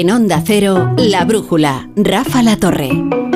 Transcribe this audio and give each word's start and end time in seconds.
En 0.00 0.10
Onda 0.10 0.40
Cero, 0.46 0.94
La 0.96 1.24
Brújula, 1.24 1.88
Rafa 1.96 2.44
La 2.44 2.56
Torre. 2.56 3.27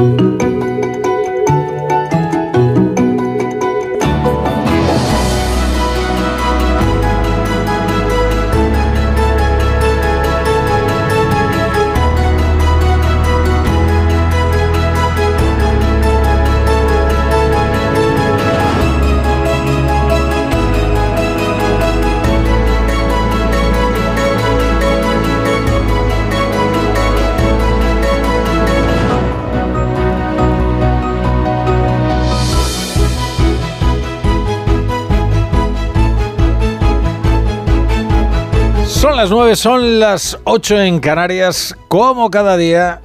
Las 39.22 39.30
9, 39.30 39.54
son 39.54 40.00
las 40.00 40.36
8 40.42 40.80
en 40.80 40.98
Canarias. 40.98 41.76
Como 41.86 42.28
cada 42.28 42.56
día, 42.56 43.00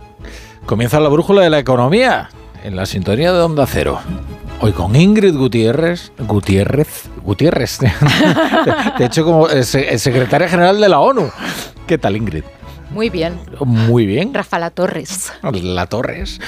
comienza 0.66 1.00
la 1.00 1.10
brújula 1.10 1.44
de 1.44 1.52
la 1.52 1.60
economía 1.60 2.30
en 2.64 2.76
la 2.76 2.88
sintonía 2.88 3.32
de 3.34 3.40
Onda 3.42 3.68
Cero. 3.68 4.00
Hoy 4.60 4.72
con 4.72 4.96
Ingrid 4.96 5.36
Gutiérrez, 5.38 6.12
Gutiérrez, 6.18 7.04
Gutiérrez, 7.24 7.78
de 8.98 9.06
hecho 9.06 9.24
como 9.26 9.48
se- 9.48 10.00
secretaria 10.00 10.50
general 10.50 10.82
de 10.82 10.90
la 10.90 11.00
ONU. 11.02 11.30
¿Qué 11.86 12.00
tal, 12.00 12.18
Ingrid? 12.18 12.44
Muy 12.98 13.12
bien. 13.12 13.40
Muy 13.64 14.08
bien. 14.08 14.34
Rafa 14.34 14.58
La 14.58 14.72
Torres. 14.72 15.32
La 15.54 15.86
Torres. 15.86 16.40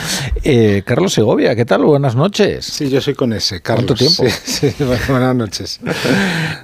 Eh, 0.43 0.81
Carlos 0.83 1.13
Segovia, 1.13 1.55
¿qué 1.55 1.63
tal? 1.63 1.83
Buenas 1.83 2.15
noches. 2.15 2.65
Sí, 2.65 2.89
yo 2.89 3.01
soy 3.01 3.13
con 3.13 3.33
ese, 3.33 3.61
Carlos. 3.61 3.85
¿Cuánto 3.85 3.93
tiempo? 3.93 4.23
Sí, 4.43 4.71
sí, 4.71 4.83
buenas 5.09 5.35
noches. 5.35 5.79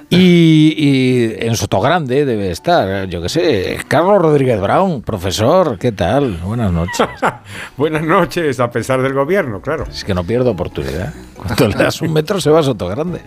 Y, 0.10 0.74
y 0.76 1.36
en 1.38 1.56
Sotogrande 1.56 2.26
debe 2.26 2.50
estar, 2.50 3.08
yo 3.10 3.22
qué 3.22 3.30
sé, 3.30 3.78
Carlos 3.88 4.20
Rodríguez 4.24 4.60
Brown, 4.60 5.04
profesor, 5.04 5.78
¿qué 5.78 5.92
tal? 5.92 6.38
Buenas 6.44 6.72
noches. 6.72 7.08
Buenas 7.78 8.02
noches, 8.02 8.60
a 8.60 8.72
pesar 8.72 9.04
del 9.04 9.14
gobierno, 9.14 9.62
claro. 9.62 9.86
Es 9.88 10.04
que 10.04 10.16
no 10.16 10.24
pierdo 10.24 10.50
oportunidad. 10.50 11.14
Cuando 11.36 11.68
le 11.68 11.76
das 11.76 12.02
un 12.02 12.12
metro 12.12 12.42
se 12.42 12.50
va 12.50 12.62
a 12.62 12.64
Sotogrande. 12.64 13.22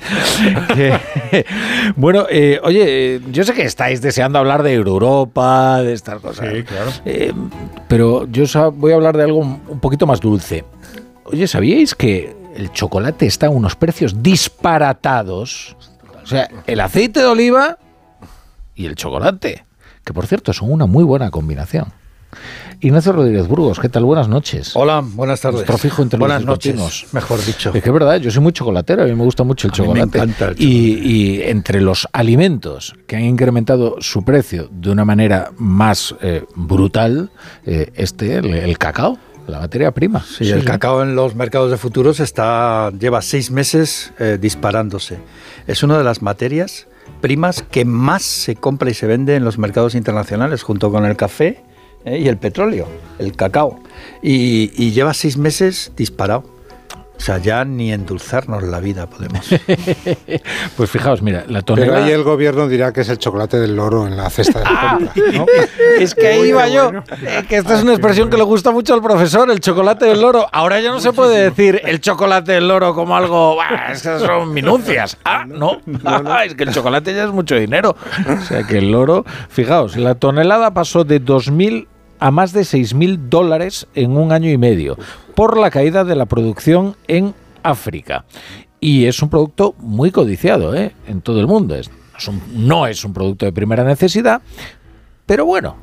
Que- 0.75 1.45
bueno, 1.97 2.27
eh, 2.29 2.59
oye, 2.65 3.15
eh, 3.17 3.21
yo 3.31 3.45
sé 3.45 3.55
que 3.55 3.63
estáis 3.63 4.01
deseando 4.01 4.41
hablar 4.41 4.65
de 4.65 4.73
Europa, 4.73 5.83
de 5.83 5.93
estas 5.93 6.21
cosas. 6.21 6.48
Sí, 6.53 6.63
claro. 6.65 6.91
Eh, 7.05 7.33
pero 7.89 8.27
yo 8.27 8.73
voy 8.73 8.93
a 8.93 8.97
hablar 8.97 9.17
de 9.17 9.25
algo 9.25 9.39
un 9.39 9.61
un 9.69 9.81
poquito 9.81 10.07
más 10.07 10.21
dulce. 10.21 10.65
Oye, 11.25 11.47
¿sabíais 11.47 11.95
que 11.95 12.37
el 12.57 12.73
chocolate 12.73 13.27
está 13.27 13.47
a 13.47 13.51
unos 13.51 13.77
precios 13.77 14.23
disparatados? 14.23 15.77
O 16.23 16.27
sea, 16.27 16.49
el 16.67 16.81
aceite 16.81 17.21
de 17.21 17.27
oliva 17.27 17.79
y 18.75 18.87
el 18.87 18.97
chocolate, 18.97 19.65
que 20.05 20.13
por 20.13 20.27
cierto 20.27 20.53
son 20.53 20.73
una 20.73 20.87
muy 20.87 21.05
buena 21.05 21.31
combinación. 21.31 21.93
Ignacio 22.81 23.13
Rodríguez 23.13 23.49
Burgos, 23.49 23.81
¿qué 23.81 23.89
tal? 23.89 24.05
Buenas 24.05 24.29
noches. 24.29 24.71
Hola, 24.75 25.03
buenas 25.05 25.41
tardes. 25.41 25.57
Nuestro 25.57 25.79
fijo 25.79 26.03
entre 26.03 26.19
buenas 26.19 26.43
los 26.43 26.47
noches, 26.47 27.07
mejor 27.13 27.45
dicho. 27.45 27.73
Es 27.75 27.83
que 27.83 27.89
es 27.89 27.93
verdad, 27.93 28.17
yo 28.19 28.31
soy 28.31 28.41
muy 28.43 28.53
chocolatero, 28.53 29.03
a 29.03 29.07
mí 29.07 29.15
me 29.15 29.25
gusta 29.25 29.43
mucho 29.43 29.67
el 29.67 29.73
A 29.73 29.77
mí 29.77 29.81
me 29.81 30.01
chocolate. 30.01 30.19
encanta 30.19 30.45
el 30.49 30.63
Y, 30.63 30.99
y 31.01 31.43
entre 31.43 31.81
los 31.81 32.07
alimentos 32.13 32.95
que 33.09 33.17
han 33.17 33.23
incrementado 33.25 33.97
su 34.01 34.25
precio 34.25 34.69
de 34.71 34.91
una 34.91 35.05
manera 35.05 35.51
más 35.57 36.15
eh, 36.21 36.45
brutal, 36.55 37.31
eh, 37.67 37.91
este, 37.97 38.37
el, 38.37 38.55
el 38.55 38.79
cacao, 38.79 39.19
la 39.49 39.59
materia 39.59 39.91
prima. 39.91 40.23
Sí, 40.23 40.49
el 40.49 40.63
cacao 40.65 41.03
en 41.03 41.17
los 41.17 41.35
mercados 41.35 41.73
de 41.73 41.79
futuros 41.79 42.21
está 42.21 42.93
lleva 42.93 43.23
seis 43.23 43.51
meses 43.51 44.13
eh, 44.21 44.39
disparándose. 44.41 45.19
Es 45.67 45.83
una 45.83 45.99
de 45.99 46.05
las 46.05 46.23
materias 46.23 46.87
primas 47.21 47.63
que 47.69 47.85
más 47.85 48.23
se 48.23 48.55
compra 48.55 48.89
y 48.91 48.95
se 48.95 49.07
vende 49.09 49.35
en 49.35 49.45
los 49.45 49.59
mercados 49.59 49.97
internacionales, 49.97 50.63
junto 50.63 50.93
con 50.93 51.05
el 51.07 51.17
café 51.17 51.65
eh, 52.05 52.19
y 52.19 52.29
el 52.29 52.37
petróleo, 52.37 52.87
el 53.19 53.35
cacao. 53.35 53.81
Y, 54.23 54.73
y 54.77 54.93
lleva 54.93 55.15
seis 55.15 55.37
meses 55.37 55.93
disparado. 55.97 56.45
O 57.19 57.21
sea, 57.21 57.39
ya 57.39 57.65
ni 57.65 57.93
endulzarnos 57.93 58.63
la 58.63 58.79
vida 58.81 59.07
podemos. 59.09 59.45
Pues 60.77 60.91
fijaos, 60.91 61.21
mira, 61.23 61.41
la 61.49 61.63
Pero 61.63 61.63
tonelada... 61.63 62.05
ahí 62.05 62.13
el 62.13 62.23
gobierno 62.23 62.69
dirá 62.69 62.93
que 62.93 63.01
es 63.01 63.09
el 63.09 63.19
chocolate 63.19 63.59
del 63.59 63.75
loro 63.75 64.07
en 64.07 64.17
la 64.17 64.31
cesta 64.31 64.61
de 64.61 64.65
Ah, 64.69 64.99
la 65.01 65.09
compra. 65.09 65.33
¿no? 65.39 65.47
Es 65.99 66.15
que 66.15 66.27
ahí 66.29 66.49
iba 66.51 66.69
yo. 66.69 66.85
bueno. 66.85 67.05
Eh, 67.23 67.45
que 67.49 67.57
esta 67.57 67.75
es 67.77 67.83
una 67.83 67.93
expresión 67.93 68.31
que 68.31 68.37
le 68.37 68.45
gusta 68.45 68.71
mucho 68.71 68.95
al 68.95 69.03
profesor, 69.03 69.51
el 69.51 69.59
chocolate 69.59 70.05
del 70.07 70.21
loro. 70.21 70.47
Ahora 70.53 70.81
ya 70.81 70.91
no 70.91 71.01
se 71.01 71.13
puede 71.13 71.43
decir 71.51 71.81
el 71.85 72.01
chocolate 72.01 72.53
del 72.53 72.69
loro 72.69 72.95
como 72.95 73.17
algo. 73.17 73.57
"Bah, 73.57 73.91
es 73.93 74.03
que 74.03 74.19
son 74.21 74.53
minucias. 74.55 75.17
Ah, 75.25 75.45
no. 75.47 75.79
Ah, 76.05 76.45
es 76.45 76.55
que 76.55 76.63
el 76.65 76.73
chocolate 76.73 77.13
ya 77.15 77.25
es 77.25 77.31
mucho 77.33 77.57
dinero. 77.57 77.97
O 78.29 78.45
sea 78.45 78.63
que 78.65 78.79
el 78.79 78.93
loro. 78.93 79.25
Fijaos, 79.49 79.97
la 79.97 80.15
tonelada 80.15 80.73
pasó 80.73 81.03
de 81.05 81.21
2.000 81.21 81.89
a 82.21 82.31
más 82.31 82.53
de 82.53 82.63
6.000 82.63 83.29
dólares 83.29 83.87
en 83.95 84.17
un 84.17 84.33
año 84.33 84.51
y 84.51 84.59
medio 84.59 84.97
por 85.35 85.57
la 85.59 85.71
caída 85.71 86.05
de 86.05 86.17
la 86.17 86.27
producción 86.27 86.97
en 87.07 87.35
África. 87.63 88.25
Y 88.81 89.07
es 89.07 89.23
un 89.23 89.29
producto 89.29 89.75
muy 89.79 90.11
codiciado 90.11 90.75
¿eh? 90.75 90.95
en 91.07 91.21
todo 91.21 91.41
el 91.41 91.47
mundo. 91.47 91.75
Es- 91.75 91.91
no 92.53 92.87
es 92.87 93.05
un 93.05 93.13
producto 93.13 93.47
de 93.47 93.53
primera 93.53 93.85
necesidad, 93.85 94.43
pero 95.27 95.45
bueno, 95.47 95.77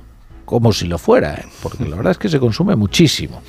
como 0.43 0.73
si 0.73 0.85
lo 0.87 0.97
fuera, 0.97 1.33
¿eh? 1.35 1.45
porque 1.63 1.85
la 1.85 1.95
verdad 1.95 2.11
es 2.11 2.17
que 2.17 2.29
se 2.29 2.39
consume 2.39 2.75
muchísimo. 2.75 3.41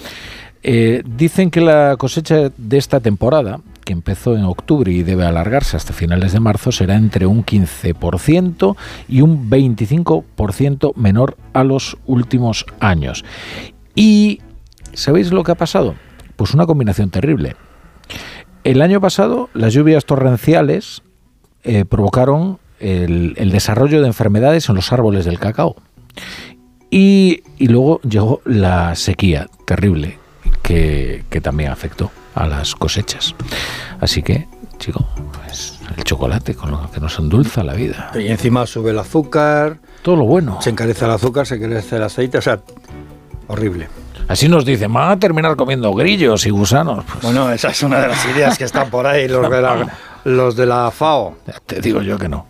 Eh, 0.63 1.03
dicen 1.05 1.51
que 1.51 1.61
la 1.61 1.97
cosecha 1.97 2.51
de 2.57 2.77
esta 2.77 3.01
temporada, 3.01 3.61
que 3.85 3.93
empezó 3.93 4.37
en 4.37 4.45
octubre 4.45 4.91
y 4.91 5.03
debe 5.03 5.25
alargarse 5.25 5.77
hasta 5.77 5.93
finales 5.93 6.33
de 6.33 6.41
marzo, 6.41 6.73
será 6.73 6.97
entre 6.97 7.27
un 7.27 7.45
15% 7.45 8.77
y 9.09 9.21
un 9.21 9.49
25% 9.49 10.95
menor 10.97 11.37
a 11.53 11.63
los 11.63 11.97
últimos 12.07 12.67
años. 12.81 13.25
¿Y 13.95 14.41
sabéis 14.93 15.31
lo 15.31 15.45
que 15.45 15.53
ha 15.53 15.57
pasado? 15.57 15.95
Pues 16.35 16.53
una 16.53 16.67
combinación 16.67 17.11
terrible. 17.11 17.55
El 18.65 18.83
año 18.83 19.01
pasado 19.01 19.49
las 19.55 19.73
lluvias 19.73 20.05
torrenciales 20.05 21.03
eh, 21.63 21.85
provocaron 21.85 22.59
el, 22.81 23.51
desarrollo 23.53 24.01
de 24.01 24.09
enfermedades 24.09 24.69
en 24.69 24.75
los 24.75 24.93
árboles 24.93 25.25
del 25.25 25.39
cacao. 25.39 25.77
Y 26.91 27.43
luego 27.59 28.01
llegó 28.03 28.41
la 28.45 28.95
sequía 28.95 29.49
terrible 29.65 30.19
que, 30.67 31.25
que 31.31 31.41
también 31.41 31.71
afectó 31.71 32.11
a 32.35 32.47
las 32.47 32.75
cosechas. 32.75 33.35
Así 34.01 34.23
que, 34.23 34.49
chico, 34.79 35.07
pues 35.33 35.79
el 35.97 36.03
chocolate 36.05 36.55
con 36.55 36.71
lo 36.73 36.91
que 36.91 37.01
nos 37.01 37.19
endulza 37.19 37.63
la 37.63 37.75
vida. 37.75 38.11
y 38.15 38.27
encima 38.29 38.67
sube 38.67 38.91
el 38.91 38.99
azúcar, 38.99 39.79
Todo 40.03 40.17
lo 40.17 40.25
bueno. 40.25 40.61
se 40.61 40.71
encarece 40.71 41.05
el 41.05 41.13
azúcar, 41.13 41.47
se 41.47 41.55
encarece 41.57 41.97
el 41.97 42.03
aceite, 42.03 42.39
o 42.39 42.43
sea, 42.43 42.61
horrible. 43.47 43.89
Así 44.29 44.49
nos 44.49 44.65
dicen, 44.65 44.93
van 44.93 45.13
a 45.13 45.19
terminar 45.21 45.55
comiendo 45.55 45.93
grillos 45.95 46.45
y 46.47 46.51
gusanos. 46.51 47.05
Pues, 47.05 47.23
Bueno, 47.23 47.51
esa 47.53 47.69
es 47.69 47.83
una 47.85 48.01
de 48.01 48.09
las 48.09 48.27
ideas 48.27 48.59
que 48.59 48.65
están 48.65 48.91
por 48.91 49.07
ahí, 49.07 49.29
los 49.29 49.49
de 49.49 49.61
la, 49.63 49.87
los 50.25 50.57
de 50.57 50.67
la 50.67 50.91
FAO. 50.91 51.37
ya 51.47 51.55
te 51.65 51.81
digo 51.81 52.03
yo 52.03 52.19
que 52.19 52.29
no. 52.29 52.47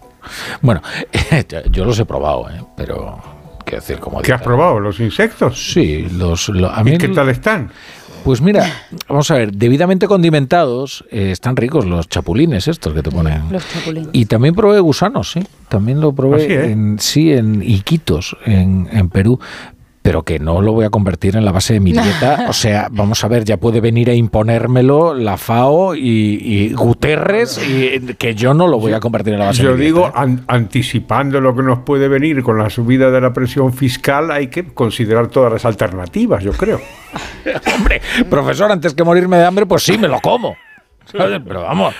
Bueno, 0.63 0.81
yo 1.71 1.85
los 1.85 1.99
he 1.99 2.07
probado, 2.07 2.49
¿eh? 2.51 2.61
pero 2.77 3.19
quiero 3.65 3.81
decir, 3.83 3.99
como 4.01 4.23
¿Qué 4.23 4.33
has 4.33 4.41
probado? 4.43 4.81
¿Los 4.81 4.99
insectos? 5.01 5.71
Sí, 5.73 6.09
los, 6.13 6.49
lo- 6.49 6.71
a 6.71 6.83
mí 6.83 6.93
¿Y 6.95 6.99
qué 6.99 7.09
tal 7.09 7.29
están? 7.29 7.71
Pues 8.27 8.41
mira, 8.41 8.69
vamos 9.09 9.31
a 9.31 9.37
ver, 9.37 9.53
debidamente 9.53 10.09
condimentados, 10.09 11.05
eh, 11.13 11.31
están 11.31 11.55
ricos 11.55 11.87
los 11.87 12.09
chapulines 12.09 12.67
estos 12.67 12.93
que 12.93 13.01
te 13.01 13.09
ponen. 13.09 13.53
Los 13.53 13.63
chapulines. 13.69 14.09
Y 14.13 14.27
también 14.27 14.53
probé 14.53 14.81
gusanos, 14.81 15.31
sí. 15.31 15.47
También 15.69 16.01
lo 16.01 16.13
probé 16.13 16.43
¿Ah, 16.43 16.47
sí, 16.49 16.53
eh? 16.53 16.71
en, 16.73 16.99
sí, 16.99 17.33
en 17.33 17.63
Iquitos, 17.63 18.37
en, 18.45 18.89
en 18.91 19.11
Perú. 19.11 19.39
Pero 20.07 20.23
que 20.23 20.39
no 20.39 20.63
lo 20.63 20.73
voy 20.73 20.85
a 20.85 20.91
convertir 20.91 21.35
en 21.37 21.45
la 21.45 21.51
base 21.51 21.73
de 21.75 21.81
mi 21.81 21.91
dieta. 21.93 22.47
O 22.49 22.53
sea, 22.53 22.87
vamos 22.93 23.25
a 23.25 23.29
ver, 23.29 23.45
ya 23.45 23.57
puede 23.57 23.81
venir 23.81 24.09
a 24.09 24.15
imponérmelo 24.15 25.15
la 25.15 25.37
FAO 25.37 25.97
y, 25.97 26.39
y 26.41 26.73
Guterres, 26.75 27.59
y 27.69 28.15
que 28.15 28.35
yo 28.37 28.55
no 28.55 28.69
lo 28.69 28.79
voy 28.79 28.93
a 28.93 29.01
convertir 29.01 29.33
en 29.33 29.41
la 29.41 29.47
base 29.47 29.63
Yo 29.65 29.73
de 29.73 29.79
mi 29.79 29.85
digo, 29.85 30.03
dieta. 30.03 30.19
¿eh? 30.19 30.23
an- 30.23 30.45
anticipando 30.47 31.41
lo 31.41 31.57
que 31.57 31.63
nos 31.65 31.81
puede 31.81 32.07
venir 32.07 32.43
con 32.45 32.57
la 32.57 32.71
subida 32.71 33.11
de 33.11 33.21
la 33.21 33.33
presión 33.33 33.73
fiscal, 33.73 34.31
hay 34.31 34.47
que 34.47 34.65
considerar 34.73 35.27
todas 35.27 35.53
las 35.53 35.65
alternativas, 35.65 36.43
yo 36.45 36.53
creo. 36.53 36.81
Hombre, 37.77 38.01
profesor, 38.31 38.71
antes 38.71 38.95
que 38.95 39.03
morirme 39.03 39.39
de 39.39 39.45
hambre, 39.45 39.67
pues 39.67 39.83
sí, 39.83 39.99
me 39.99 40.07
lo 40.09 40.21
como. 40.21 40.57
Pero 41.13 41.63
vamos, 41.63 41.95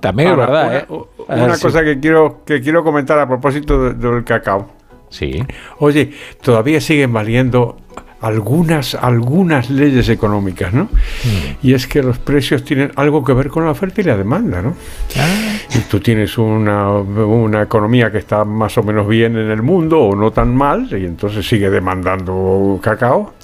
también 0.00 0.30
es 0.30 0.36
verdad, 0.36 0.84
una, 0.88 1.38
¿eh? 1.38 1.44
una 1.46 1.56
sí. 1.56 1.62
cosa 1.62 1.84
que 1.84 2.00
quiero, 2.00 2.42
que 2.44 2.60
quiero 2.60 2.82
comentar 2.82 3.18
a 3.18 3.26
propósito 3.28 3.82
de- 3.82 3.94
del 3.94 4.24
cacao. 4.24 4.75
Sí. 5.08 5.42
Oye, 5.78 6.12
todavía 6.42 6.80
siguen 6.80 7.12
valiendo 7.12 7.78
algunas, 8.20 8.94
algunas 8.94 9.70
leyes 9.70 10.08
económicas, 10.08 10.72
¿no? 10.72 10.88
Y 11.62 11.74
es 11.74 11.86
que 11.86 12.02
los 12.02 12.18
precios 12.18 12.64
tienen 12.64 12.90
algo 12.96 13.22
que 13.24 13.32
ver 13.32 13.48
con 13.48 13.64
la 13.64 13.70
oferta 13.70 14.00
y 14.00 14.04
la 14.04 14.16
demanda, 14.16 14.62
¿no? 14.62 14.74
Y 15.74 15.78
tú 15.90 16.00
tienes 16.00 16.36
una, 16.38 16.90
una 16.90 17.62
economía 17.62 18.10
que 18.10 18.18
está 18.18 18.44
más 18.44 18.76
o 18.78 18.82
menos 18.82 19.06
bien 19.06 19.36
en 19.36 19.50
el 19.50 19.62
mundo 19.62 20.00
o 20.00 20.16
no 20.16 20.30
tan 20.30 20.54
mal, 20.54 20.88
y 20.90 21.04
entonces 21.04 21.46
sigue 21.46 21.70
demandando 21.70 22.80
cacao, 22.82 23.34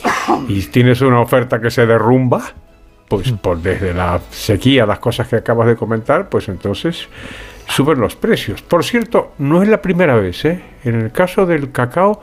y 0.49 0.63
tienes 0.63 1.01
una 1.03 1.21
oferta 1.21 1.61
que 1.61 1.71
se 1.71 1.87
derrumba, 1.87 2.43
pues 3.09 3.31
por 3.33 3.61
desde 3.61 3.93
la 3.93 4.21
sequía, 4.31 4.87
las 4.87 4.99
cosas 4.99 5.29
que 5.29 5.37
acabas 5.37 5.69
de 5.69 5.77
comentar, 5.77 6.29
pues 6.31 6.49
entonces 6.49 7.09
suben 7.69 8.01
los 8.01 8.17
precios. 8.17 8.63
Por 8.63 8.85
cierto, 8.85 9.33
no 9.39 9.63
es 9.63 9.69
la 9.69 9.81
primera 9.83 10.15
vez, 10.17 10.45
¿eh? 10.45 10.63
En 10.85 10.95
el 11.01 11.13
caso 11.13 11.47
del 11.47 11.71
cacao 11.73 12.21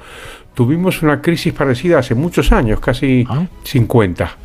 tuvimos 0.53 1.01
una 1.01 1.21
crisis 1.21 1.53
parecida 1.53 1.99
hace 1.99 2.15
muchos 2.15 2.51
años, 2.51 2.79
casi 2.79 3.25
Ah. 3.29 3.45
50, 3.63 4.37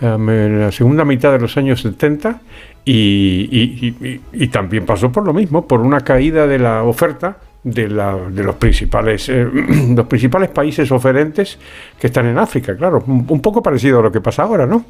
em, 0.00 0.28
en 0.30 0.60
la 0.60 0.72
segunda 0.72 1.04
mitad 1.04 1.32
de 1.32 1.38
los 1.38 1.56
años 1.56 1.80
70, 1.80 2.40
y, 2.84 3.48
y- 3.50 3.86
y- 4.00 4.08
y- 4.08 4.20
y 4.44 4.48
también 4.48 4.84
pasó 4.84 5.10
por 5.12 5.24
lo 5.24 5.32
mismo, 5.32 5.66
por 5.66 5.80
una 5.80 6.00
caída 6.00 6.46
de 6.46 6.58
la 6.58 6.82
oferta 6.82 7.36
de, 7.64 7.88
la- 7.88 8.16
de 8.28 8.42
los, 8.42 8.56
principales, 8.56 9.28
eh, 9.28 9.46
los 9.96 10.06
principales 10.06 10.50
países 10.50 10.90
oferentes 10.90 11.58
que 12.00 12.08
están 12.08 12.26
en 12.26 12.38
África, 12.38 12.76
claro, 12.76 13.02
un, 13.06 13.24
un 13.28 13.40
poco 13.40 13.62
parecido 13.62 14.00
a 14.00 14.02
lo 14.02 14.10
que 14.12 14.20
pasa 14.20 14.42
ahora, 14.42 14.66
¿no? 14.66 14.84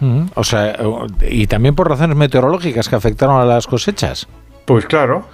Mm, 0.00 0.22
O 0.34 0.44
sea, 0.44 0.72
eh, 0.72 0.86
y 1.30 1.46
también 1.46 1.74
por 1.74 1.88
razones 1.88 2.16
meteorológicas 2.16 2.88
que 2.88 2.96
afectaron 2.96 3.40
a 3.40 3.44
las 3.44 3.66
cosechas. 3.66 4.26
Pues 4.66 4.84
claro, 4.86 5.26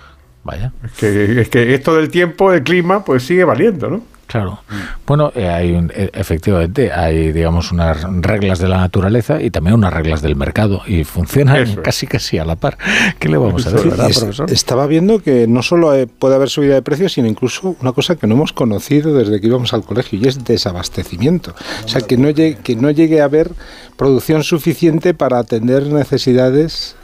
Vaya, 0.45 0.73
es 0.85 0.93
que, 0.93 1.41
es 1.43 1.49
que 1.49 1.73
esto 1.75 1.95
del 1.95 2.09
tiempo, 2.11 2.53
el 2.53 2.63
clima, 2.65 3.05
pues 3.05 3.23
sigue 3.25 3.45
valiendo, 3.45 3.89
¿no? 3.91 4.03
claro. 4.27 4.61
Bueno, 5.07 5.31
eh, 5.35 5.47
hay 5.47 5.73
un- 5.73 5.93
eh, 5.95 6.09
efectivamente, 6.15 6.91
hay, 6.91 7.33
digamos, 7.33 7.71
unas 7.71 8.03
reglas 8.23 8.59
de 8.61 8.67
la 8.69 8.79
naturaleza 8.79 9.43
y 9.43 9.51
también 9.51 9.75
unas 9.75 9.93
reglas 9.93 10.23
del 10.23 10.37
mercado 10.37 10.81
y 10.87 11.05
funcionan 11.05 11.57
Eso 11.59 11.83
casi 11.83 12.07
casi 12.07 12.39
a 12.39 12.45
la 12.47 12.57
par. 12.57 12.79
¿Qué 13.19 13.29
le 13.29 13.37
vamos 13.37 13.67
a 13.67 13.71
decir, 13.73 13.91
verdad, 13.91 14.09
Es- 14.09 14.19
profesor? 14.19 14.51
estaba 14.51 14.87
viendo 14.87 15.23
que 15.23 15.47
no 15.47 15.63
solo 15.63 15.95
eh, 15.95 16.07
puede 16.07 16.35
haber 16.35 16.49
subida 16.49 16.75
de 16.75 16.81
precios, 16.83 17.13
sino 17.13 17.29
incluso 17.29 17.77
una 17.83 17.93
cosa 17.93 18.17
que 18.17 18.27
no 18.27 18.35
hemos 18.35 18.55
conocido 18.55 19.15
desde 19.15 19.39
que 19.39 19.47
íbamos 19.49 19.75
al 19.75 19.85
colegio 19.85 20.19
y 20.19 20.27
es 20.27 20.43
desabastecimiento. 20.45 21.55
O 21.85 21.89
sea, 21.89 22.01
que 22.01 22.17
no 22.17 22.31
llegue, 22.31 22.57
que 22.65 22.75
no 22.75 22.91
llegue 22.91 23.21
a 23.21 23.25
haber 23.27 23.51
producción 23.97 24.43
suficiente 24.45 25.13
para 25.15 25.39
atender 25.41 25.87
necesidades. 25.89 26.97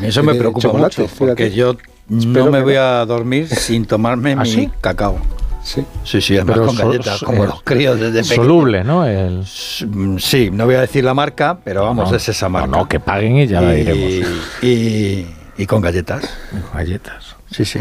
Eso 0.00 0.22
me 0.22 0.34
preocupa 0.34 0.72
mucho, 0.72 1.06
porque 1.18 1.44
fíjate. 1.48 1.50
yo 1.52 1.76
Espero 2.10 2.44
no 2.46 2.50
me 2.50 2.62
voy 2.62 2.74
no. 2.74 2.80
a 2.80 3.04
dormir 3.06 3.48
sin 3.48 3.84
tomarme 3.84 4.32
¿Ah, 4.32 4.36
mi 4.42 4.48
sí? 4.50 4.70
cacao. 4.80 5.18
Sí. 5.62 5.84
Sí, 6.02 6.20
sí, 6.20 6.34
además 6.36 6.54
Pero 6.56 6.66
con 6.66 6.76
galletas, 6.76 7.18
so- 7.20 7.26
como 7.26 7.44
eh, 7.44 7.46
los 7.46 7.62
críos 7.62 8.00
desde 8.00 8.22
pequeño. 8.22 8.34
Soluble, 8.42 8.82
¿no? 8.84 9.06
El, 9.06 9.44
Sí, 9.46 10.50
no 10.52 10.64
voy 10.66 10.74
a 10.74 10.80
decir 10.80 11.04
la 11.04 11.14
marca, 11.14 11.58
pero 11.62 11.84
vamos, 11.84 12.10
no, 12.10 12.16
es 12.16 12.28
esa 12.28 12.48
marca. 12.48 12.66
No, 12.66 12.78
no, 12.78 12.88
que 12.88 12.98
paguen 12.98 13.36
y 13.36 13.46
ya 13.46 13.60
la 13.60 13.72
y, 13.74 13.76
diremos. 13.84 14.28
y, 14.62 15.26
y 15.56 15.66
con 15.66 15.80
galletas. 15.80 16.28
Galletas. 16.74 17.36
Sí, 17.50 17.64
sí. 17.64 17.78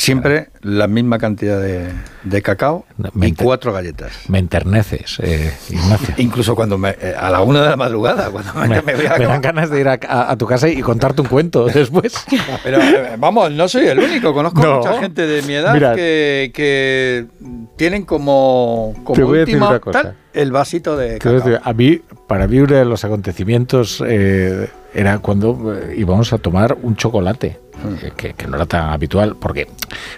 Siempre 0.00 0.48
la 0.62 0.86
misma 0.86 1.18
cantidad 1.18 1.60
de, 1.60 1.88
de 2.24 2.40
cacao 2.42 2.86
Me 3.12 3.28
y 3.28 3.32
cuatro 3.34 3.70
galletas. 3.72 4.12
Me 4.28 4.38
enterneces, 4.38 5.18
eh, 5.22 5.52
Ignacio. 5.68 6.14
Incluso 6.16 6.56
cuando 6.56 6.78
me, 6.78 6.90
eh, 7.00 7.14
a 7.18 7.28
la 7.28 7.42
una 7.42 7.62
de 7.62 7.68
la 7.68 7.76
madrugada, 7.76 8.30
cuando 8.32 8.54
me, 8.54 8.80
voy 8.94 9.06
a 9.06 9.18
me 9.18 9.26
dan 9.26 9.42
ganas 9.42 9.68
de 9.68 9.78
ir 9.78 9.88
a, 9.88 9.98
a- 10.08 10.30
a 10.32 10.36
tu 10.38 10.46
casa 10.46 10.68
y 10.68 10.80
contarte 10.80 11.20
un 11.20 11.28
cuento 11.28 11.66
después. 11.74 12.14
Pero 12.64 12.78
eh, 12.80 13.16
vamos, 13.18 13.52
no 13.52 13.68
soy 13.68 13.88
el 13.88 13.98
único. 13.98 14.32
Conozco 14.32 14.62
No. 14.62 14.78
mucha 14.78 14.98
gente 15.00 15.26
de 15.26 15.42
mi 15.42 15.52
edad 15.52 15.74
Mira. 15.74 15.94
que, 15.94 16.50
que 16.54 17.26
tienen 17.76 18.04
como, 18.06 18.94
como 19.04 19.14
Te 19.16 19.22
voy 19.22 19.36
a 19.36 19.40
decir 19.40 19.56
una 19.58 19.80
cosa. 19.80 20.02
tal, 20.02 20.16
el 20.32 20.50
vasito 20.50 20.96
de 20.96 21.18
cacao. 21.18 21.32
decir, 21.34 21.60
a 21.62 21.72
mí, 21.74 22.00
para 22.26 22.46
mí, 22.48 22.58
uno 22.58 22.74
de 22.74 22.86
los 22.86 23.04
acontecimientos 23.04 24.02
eh, 24.06 24.66
era 24.94 25.18
cuando 25.18 25.76
íbamos 25.94 26.32
a 26.32 26.38
tomar 26.38 26.78
un 26.82 26.96
chocolate, 26.96 27.60
que, 28.16 28.34
que 28.34 28.46
no 28.46 28.56
era 28.56 28.66
tan 28.66 28.90
habitual, 28.90 29.36
porque, 29.36 29.66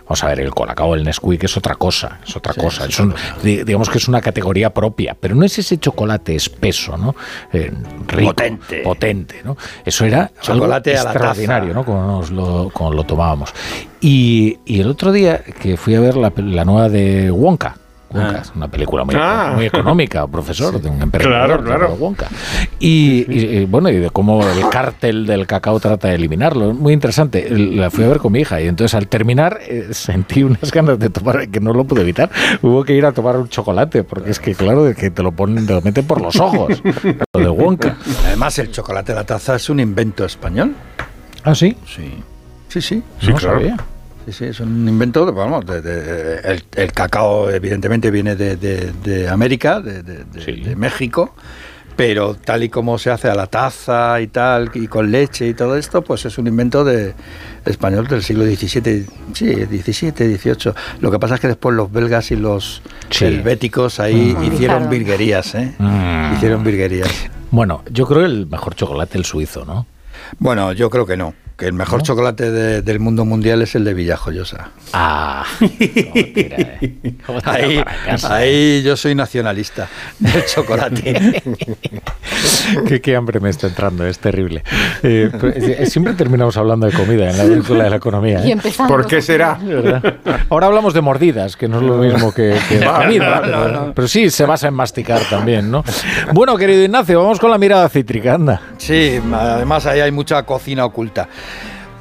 vamos 0.04 0.22
a 0.24 0.28
ver, 0.28 0.40
el 0.40 0.50
colacao, 0.54 0.94
el 0.94 1.04
Nesquik 1.04 1.44
es 1.44 1.56
otra 1.56 1.74
cosa, 1.76 2.20
es 2.26 2.36
otra 2.36 2.54
cosa. 2.54 2.84
Es 2.86 2.98
un- 3.00 3.14
di- 3.42 3.64
digamos 3.64 3.88
que 3.90 3.98
es 3.98 4.08
una 4.08 4.20
categoría 4.20 4.70
propia, 4.70 5.16
pero 5.18 5.34
no 5.34 5.44
es 5.44 5.58
ese 5.58 5.78
chocolate 5.78 6.34
espeso, 6.34 6.96
¿no? 6.96 7.14
Eh, 7.52 7.72
rico, 8.08 8.30
Potente. 8.30 8.80
potente, 8.82 9.40
¿no? 9.44 9.56
Eso 9.84 10.04
era 10.04 10.30
Chocolate 10.40 10.96
algo 10.96 11.10
extraordinario. 11.10 11.74
¿no? 11.74 11.84
Como, 11.84 12.02
nos 12.06 12.30
lo, 12.30 12.70
como 12.72 12.92
lo 12.92 13.04
tomábamos. 13.04 13.52
Y, 14.00 14.58
y 14.64 14.80
el 14.80 14.88
otro 14.88 15.12
día 15.12 15.38
que 15.42 15.76
fui 15.76 15.94
a 15.94 16.00
ver 16.00 16.16
la, 16.16 16.32
la 16.36 16.64
nueva 16.64 16.88
de 16.88 17.30
Wonka. 17.30 17.76
Wonka, 18.12 18.38
Ah. 18.38 18.42
es 18.42 18.52
una 18.54 18.68
película 18.68 19.04
muy, 19.04 19.14
Ah. 19.18 19.52
muy 19.54 19.66
económica, 19.66 20.26
profesor, 20.26 20.78
de 20.82 20.88
un 20.88 21.00
emperador 21.02 21.64
Claro, 21.64 21.94
Wonka. 21.94 22.28
Y, 22.78 23.24
y- 23.32 23.56
y, 23.58 23.64
bueno, 23.64 23.88
y 23.90 23.96
de 23.98 24.10
cómo 24.10 24.42
el 24.46 24.68
cártel 24.70 25.26
del 25.26 25.46
cacao 25.46 25.78
trata 25.80 26.08
de 26.08 26.14
eliminarlo. 26.14 26.72
Muy 26.74 26.92
interesante. 26.92 27.48
La 27.50 27.90
fui 27.90 28.04
a 28.04 28.08
ver 28.08 28.18
con 28.18 28.32
mi 28.32 28.40
hija 28.40 28.60
y 28.60 28.68
entonces 28.68 28.94
al 28.94 29.08
terminar 29.08 29.58
eh, 29.66 29.88
sentí 29.92 30.42
unas 30.42 30.70
ganas 30.70 30.98
de 30.98 31.10
tomar 31.10 31.48
que 31.48 31.60
no 31.60 31.72
lo 31.72 31.84
pude 31.84 32.02
evitar. 32.02 32.30
Hubo 32.62 32.84
que 32.84 32.94
ir 32.94 33.04
a 33.06 33.12
tomar 33.12 33.36
un 33.36 33.48
chocolate 33.48 34.04
porque 34.04 34.30
es 34.30 34.38
que 34.40 34.54
claro, 34.54 34.84
de 34.84 34.94
que 34.94 35.10
te 35.10 35.22
lo 35.22 35.32
ponen, 35.32 35.66
te 35.66 35.72
lo 35.74 35.80
meten 35.82 36.06
por 36.06 36.20
los 36.20 36.36
ojos. 36.40 36.82
Lo 37.34 37.40
de 37.40 37.48
Wonka. 37.48 37.96
Además, 38.26 38.58
el 38.58 38.70
chocolate 38.70 39.12
a 39.12 39.16
la 39.16 39.24
taza 39.24 39.56
es 39.56 39.68
un 39.70 39.80
invento 39.80 40.24
español. 40.24 40.74
Ah, 41.44 41.54
sí. 41.54 41.76
Sí. 41.86 42.12
Sí, 42.68 42.80
sí. 42.80 43.02
Sí, 43.20 43.28
no 43.30 43.36
claro. 43.36 43.58
sabía. 43.58 43.76
Sí, 44.26 44.32
sí, 44.32 44.44
es 44.46 44.60
un 44.60 44.88
invento, 44.88 45.26
de- 45.26 45.32
vamos, 45.32 45.66
de- 45.66 45.82
de- 45.82 46.36
el, 46.52 46.62
el 46.76 46.92
cacao 46.92 47.50
evidentemente 47.50 48.10
viene 48.10 48.36
de, 48.36 48.56
de- 48.56 48.92
de 49.02 49.28
América, 49.28 49.80
de, 49.80 50.02
de- 50.02 50.24
de- 50.24 50.40
Sí. 50.40 50.52
de 50.60 50.76
México, 50.76 51.34
pero 51.96 52.34
tal 52.34 52.62
y 52.62 52.68
como 52.68 52.98
se 52.98 53.10
hace 53.10 53.28
a 53.28 53.34
la 53.34 53.48
taza 53.48 54.20
y 54.20 54.28
tal, 54.28 54.70
y 54.74 54.86
con 54.86 55.10
leche 55.10 55.48
y 55.48 55.54
todo 55.54 55.76
esto, 55.76 56.02
pues 56.02 56.24
es 56.24 56.38
un 56.38 56.46
invento 56.46 56.84
de 56.84 57.14
español 57.66 58.06
del 58.06 58.22
siglo 58.22 58.44
XVII, 58.44 59.06
sí, 59.34 59.54
XVII, 59.66 60.36
XVIII. 60.38 60.72
Lo 61.00 61.10
que 61.10 61.18
pasa 61.18 61.34
es 61.34 61.40
que 61.40 61.48
después 61.48 61.74
los 61.74 61.90
belgas 61.92 62.30
y 62.30 62.36
los 62.36 62.80
Sí. 63.10 63.24
helvéticos 63.24 63.98
ahí 63.98 64.36
Mm. 64.38 64.44
hicieron 64.44 64.88
virguerías, 64.88 65.54
¿eh? 65.56 65.74
Mm. 65.78 66.34
Hicieron 66.36 66.62
virguerías. 66.62 67.10
Bueno, 67.50 67.82
yo 67.90 68.06
creo 68.06 68.24
el 68.24 68.46
mejor 68.46 68.74
chocolate 68.76 69.18
el 69.18 69.24
suizo, 69.24 69.64
¿no? 69.64 69.86
Bueno, 70.38 70.72
yo 70.72 70.88
creo 70.88 71.04
que 71.04 71.16
no, 71.16 71.34
que 71.56 71.66
el 71.66 71.72
mejor 71.72 71.98
¿No? 72.00 72.04
chocolate 72.04 72.50
de- 72.50 72.82
del 72.82 72.98
mundo 73.00 73.24
mundial 73.24 73.62
es 73.62 73.74
el 73.74 73.84
de 73.84 73.94
Villajoyosa. 73.94 74.70
Ah, 74.92 75.44
¿cómo 75.58 75.70
tira, 76.34 76.56
eh? 76.80 76.94
¿Cómo 77.26 77.40
tira 77.40 77.52
Ahí, 77.52 77.84
ahí 78.28 78.82
yo 78.82 78.96
soy 78.96 79.14
nacionalista 79.14 79.88
del 80.18 80.44
chocolate. 80.46 81.42
qué, 82.86 83.00
qué 83.00 83.16
hambre 83.16 83.40
me 83.40 83.50
está 83.50 83.66
entrando, 83.68 84.06
es 84.06 84.18
terrible. 84.18 84.62
Eh, 85.02 85.84
siempre 85.86 86.14
terminamos 86.14 86.56
hablando 86.56 86.86
de 86.86 86.92
comida 86.92 87.30
en 87.30 87.38
la 87.38 87.44
brújula 87.44 87.84
de 87.84 87.90
la 87.90 87.96
economía. 87.96 88.44
Y 88.44 88.48
¿eh? 88.50 88.52
empezando. 88.52 88.92
¿Por 88.92 89.06
qué 89.06 89.22
será? 89.22 89.58
¿verdad? 89.62 90.14
Ahora 90.48 90.66
hablamos 90.66 90.94
de 90.94 91.00
mordidas, 91.00 91.56
que 91.56 91.68
no 91.68 91.78
es 91.78 91.82
lo 91.84 91.96
mismo 91.98 92.32
que, 92.32 92.56
que 92.68 92.78
de 92.78 92.86
comida, 92.86 93.40
pero, 93.42 93.92
pero 93.94 94.08
sí 94.08 94.30
se 94.30 94.44
basa 94.46 94.68
en 94.68 94.74
masticar 94.74 95.20
también, 95.28 95.70
¿no? 95.70 95.84
Bueno, 96.32 96.56
querido 96.56 96.82
Ignacio, 96.82 97.20
vamos 97.22 97.38
con 97.38 97.50
la 97.50 97.58
mirada 97.58 97.88
cítrica, 97.88 98.34
anda. 98.34 98.60
Sí, 98.78 99.20
además 99.32 99.86
ahí 99.86 100.00
hay 100.00 100.10
mucha 100.10 100.42
cocina 100.44 100.84
oculta. 100.84 101.28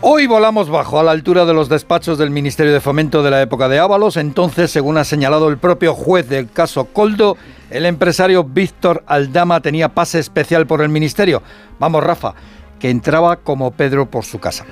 Hoy 0.03 0.25
volamos 0.25 0.67
bajo, 0.67 0.99
a 0.99 1.03
la 1.03 1.11
altura 1.11 1.45
de 1.45 1.53
los 1.53 1.69
despachos 1.69 2.17
del 2.17 2.31
Ministerio 2.31 2.73
de 2.73 2.81
Fomento 2.81 3.21
de 3.21 3.29
la 3.29 3.39
época 3.39 3.69
de 3.69 3.77
Ábalos. 3.77 4.17
Entonces, 4.17 4.71
según 4.71 4.97
ha 4.97 5.03
señalado 5.03 5.47
el 5.47 5.59
propio 5.59 5.93
juez 5.93 6.27
del 6.27 6.49
caso 6.49 6.85
Coldo, 6.85 7.37
el 7.69 7.85
empresario 7.85 8.43
Víctor 8.43 9.03
Aldama 9.05 9.59
tenía 9.59 9.89
pase 9.89 10.17
especial 10.17 10.65
por 10.65 10.81
el 10.81 10.89
Ministerio. 10.89 11.43
Vamos, 11.77 12.03
Rafa, 12.03 12.33
que 12.79 12.89
entraba 12.89 13.35
como 13.35 13.69
Pedro 13.69 14.09
por 14.09 14.25
su 14.25 14.39
casa. 14.39 14.65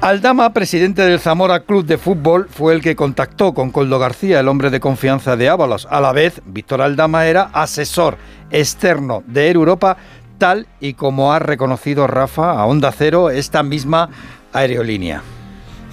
Aldama, 0.00 0.54
presidente 0.54 1.02
del 1.02 1.20
Zamora 1.20 1.60
Club 1.60 1.84
de 1.84 1.98
Fútbol, 1.98 2.48
fue 2.48 2.72
el 2.72 2.80
que 2.80 2.96
contactó 2.96 3.52
con 3.52 3.72
Coldo 3.72 3.98
García, 3.98 4.40
el 4.40 4.48
hombre 4.48 4.70
de 4.70 4.80
confianza 4.80 5.36
de 5.36 5.50
Ábalos. 5.50 5.86
A 5.90 6.00
la 6.00 6.12
vez, 6.12 6.40
Víctor 6.46 6.80
Aldama 6.80 7.26
era 7.26 7.50
asesor 7.52 8.16
externo 8.50 9.22
de 9.26 9.50
Europa, 9.50 9.98
tal 10.38 10.66
y 10.80 10.94
como 10.94 11.34
ha 11.34 11.40
reconocido 11.40 12.06
Rafa 12.06 12.52
a 12.52 12.64
Onda 12.64 12.90
Cero 12.90 13.28
esta 13.28 13.62
misma 13.62 14.08
aerolínea. 14.52 15.22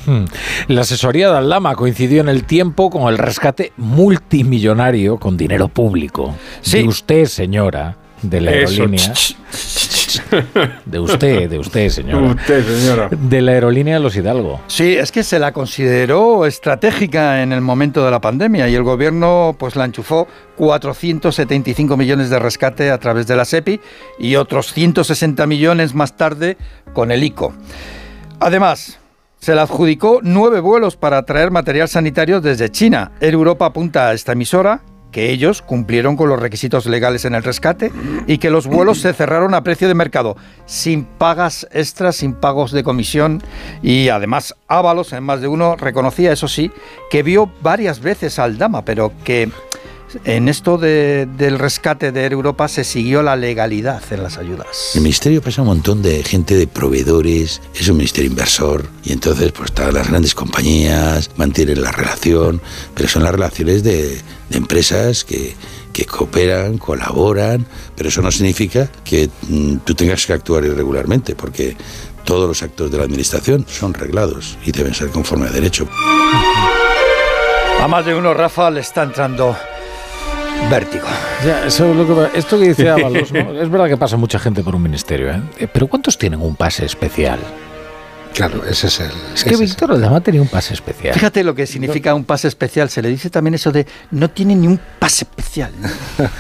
Hmm. 0.06 0.26
La 0.68 0.82
asesoría 0.82 1.30
de 1.30 1.38
Aldama 1.38 1.76
coincidió 1.76 2.22
en 2.22 2.30
el 2.30 2.46
tiempo 2.46 2.90
con 2.90 3.12
el 3.12 3.18
rescate 3.18 3.74
multimillonario 3.78 5.18
con 5.18 5.38
dinero 5.38 5.68
público. 5.68 6.36
Sí. 6.62 6.80
De 6.80 6.88
usted, 6.88 7.26
señora, 7.26 7.98
de 8.22 8.42
la 8.42 8.52
aerolínea. 8.52 9.14
De 10.86 11.00
usted, 11.00 11.50
de 11.50 11.60
usted, 11.60 11.90
señora. 11.90 12.34
Usted, 12.34 12.66
señora. 12.66 13.10
De 13.10 13.42
la 13.42 13.52
aerolínea 13.52 14.00
los 14.00 14.16
Hidalgo. 14.16 14.62
Sí, 14.68 14.96
es 14.96 15.12
que 15.12 15.24
se 15.24 15.40
la 15.40 15.52
consideró 15.52 16.46
estratégica 16.46 17.42
en 17.42 17.54
el 17.54 17.62
momento 17.62 18.04
de 18.04 18.12
la 18.12 18.20
pandemia 18.20 18.68
y 18.70 18.76
el 18.76 18.84
gobierno 18.84 19.56
pues 19.58 19.76
la 19.76 19.86
enchufó 19.86 20.28
475 20.58 21.98
millones 21.98 22.30
de 22.30 22.40
rescate 22.40 22.92
a 22.92 22.98
través 22.98 23.28
de 23.28 23.36
la 23.36 23.46
SEPI 23.46 23.80
y 24.20 24.36
otros 24.36 24.74
160 24.74 25.46
millones 25.48 25.94
más 25.94 26.18
tarde 26.18 26.58
con 26.94 27.12
el 27.12 27.24
ICO. 27.24 27.54
Además, 28.40 29.00
se 29.40 29.56
le 29.56 29.62
adjudicó 29.62 30.20
nueve 30.22 30.60
vuelos 30.60 30.96
para 30.96 31.24
traer 31.24 31.52
material 31.52 31.88
sanitario 31.88 32.42
desde 32.42 32.70
China. 32.70 33.12
Air 33.20 33.34
Europa 33.34 33.66
apunta 33.66 34.10
a 34.10 34.14
esta 34.14 34.34
emisora 34.34 34.82
que 35.12 35.32
ellos 35.32 35.62
cumplieron 35.62 36.16
con 36.16 36.30
los 36.30 36.40
requisitos 36.40 36.86
legales 36.86 37.26
en 37.26 37.36
el 37.36 37.44
rescate 37.44 37.92
y 38.28 38.38
que 38.38 38.50
los 38.50 38.68
vuelos 38.68 39.00
se 39.00 39.14
cerraron 39.14 39.54
a 39.54 39.64
precio 39.64 39.88
de 39.88 39.96
mercado, 39.96 40.38
sin 40.66 41.04
pagas 41.04 41.68
extras, 41.72 42.18
sin 42.18 42.34
pagos 42.34 42.72
de 42.72 42.84
comisión 42.84 43.42
y 43.82 44.10
además 44.10 44.56
Ábalos, 44.68 45.14
en 45.14 45.24
más 45.24 45.42
de 45.42 45.48
uno, 45.48 45.76
reconocía, 45.76 46.32
eso 46.32 46.48
sí, 46.48 46.72
que 47.10 47.24
vio 47.24 47.52
varias 47.62 48.02
veces 48.02 48.38
al 48.38 48.60
Dama, 48.60 48.86
pero 48.86 49.12
que 49.24 49.50
en 50.24 50.50
esto 50.50 50.78
del 50.78 51.60
rescate 51.60 52.12
de 52.12 52.26
Europa 52.26 52.68
se 52.68 52.84
siguió 52.84 53.22
la 53.22 53.36
legalidad 53.36 54.02
en 54.12 54.24
las 54.24 54.38
ayudas. 54.38 54.92
El 54.96 55.02
ministerio 55.02 55.42
pasa 55.42 55.62
un 55.62 55.68
montón 55.68 56.02
de 56.02 56.24
gente 56.24 56.56
de 56.56 56.68
proveedores, 56.68 57.62
es 57.74 57.88
un 57.88 57.98
ministerio 57.98 58.30
inversor 58.30 58.86
y 59.04 59.14
entonces 59.14 59.52
pues 59.52 59.70
están 59.70 59.94
las 59.94 60.10
grandes 60.10 60.34
compañías, 60.36 61.30
mantienen 61.38 61.82
la 61.82 61.92
relación, 61.92 62.62
pero 62.96 63.10
son 63.10 63.24
las 63.24 63.32
relaciones 63.32 63.84
de, 63.84 64.20
empresas 64.52 65.24
que, 65.24 65.56
que 65.94 66.06
cooperan, 66.06 66.80
colaboran, 66.80 67.68
pero 67.96 68.10
eso 68.10 68.22
no 68.22 68.32
significa 68.32 68.90
que 69.04 69.30
mm, 69.48 69.78
tú 69.86 69.94
tengas 69.94 70.26
que 70.26 70.34
actuar 70.34 70.66
irregularmente, 70.66 71.36
porque 71.36 71.78
todos 72.26 72.48
los 72.48 72.64
actos 72.64 72.92
de 72.92 72.98
la 72.98 73.04
administración 73.04 73.66
son 73.68 73.94
reglados 73.94 74.58
y 74.66 74.72
deben 74.72 74.94
ser 74.94 75.10
conforme 75.10 75.48
a 75.48 75.52
derecho. 75.52 75.88
A 77.82 77.88
más 77.88 78.06
de 78.06 78.14
uno, 78.14 78.34
Rafa, 78.34 78.70
le 78.70 78.82
está 78.82 79.04
entrando 79.04 79.56
Vértigo. 80.70 81.06
esto 82.34 82.60
que 82.60 82.68
dice 82.70 82.90
Ábalos, 82.90 83.32
es 83.34 83.70
verdad 83.70 83.88
que 83.88 83.98
pasa 83.98 84.18
mucha 84.18 84.40
gente 84.40 84.64
por 84.64 84.76
un 84.76 84.84
ministerio, 84.84 85.32
¿eh? 85.32 85.42
Eh, 85.60 85.68
pero 85.72 85.88
¿cuántos 85.88 86.18
tienen 86.18 86.42
un 86.42 86.56
pase 86.56 86.86
especial? 86.86 87.40
Claro, 88.34 88.64
ese 88.66 88.88
es 88.88 89.00
el. 89.00 89.12
Es 89.34 89.44
que 89.44 89.56
Víctor 89.56 89.92
Aldama 89.92 90.22
tenía 90.22 90.42
un 90.42 90.48
pase 90.48 90.74
especial. 90.74 91.14
Fíjate 91.14 91.44
lo 91.44 91.56
que 91.56 91.66
significa 91.66 92.14
un 92.14 92.24
pase 92.24 92.48
especial. 92.48 92.90
Se 92.90 93.02
le 93.02 93.10
dice 93.10 93.30
también 93.30 93.56
eso 93.56 93.72
de 93.72 93.86
no 94.12 94.30
tiene 94.30 94.56
ni 94.56 94.68
un 94.68 94.80
pase 95.00 95.26
especial. 95.26 95.72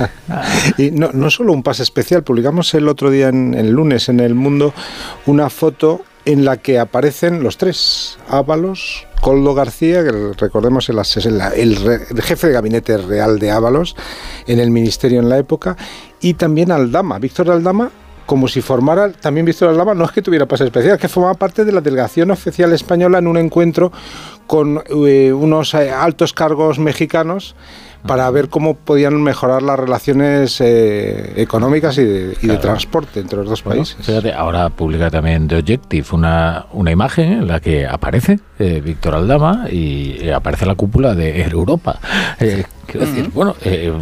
y 0.78 0.92
no, 0.92 1.10
no 1.12 1.30
solo 1.30 1.52
un 1.52 1.64
pase 1.64 1.84
especial. 1.84 2.24
Publicamos 2.24 2.74
el 2.74 2.88
otro 2.88 3.10
día, 3.10 3.30
en, 3.30 3.54
el 3.54 3.72
lunes, 3.72 4.08
en 4.08 4.20
El 4.20 4.36
Mundo, 4.36 4.74
una 5.26 5.50
foto 5.50 6.04
en 6.32 6.46
la 6.46 6.58
que 6.58 6.78
aparecen 6.78 7.42
los 7.42 7.58
tres: 7.58 8.20
Ábalos, 8.30 9.08
Coldo 9.20 9.56
García, 9.56 10.04
que 10.04 10.34
recordemos 10.38 10.88
el, 10.90 11.04
jefe 12.22 12.48
de 12.48 12.54
gabinete 12.54 12.98
real 12.98 13.40
de 13.40 13.50
Ábalos 13.50 13.96
en 14.46 14.60
el 14.60 14.70
ministerio 14.70 15.20
en 15.20 15.28
la 15.28 15.40
época, 15.40 15.76
y 16.22 16.36
también 16.36 16.72
Aldama, 16.72 17.18
Víctor 17.18 17.50
Aldama, 17.50 17.90
como 18.28 18.48
si 18.48 18.62
formara, 18.62 19.12
también 19.12 19.44
Víctor 19.44 19.70
Aldama, 19.70 19.96
no 19.96 20.06
es 20.06 20.12
que 20.12 20.22
tuviera 20.22 20.46
pase 20.46 20.66
especial, 20.66 20.94
es 20.96 21.02
que 21.02 21.08
formaba 21.08 21.34
parte 21.34 21.66
de 21.66 21.72
la 21.72 21.82
delegación 21.82 22.30
oficial 22.30 22.72
española 22.74 23.18
en 23.18 23.26
un 23.26 23.38
encuentro 23.38 23.92
con 24.46 24.84
eh, 24.88 25.34
unos 25.34 25.74
eh, 25.74 25.90
altos 25.90 26.34
cargos 26.34 26.78
mexicanos 26.78 27.56
para 28.06 28.30
ver 28.32 28.50
cómo 28.50 28.76
podían 28.76 29.22
mejorar 29.22 29.62
las 29.62 29.80
relaciones 29.80 30.62
eh, 30.62 31.34
económicas 31.36 31.98
y 31.98 32.06
de, 32.06 32.58
transporte 32.58 33.20
entre 33.20 33.40
los 33.40 33.50
dos 33.50 33.62
países. 33.62 33.98
Fíjate, 34.02 34.34
ahora 34.34 34.70
publica 34.70 35.10
también 35.10 35.48
The 35.48 35.58
Objective 35.58 36.08
una, 36.12 36.66
una 36.72 36.92
imagen 36.92 37.34
en 37.34 37.48
la 37.48 37.60
que 37.60 37.86
aparece 37.86 38.40
eh, 38.58 38.82
Víctor 38.84 39.16
Aldama 39.16 39.68
y 39.70 40.18
eh, 40.22 40.34
aparece 40.34 40.66
la 40.66 40.76
cúpula 40.76 41.14
de 41.16 41.42
Europa. 41.42 42.00
quiero 42.38 43.06
decir, 43.06 43.30
bueno, 43.34 43.56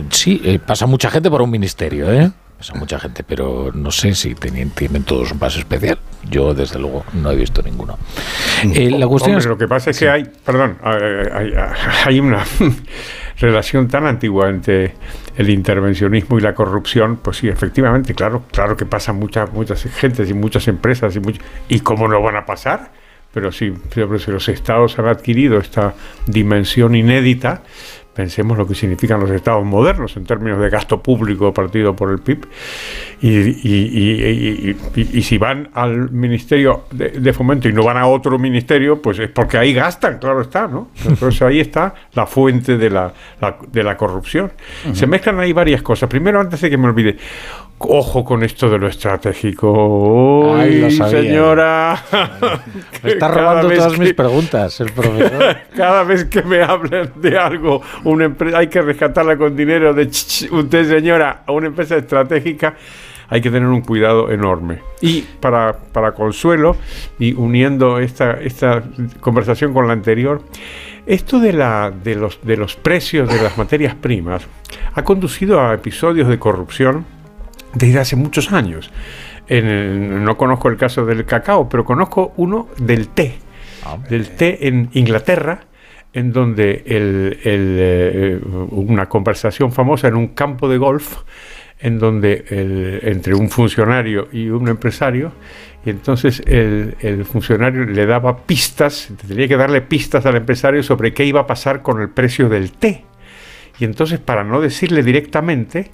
sí, 0.10 0.60
pasa 0.66 0.86
mucha 0.86 1.10
gente 1.10 1.30
por 1.30 1.42
un 1.42 1.50
ministerio, 1.50 2.12
¿eh? 2.12 2.32
Pasa 2.58 2.74
mucha 2.74 2.98
gente, 2.98 3.24
pero 3.24 3.72
no 3.72 3.92
sé 3.92 4.16
si 4.16 4.34
tienen, 4.34 4.72
tienen 4.72 5.04
todos 5.04 5.32
un 5.32 5.38
paso 5.38 5.60
especial. 5.60 6.00
Yo, 6.28 6.56
desde 6.56 6.80
luego, 6.80 7.06
no 7.14 7.30
he 7.30 7.36
visto 7.36 7.62
ninguno. 7.62 8.00
la 8.64 9.08
cuestión 9.08 9.38
es, 9.38 9.46
lo 9.46 9.60
que 9.60 9.68
pasa 9.68 9.92
es 9.92 10.00
que 10.00 10.10
hay, 10.10 10.24
perdón, 10.44 10.78
hay, 10.82 11.54
hay 12.06 12.20
una 12.20 12.44
relación 13.40 13.88
tan 13.88 14.06
antigua 14.06 14.50
entre 14.50 14.94
el 15.36 15.50
intervencionismo 15.50 16.38
y 16.38 16.42
la 16.42 16.56
corrupción, 16.56 17.18
pues 17.18 17.38
sí, 17.38 17.48
efectivamente, 17.48 18.14
claro, 18.14 18.44
claro 18.52 18.76
que 18.76 18.86
pasan 18.86 19.18
muchas, 19.18 19.52
muchas 19.54 19.84
gentes 19.84 20.30
y 20.30 20.34
muchas 20.34 20.68
empresas 20.68 21.16
y, 21.16 21.22
y 21.70 21.80
cómo 21.82 22.08
no 22.08 22.22
van 22.22 22.36
a 22.36 22.46
pasar, 22.46 22.92
pero 23.34 23.52
sí, 23.52 23.74
pero 23.94 24.18
si 24.18 24.32
los 24.32 24.50
estados 24.50 24.98
han 24.98 25.08
adquirido 25.08 25.60
esta 25.60 25.94
dimensión 26.26 26.96
inédita, 26.96 27.62
Pensemos 28.18 28.58
lo 28.58 28.66
que 28.66 28.74
significan 28.74 29.20
los 29.20 29.30
estados 29.30 29.64
modernos 29.64 30.18
en 30.18 30.26
términos 30.26 30.60
de 30.60 30.72
gasto 30.72 31.04
público 31.04 31.54
partido 31.54 31.96
por 31.96 32.10
el 32.10 32.18
PIB. 32.18 32.48
Y, 33.22 35.22
si 35.22 35.38
van 35.38 35.70
al 35.76 36.10
Ministerio 36.10 36.86
de, 36.90 37.32
Fomento 37.32 37.70
y 37.70 37.74
no 37.74 37.84
van 37.84 37.98
a 37.98 38.08
otro 38.08 38.40
ministerio, 38.40 39.04
pues 39.04 39.20
es 39.20 39.30
porque 39.30 39.60
ahí 39.60 39.72
gastan, 39.72 40.18
claro 40.18 40.42
está, 40.42 40.68
¿no? 40.68 40.90
Entonces 41.06 41.44
ahí 41.44 41.60
está 41.60 41.94
la 42.14 42.26
fuente 42.26 42.80
de 42.80 42.90
la, 42.90 43.14
de 43.72 43.84
la 43.84 43.96
corrupción. 43.96 44.52
Se 44.94 45.06
mezclan 45.06 45.40
ahí 45.40 45.54
varias 45.54 45.84
cosas. 45.84 46.10
Primero, 46.10 46.40
antes 46.40 46.60
de 46.60 46.72
que 46.72 46.78
me 46.78 46.88
olvide, 46.88 47.18
Ojo 47.80 48.26
con 48.26 48.44
esto 48.44 48.70
de 48.70 48.80
lo 48.80 48.88
estratégico. 48.88 50.56
Ay, 50.56 50.90
señora! 50.90 52.04
Me 53.04 53.12
está 53.12 53.28
robando 53.28 53.70
todas 53.70 54.00
mis 54.00 54.14
preguntas 54.14 54.80
el 54.82 54.92
profesor. 54.92 55.58
Cada 55.76 56.04
vez 56.04 56.26
que 56.26 56.42
me 56.42 56.64
hablan 56.64 57.12
de 57.16 57.38
algo, 57.38 57.82
una 58.04 58.26
empresa, 58.26 58.58
hay 58.58 58.68
que 58.68 58.82
rescatarla 58.82 59.38
con 59.38 59.56
dinero 59.56 59.94
de 59.94 60.04
usted, 60.06 60.90
señora, 60.90 61.44
a 61.46 61.52
una 61.52 61.68
empresa 61.68 61.98
estratégica, 61.98 62.76
hay 63.30 63.42
que 63.42 63.52
tener 63.52 63.70
un 63.70 63.82
cuidado 63.82 64.32
enorme. 64.32 64.80
Y 65.02 65.22
para, 65.22 65.78
para 65.78 66.14
consuelo, 66.14 66.76
y 67.20 67.34
uniendo 67.34 68.00
esta, 68.00 68.40
esta 68.42 68.84
conversación 69.20 69.74
con 69.74 69.86
la 69.86 69.94
anterior, 69.94 70.42
esto 71.06 71.40
de, 71.40 71.54
la, 71.54 71.92
de, 71.92 72.16
los, 72.16 72.40
de 72.42 72.58
los 72.58 72.76
precios 72.76 73.30
de 73.30 73.42
las 73.42 73.58
materias 73.58 73.94
primas 73.96 74.48
ha 74.96 75.04
conducido 75.04 75.62
a 75.62 75.74
episodios 75.76 76.28
de 76.28 76.40
corrupción 76.40 77.06
desde 77.74 78.00
hace 78.00 78.16
muchos 78.16 78.52
años. 78.52 78.92
no 79.50 80.38
conozco 80.38 80.70
el 80.70 80.78
caso 80.78 81.06
del 81.06 81.26
cacao, 81.26 81.70
pero 81.70 81.86
conozco 81.86 82.34
uno 82.38 82.68
del 82.78 83.10
té. 83.10 83.36
Ah, 83.86 83.98
del 84.10 84.30
té 84.30 84.68
en 84.68 84.90
Inglaterra, 84.94 85.62
en 86.14 86.34
donde 86.34 86.84
el, 86.86 87.40
eh, 87.44 88.40
una 88.72 89.08
conversación 89.08 89.72
famosa 89.72 90.08
en 90.08 90.16
un 90.16 90.30
campo 90.30 90.68
de 90.68 90.78
golf, 90.78 91.18
en 91.80 92.00
donde 92.00 92.44
entre 93.04 93.36
un 93.36 93.50
funcionario 93.50 94.28
y 94.32 94.50
un 94.50 94.68
empresario, 94.68 95.32
y 95.86 95.92
entonces 95.92 96.42
el, 96.48 96.96
el, 97.00 97.24
funcionario 97.24 97.86
le 97.86 98.06
daba 98.08 98.46
pistas, 98.46 99.10
tenía 99.28 99.48
que 99.48 99.56
darle 99.58 99.82
pistas 99.82 100.26
al 100.26 100.36
empresario 100.36 100.82
sobre 100.82 101.14
qué 101.14 101.24
iba 101.24 101.42
a 101.42 101.48
pasar 101.48 101.82
con 101.84 102.02
el 102.02 102.10
precio 102.10 102.50
del 102.50 102.72
té. 102.72 103.06
Y 103.80 103.86
entonces, 103.86 104.20
para 104.20 104.44
no 104.44 104.60
decirle 104.60 105.04
directamente, 105.04 105.92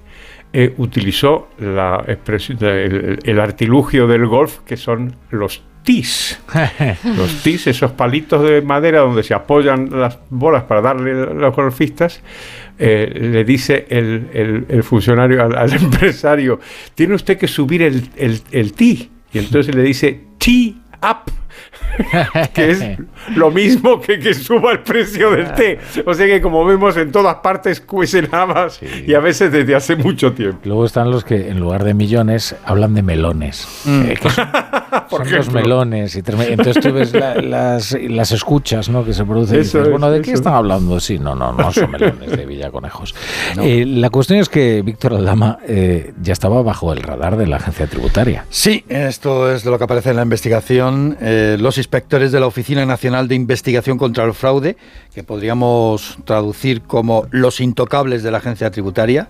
eh, 0.56 0.72
utilizó 0.78 1.50
la 1.58 2.06
el, 2.06 3.40
artilugio 3.40 4.06
del 4.06 4.28
golf, 4.28 4.60
que 4.60 4.78
son 4.78 5.16
los 5.32 5.64
tis. 5.82 6.40
los 7.18 7.42
tis, 7.42 7.66
esos 7.66 7.92
palitos 7.94 8.44
de 8.44 8.62
madera 8.62 9.00
donde 9.00 9.24
se 9.24 9.34
apoyan 9.34 9.90
las 9.92 10.20
bolas 10.30 10.64
para 10.66 10.82
darle 10.82 11.12
a 11.12 11.34
los 11.34 11.56
golfistas. 11.56 12.22
Eh, 12.78 13.12
le 13.20 13.44
dice 13.44 13.88
el, 13.90 14.84
funcionario 14.84 15.44
al, 15.44 15.74
empresario, 15.82 16.60
tiene 16.94 17.16
usted 17.16 17.38
que 17.38 17.48
subir 17.48 17.82
el, 17.82 18.10
el, 18.16 18.40
el 18.52 18.74
ti. 18.74 19.10
Y 19.32 19.40
entonces 19.40 19.74
le 19.74 19.82
dice, 19.82 20.22
tee 20.38 20.78
up. 21.02 21.32
que 22.54 22.72
es 22.72 22.84
lo 23.36 23.52
mismo 23.52 24.02
que 24.02 24.20
que 24.20 24.34
suba 24.34 24.72
el 24.72 24.80
precio 24.80 25.32
del 25.32 25.54
té. 25.54 25.80
O 26.06 26.14
sea 26.14 26.26
que 26.26 26.42
como 26.42 26.66
vemos 26.66 26.98
en 26.98 27.12
todas 27.12 27.36
partes 27.36 27.82
cuecen 27.82 28.30
habas 28.32 28.80
y 28.82 29.14
a 29.14 29.20
veces 29.20 29.52
desde 29.52 29.76
hace 29.76 29.96
mucho 29.96 30.34
tiempo. 30.34 30.60
Luego 30.64 30.86
están 30.86 31.12
los 31.12 31.24
que 31.24 31.50
en 31.50 31.60
lugar 31.60 31.84
de 31.84 31.94
millones 31.94 32.56
hablan 32.66 32.94
de 32.94 33.02
melones. 33.02 33.68
Mm. 33.86 34.02
Eh, 34.04 34.20
son, 35.10 35.32
los 35.32 35.52
melones. 35.52 36.16
Y 36.16 36.20
entonces 36.20 36.82
tú 36.82 36.94
ves 36.94 37.14
las, 37.14 37.92
las, 37.94 38.32
escuchas 38.32 38.90
¿no? 38.90 39.04
que 39.04 39.14
se 39.14 39.26
producen. 39.26 39.58
y 39.58 39.60
dices, 39.60 39.90
bueno, 39.90 40.10
¿de 40.10 40.22
qué 40.22 40.32
están 40.32 40.54
hablando? 40.54 41.00
Sí, 41.00 41.20
no, 41.20 41.36
no, 41.36 41.52
no 41.54 41.72
son 41.72 41.92
melones 41.92 42.32
de 42.38 42.46
Villaconejos. 42.46 43.16
Eh, 43.62 43.86
la 43.86 44.10
cuestión 44.10 44.40
es 44.40 44.50
que 44.50 44.82
Víctor 44.82 45.14
Aldama 45.14 45.60
eh, 45.68 46.14
ya 46.22 46.34
estaba 46.34 46.62
bajo 46.62 46.94
el 46.94 47.02
radar 47.02 47.38
de 47.38 47.48
la 47.48 47.58
agencia 47.58 47.88
tributaria. 47.88 48.46
Sí, 48.50 48.84
esto 48.88 49.52
es 49.52 49.64
de 49.64 49.72
lo 49.72 49.78
que 49.78 49.84
aparece 49.84 50.12
en 50.12 50.18
la 50.18 50.24
investigación. 50.24 51.18
los 51.60 51.78
inspectores 51.84 52.32
de 52.32 52.40
la 52.40 52.48
Oficina 52.48 52.86
Nacional 52.86 53.28
de 53.28 53.36
Investigación 53.36 53.98
contra 53.98 54.24
el 54.24 54.34
Fraude, 54.34 54.78
que 55.14 55.24
podríamos 55.24 56.18
traducir 56.24 56.82
como 56.82 57.28
los 57.32 57.60
intocables 57.60 58.24
de 58.24 58.32
la 58.32 58.38
agencia 58.38 58.72
tributaria, 58.72 59.28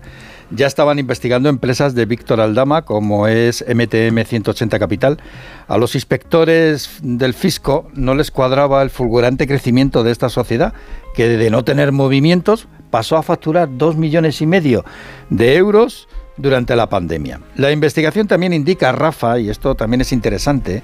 ya 0.50 0.68
estaban 0.68 1.00
investigando 1.00 1.48
empresas 1.48 1.96
de 1.96 2.04
Víctor 2.04 2.40
Aldama, 2.40 2.82
como 2.82 3.26
es 3.26 3.64
MTM 3.66 4.24
180 4.24 4.78
Capital. 4.78 5.18
A 5.66 5.78
los 5.78 5.96
inspectores 5.96 7.00
del 7.02 7.34
fisco 7.34 7.88
no 7.94 8.14
les 8.14 8.30
cuadraba 8.30 8.82
el 8.82 8.90
fulgurante 8.90 9.48
crecimiento 9.48 10.04
de 10.04 10.12
esta 10.12 10.28
sociedad, 10.28 10.74
que 11.16 11.28
de 11.28 11.50
no 11.50 11.64
tener 11.64 11.90
movimientos 11.90 12.68
pasó 12.90 13.16
a 13.16 13.24
facturar 13.24 13.68
dos 13.76 13.96
millones 13.96 14.40
y 14.40 14.46
medio 14.46 14.84
de 15.28 15.56
euros 15.56 16.06
durante 16.36 16.76
la 16.76 16.88
pandemia. 16.88 17.40
La 17.56 17.72
investigación 17.72 18.28
también 18.28 18.52
indica, 18.52 18.92
Rafa, 18.92 19.40
y 19.40 19.50
esto 19.50 19.74
también 19.74 20.02
es 20.02 20.12
interesante, 20.12 20.82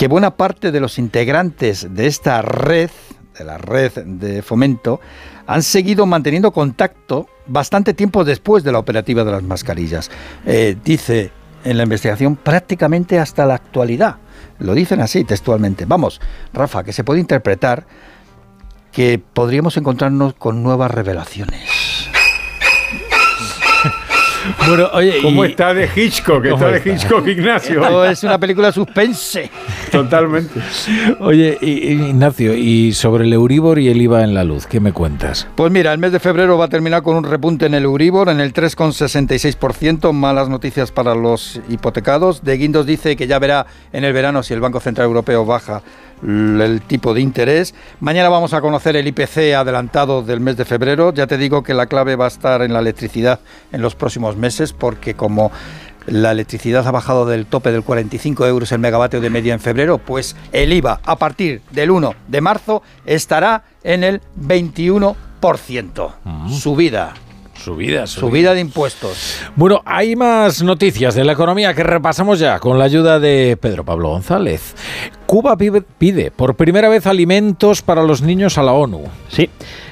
que 0.00 0.08
buena 0.08 0.30
parte 0.30 0.72
de 0.72 0.80
los 0.80 0.98
integrantes 0.98 1.94
de 1.94 2.06
esta 2.06 2.40
red 2.40 2.88
de 3.38 3.44
la 3.44 3.58
red 3.58 3.92
de 3.92 4.40
fomento, 4.40 4.98
han 5.46 5.62
seguido 5.62 6.06
manteniendo 6.06 6.52
contacto 6.52 7.28
bastante 7.46 7.92
tiempo 7.92 8.24
después 8.24 8.64
de 8.64 8.72
la 8.72 8.78
operativa 8.78 9.24
de 9.24 9.32
las 9.32 9.42
mascarillas. 9.42 10.10
Eh, 10.46 10.74
dice 10.82 11.32
en 11.64 11.76
la 11.76 11.82
investigación 11.82 12.36
prácticamente 12.36 13.18
hasta 13.18 13.44
la 13.44 13.56
actualidad. 13.56 14.16
Lo 14.58 14.72
dicen 14.72 15.02
así 15.02 15.22
textualmente. 15.24 15.84
Vamos, 15.84 16.18
Rafa, 16.54 16.82
que 16.82 16.94
se 16.94 17.04
puede 17.04 17.20
interpretar 17.20 17.84
que 18.92 19.18
podríamos 19.18 19.76
encontrarnos 19.76 20.32
con 20.32 20.62
nuevas 20.62 20.90
revelaciones. 20.90 21.79
Bueno, 24.66 24.88
oye, 24.92 25.20
¿Cómo 25.22 25.44
y- 25.44 25.48
está 25.50 25.72
de 25.74 25.88
Hitchcock? 25.94 26.44
Está 26.44 26.50
¿Cómo 26.58 26.66
de 26.70 26.76
está? 26.78 26.90
Hitchcock 26.90 27.26
Ignacio. 27.26 27.82
Esto 27.82 28.04
es 28.04 28.22
una 28.24 28.38
película 28.38 28.72
suspense. 28.72 29.50
Totalmente. 29.90 30.60
Oye, 31.20 31.58
y- 31.60 31.70
y- 31.70 31.92
Ignacio, 32.10 32.54
y 32.54 32.92
sobre 32.92 33.24
el 33.24 33.32
Euribor 33.32 33.78
y 33.78 33.88
el 33.88 34.00
IVA 34.00 34.24
en 34.24 34.34
la 34.34 34.44
luz, 34.44 34.66
¿qué 34.66 34.80
me 34.80 34.92
cuentas? 34.92 35.46
Pues 35.54 35.70
mira, 35.72 35.92
el 35.92 35.98
mes 35.98 36.12
de 36.12 36.20
febrero 36.20 36.56
va 36.58 36.66
a 36.66 36.68
terminar 36.68 37.02
con 37.02 37.16
un 37.16 37.24
repunte 37.24 37.66
en 37.66 37.74
el 37.74 37.84
Euribor 37.84 38.28
en 38.28 38.40
el 38.40 38.52
3,66%. 38.52 40.12
Malas 40.12 40.48
noticias 40.48 40.90
para 40.92 41.14
los 41.14 41.60
hipotecados. 41.68 42.42
De 42.44 42.56
Guindos 42.56 42.86
dice 42.86 43.16
que 43.16 43.26
ya 43.26 43.38
verá 43.38 43.66
en 43.92 44.04
el 44.04 44.12
verano 44.12 44.42
si 44.42 44.54
el 44.54 44.60
Banco 44.60 44.80
Central 44.80 45.06
Europeo 45.06 45.44
baja 45.44 45.82
el 46.22 46.82
tipo 46.86 47.14
de 47.14 47.20
interés. 47.20 47.74
Mañana 48.00 48.28
vamos 48.28 48.52
a 48.54 48.60
conocer 48.60 48.96
el 48.96 49.06
IPC 49.06 49.54
adelantado 49.56 50.22
del 50.22 50.40
mes 50.40 50.56
de 50.56 50.64
febrero. 50.64 51.12
Ya 51.12 51.26
te 51.26 51.38
digo 51.38 51.62
que 51.62 51.74
la 51.74 51.86
clave 51.86 52.16
va 52.16 52.26
a 52.26 52.28
estar 52.28 52.62
en 52.62 52.72
la 52.72 52.80
electricidad 52.80 53.40
en 53.72 53.82
los 53.82 53.94
próximos 53.94 54.36
meses 54.36 54.72
porque 54.72 55.14
como 55.14 55.50
la 56.06 56.32
electricidad 56.32 56.86
ha 56.86 56.90
bajado 56.90 57.26
del 57.26 57.46
tope 57.46 57.72
del 57.72 57.82
45 57.82 58.46
euros 58.46 58.72
el 58.72 58.78
megavatio 58.78 59.20
de 59.20 59.30
media 59.30 59.54
en 59.54 59.60
febrero, 59.60 59.98
pues 59.98 60.36
el 60.52 60.72
IVA 60.72 61.00
a 61.04 61.16
partir 61.16 61.62
del 61.70 61.90
1 61.90 62.14
de 62.28 62.40
marzo 62.40 62.82
estará 63.06 63.64
en 63.82 64.04
el 64.04 64.20
21%. 64.40 65.14
Subida, 66.50 67.14
Subida, 67.54 68.06
subida 68.06 68.54
de 68.54 68.60
impuestos. 68.60 69.38
Bueno, 69.54 69.82
hay 69.84 70.16
más 70.16 70.62
noticias 70.62 71.14
de 71.14 71.24
la 71.24 71.32
economía 71.32 71.74
que 71.74 71.82
repasamos 71.82 72.38
ya 72.38 72.58
con 72.58 72.78
la 72.78 72.86
ayuda 72.86 73.20
de 73.20 73.58
Pedro 73.60 73.84
Pablo 73.84 74.08
González. 74.08 74.74
Cuba 75.30 75.56
pide, 75.56 76.32
por 76.32 76.56
primera 76.56 76.88
vez 76.88 77.06
alimentos 77.06 77.82
para 77.82 78.02
los 78.02 78.20
niños 78.20 78.58
a 78.58 78.64
la 78.64 78.72
ONU. 78.72 79.02
Sí, 79.28 79.48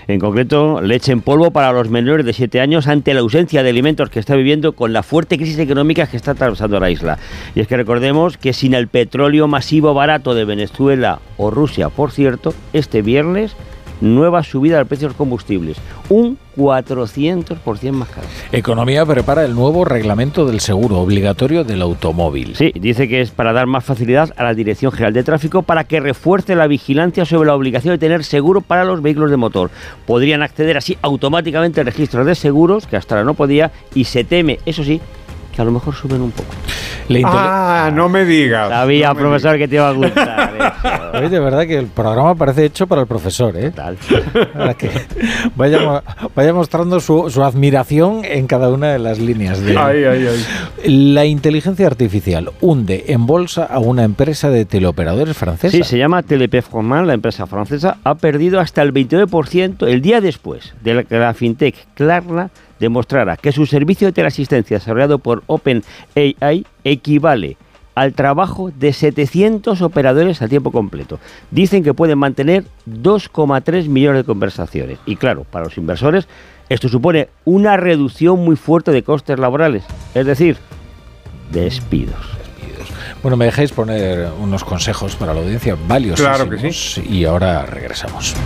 en 0.09 0.18
concreto 0.18 0.80
leche 0.80 1.12
en 1.12 1.21
polvo 1.21 1.52
para 1.52 1.71
los 1.71 1.88
menores 1.88 2.26
de 2.26 2.33
7 2.33 2.61
años 2.61 2.88
ante 2.88 3.14
la 3.14 3.21
ausencia 3.21 3.62
de 3.62 3.71
alimentos 3.71 4.11
que 4.11 4.18
está 4.18 4.35
viviendo 4.35 4.73
con 4.73 4.92
la 4.92 5.04
fuerte 5.04 5.37
crisis 5.37 5.61
económica 5.61 6.09
que 6.09 6.16
está 6.16 6.33
atravesando 6.33 6.80
la 6.80 6.90
isla. 6.90 7.21
Y 7.54 7.61
es 7.61 7.68
que 7.68 7.76
recordemos 7.76 8.37
que 8.37 8.52
sin 8.52 8.75
el 8.75 8.88
petróleo 8.88 9.47
masivo 9.47 9.95
barato 9.95 10.35
de 10.35 10.45
Venezuela 10.45 11.21
o 11.37 11.52
Rusia, 11.52 11.88
por 11.88 12.11
cierto, 12.11 12.52
este 12.73 13.02
viernes 13.02 13.54
nueva 14.00 14.43
subida 14.43 14.76
del 14.76 14.87
precio 14.87 15.09
de 15.09 15.11
los 15.11 15.17
combustibles, 15.17 15.76
un 16.09 16.38
400% 16.57 17.93
más 17.93 18.09
caro. 18.09 18.26
Economía 18.50 19.07
prepara 19.07 19.45
el 19.45 19.55
nuevo 19.55 19.85
reglamento 19.85 20.47
del 20.47 20.61
seguro 20.61 20.99
obligatorio 20.99 21.64
del 21.64 21.83
automóvil. 21.83 22.57
Sí, 22.57 22.73
dice 22.75 23.09
que 23.09 23.21
es 23.21 23.31
para 23.31 23.52
dar 23.52 23.67
más 23.67 23.85
facilidad 23.85 24.33
a 24.37 24.45
la 24.45 24.55
Dirección 24.55 24.90
General 24.90 25.12
de 25.12 25.23
Tráfico 25.23 25.62
para 25.62 25.85
que 25.85 26.00
refuerce 26.00 26.57
la 26.57 26.67
vigilancia 26.67 27.25
sobre 27.25 27.47
la 27.49 27.55
obligación 27.55 27.95
de 27.95 27.99
tener 27.99 28.25
seguro 28.25 28.61
para 28.61 28.85
los 28.85 29.02
vehículos 29.02 29.31
de 29.31 29.37
motor. 29.37 29.71
Podrían 30.07 30.43
acceder 30.43 30.76
así 30.76 30.99
automáticamente 31.02 31.81
al 31.81 31.87
registro 31.87 32.25
de 32.25 32.35
seguros, 32.35 32.87
que 32.87 32.97
hasta 32.97 33.14
ahora 33.14 33.25
no 33.25 33.35
podía, 33.35 33.71
y 33.95 34.05
se 34.05 34.25
teme, 34.25 34.59
eso 34.67 34.83
sí, 34.83 35.00
que 35.59 35.62
a 35.62 35.65
lo 35.65 35.73
mejor 35.73 35.93
suben 35.93 36.23
un 36.23 36.31
poco. 36.31 36.55
Ah, 37.25 37.91
no 37.93 38.09
me 38.09 38.25
digas. 38.25 38.69
Sabía, 38.69 39.09
no 39.09 39.15
me 39.15 39.21
profesor, 39.23 39.59
que 39.59 39.67
te 39.67 39.75
iba 39.75 39.88
a 39.88 39.93
gustar 39.93 40.55
eso. 41.12 41.19
Oye, 41.19 41.29
de 41.31 41.41
verdad 41.41 41.67
que 41.67 41.77
el 41.77 41.87
programa 41.87 42.37
parece 42.37 42.67
hecho 42.67 42.87
para 42.87 43.00
el 43.00 43.07
profesor, 43.09 43.57
¿eh? 43.57 43.73
Tal. 43.73 43.97
Para 44.53 44.75
que 44.75 44.88
vaya, 45.57 45.81
mo- 45.81 46.03
vaya 46.37 46.53
mostrando 46.55 47.00
su, 47.00 47.29
su 47.29 47.43
admiración 47.43 48.21
en 48.25 48.47
cada 48.47 48.69
una 48.69 48.93
de 48.93 49.00
las 49.00 49.19
líneas. 49.19 49.61
De... 49.61 49.77
Ay, 49.77 50.05
ay, 50.05 50.29
ay. 50.29 50.45
La 51.12 51.25
inteligencia 51.25 51.88
artificial 51.88 52.50
hunde 52.61 53.07
en 53.09 53.27
bolsa 53.27 53.65
a 53.65 53.81
una 53.81 54.05
empresa 54.05 54.50
de 54.50 54.65
teleoperadores 54.65 55.37
francesa. 55.37 55.77
Sí, 55.77 55.83
se 55.83 55.99
llama 55.99 56.23
Teleperformance, 56.23 57.07
la 57.07 57.15
empresa 57.15 57.47
francesa, 57.47 57.97
ha 58.05 58.15
perdido 58.15 58.61
hasta 58.61 58.83
el 58.83 58.93
29% 58.95 59.88
el 59.88 60.03
día 60.03 60.21
después 60.21 60.75
de 60.83 60.95
la 60.95 61.03
que 61.05 61.19
la 61.19 61.35
fintech 61.35 61.75
Klarna 61.95 62.50
demostrara 62.79 63.37
que 63.37 63.53
su 63.53 63.67
servicio 63.67 64.09
de 64.09 64.13
teleasistencia 64.13 64.79
desarrollado 64.79 65.19
por 65.19 65.43
OpenAI 65.47 66.67
equivale 66.85 67.57
al 67.95 68.12
trabajo 68.12 68.71
de 68.71 68.93
700 68.93 69.83
operadores 69.83 70.41
a 70.41 70.49
tiempo 70.49 70.71
completo. 70.71 71.19
Dicen 71.51 71.83
que 71.83 71.95
pueden 71.95 72.19
mantener 72.19 72.64
2,3 72.88 73.88
millones 73.88 74.23
de 74.23 74.25
conversaciones. 74.25 75.01
Y 75.05 75.17
claro, 75.17 75.45
para 75.45 75.64
los 75.64 75.77
inversores 75.79 76.29
esto 76.69 76.88
supone 76.88 77.29
una 77.45 77.77
reducción 77.77 78.45
muy 78.45 78.57
fuerte 78.57 78.91
de 78.91 79.03
costes 79.03 79.38
laborales, 79.38 79.85
es 80.14 80.27
decir, 80.27 80.59
despidos. 81.51 82.38
Bueno, 83.23 83.37
me 83.37 83.47
dejáis 83.47 83.73
poner 83.73 84.29
unos 84.38 84.62
consejos 84.64 85.17
para 85.17 85.35
la 85.35 85.41
audiencia 85.41 85.77
valiosos. 85.88 86.25
Claro 86.25 86.49
que 86.49 86.73
sí. 86.73 87.03
Y 87.09 87.25
ahora 87.25 87.67
regresamos. 87.67 88.37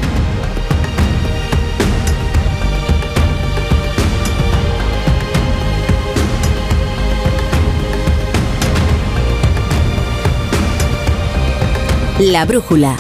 La 12.18 12.44
brújula. 12.44 12.96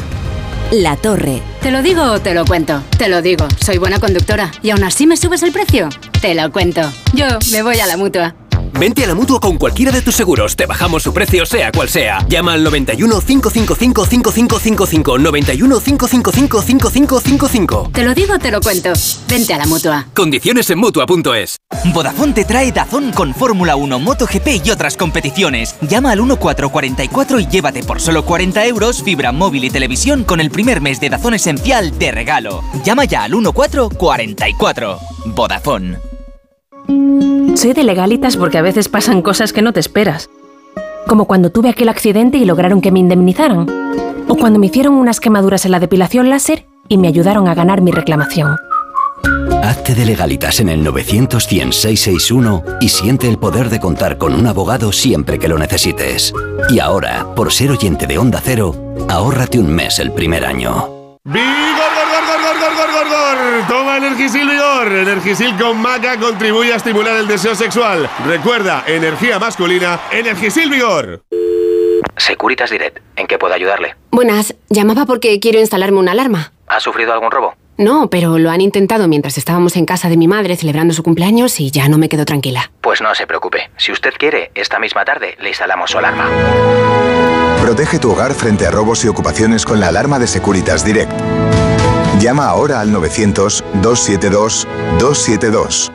La 0.70 0.96
torre. 0.96 1.42
¿Te 1.60 1.70
lo 1.70 1.82
digo 1.82 2.02
o 2.02 2.20
te 2.20 2.34
lo 2.34 2.44
cuento? 2.44 2.82
Te 2.96 3.08
lo 3.08 3.20
digo, 3.20 3.46
soy 3.62 3.76
buena 3.76 4.00
conductora. 4.00 4.50
¿Y 4.62 4.70
aún 4.70 4.82
así 4.84 5.06
me 5.06 5.16
subes 5.16 5.42
el 5.42 5.52
precio? 5.52 5.90
Te 6.20 6.34
lo 6.34 6.50
cuento. 6.50 6.80
Yo 7.12 7.26
me 7.52 7.62
voy 7.62 7.78
a 7.78 7.86
la 7.86 7.96
mutua. 7.96 8.34
Vente 8.78 9.04
a 9.04 9.06
la 9.06 9.14
mutua 9.14 9.38
con 9.40 9.58
cualquiera 9.58 9.92
de 9.92 10.02
tus 10.02 10.14
seguros. 10.14 10.56
Te 10.56 10.66
bajamos 10.66 11.02
su 11.02 11.12
precio, 11.12 11.44
sea 11.46 11.70
cual 11.72 11.88
sea. 11.88 12.24
Llama 12.28 12.54
al 12.54 12.64
91 12.64 13.20
555 13.20 14.06
5555. 14.06 15.18
91 15.18 15.80
555 15.80 16.62
5555. 16.62 17.90
Te 17.92 18.04
lo 18.04 18.14
digo 18.14 18.34
o 18.34 18.38
te 18.38 18.50
lo 18.50 18.60
cuento. 18.60 18.92
Vente 19.28 19.54
a 19.54 19.58
la 19.58 19.66
mutua. 19.66 20.06
Condiciones 20.14 20.70
en 20.70 20.78
mutua.es. 20.78 21.56
Vodafone 21.92 22.32
te 22.32 22.44
trae 22.44 22.72
Dazón 22.72 23.12
con 23.12 23.34
Fórmula 23.34 23.76
1, 23.76 23.98
MotoGP 23.98 24.64
y 24.64 24.70
otras 24.70 24.96
competiciones. 24.96 25.74
Llama 25.82 26.12
al 26.12 26.18
1444 26.20 27.40
y 27.40 27.46
llévate 27.46 27.82
por 27.82 28.00
solo 28.00 28.24
40 28.24 28.66
euros 28.66 29.02
fibra 29.02 29.32
móvil 29.32 29.64
y 29.64 29.70
televisión 29.70 30.24
con 30.24 30.40
el 30.40 30.50
primer 30.50 30.80
mes 30.80 31.00
de 31.00 31.10
Dazón 31.10 31.34
esencial 31.34 31.98
de 31.98 32.12
regalo. 32.12 32.62
Llama 32.84 33.04
ya 33.04 33.24
al 33.24 33.32
1444. 33.32 34.98
Vodafone. 35.26 36.11
Soy 36.86 37.72
de 37.72 37.84
legalitas 37.84 38.36
porque 38.36 38.58
a 38.58 38.62
veces 38.62 38.88
pasan 38.88 39.22
cosas 39.22 39.52
que 39.52 39.62
no 39.62 39.72
te 39.72 39.80
esperas. 39.80 40.30
Como 41.06 41.26
cuando 41.26 41.50
tuve 41.50 41.68
aquel 41.68 41.88
accidente 41.88 42.38
y 42.38 42.44
lograron 42.44 42.80
que 42.80 42.92
me 42.92 43.00
indemnizaran. 43.00 43.66
O 44.28 44.36
cuando 44.36 44.58
me 44.58 44.66
hicieron 44.66 44.94
unas 44.94 45.20
quemaduras 45.20 45.64
en 45.64 45.72
la 45.72 45.80
depilación 45.80 46.30
láser 46.30 46.66
y 46.88 46.96
me 46.96 47.08
ayudaron 47.08 47.48
a 47.48 47.54
ganar 47.54 47.80
mi 47.82 47.90
reclamación. 47.90 48.56
Hazte 49.62 49.94
de 49.94 50.04
legalitas 50.04 50.58
en 50.60 50.68
el 50.68 50.82
900 50.82 51.46
100 51.46 51.72
661 51.72 52.64
y 52.80 52.88
siente 52.88 53.28
el 53.28 53.38
poder 53.38 53.70
de 53.70 53.78
contar 53.78 54.18
con 54.18 54.34
un 54.34 54.46
abogado 54.46 54.90
siempre 54.90 55.38
que 55.38 55.48
lo 55.48 55.58
necesites. 55.58 56.34
Y 56.68 56.80
ahora, 56.80 57.26
por 57.36 57.52
ser 57.52 57.70
oyente 57.70 58.06
de 58.06 58.18
Onda 58.18 58.40
Cero, 58.42 58.74
ahórrate 59.08 59.58
un 59.60 59.72
mes 59.72 59.98
el 60.00 60.12
primer 60.12 60.44
año. 60.44 61.18
¡Vigor, 61.24 61.42
Toma 63.68 63.96
Energisil 63.96 64.48
Vigor. 64.48 64.92
Energisil 64.92 65.56
con 65.56 65.80
maca 65.80 66.18
contribuye 66.18 66.72
a 66.72 66.76
estimular 66.76 67.16
el 67.16 67.26
deseo 67.26 67.54
sexual. 67.54 68.08
Recuerda, 68.26 68.84
energía 68.86 69.38
masculina, 69.38 70.00
Energisil 70.10 70.70
Vigor. 70.70 71.22
Securitas 72.16 72.70
Direct, 72.70 72.98
¿en 73.16 73.26
qué 73.26 73.38
puedo 73.38 73.54
ayudarle? 73.54 73.96
Buenas, 74.10 74.54
llamaba 74.68 75.06
porque 75.06 75.38
quiero 75.40 75.58
instalarme 75.60 75.98
una 75.98 76.12
alarma. 76.12 76.52
¿Ha 76.66 76.80
sufrido 76.80 77.12
algún 77.12 77.30
robo? 77.30 77.54
No, 77.78 78.10
pero 78.10 78.38
lo 78.38 78.50
han 78.50 78.60
intentado 78.60 79.08
mientras 79.08 79.38
estábamos 79.38 79.76
en 79.76 79.86
casa 79.86 80.08
de 80.08 80.16
mi 80.16 80.28
madre 80.28 80.56
celebrando 80.56 80.92
su 80.94 81.02
cumpleaños 81.02 81.58
y 81.58 81.70
ya 81.70 81.88
no 81.88 81.98
me 81.98 82.08
quedo 82.08 82.24
tranquila. 82.24 82.70
Pues 82.80 83.00
no 83.00 83.14
se 83.14 83.26
preocupe. 83.26 83.70
Si 83.76 83.92
usted 83.92 84.12
quiere, 84.18 84.50
esta 84.54 84.78
misma 84.78 85.04
tarde 85.04 85.36
le 85.40 85.48
instalamos 85.48 85.90
su 85.90 85.98
alarma. 85.98 86.28
Protege 87.62 87.98
tu 87.98 88.12
hogar 88.12 88.34
frente 88.34 88.66
a 88.66 88.70
robos 88.70 89.04
y 89.04 89.08
ocupaciones 89.08 89.64
con 89.64 89.80
la 89.80 89.88
alarma 89.88 90.18
de 90.18 90.26
Securitas 90.26 90.84
Direct. 90.84 91.12
Llama 92.22 92.46
ahora 92.46 92.80
al 92.80 92.94
900-272-272. 92.94 95.90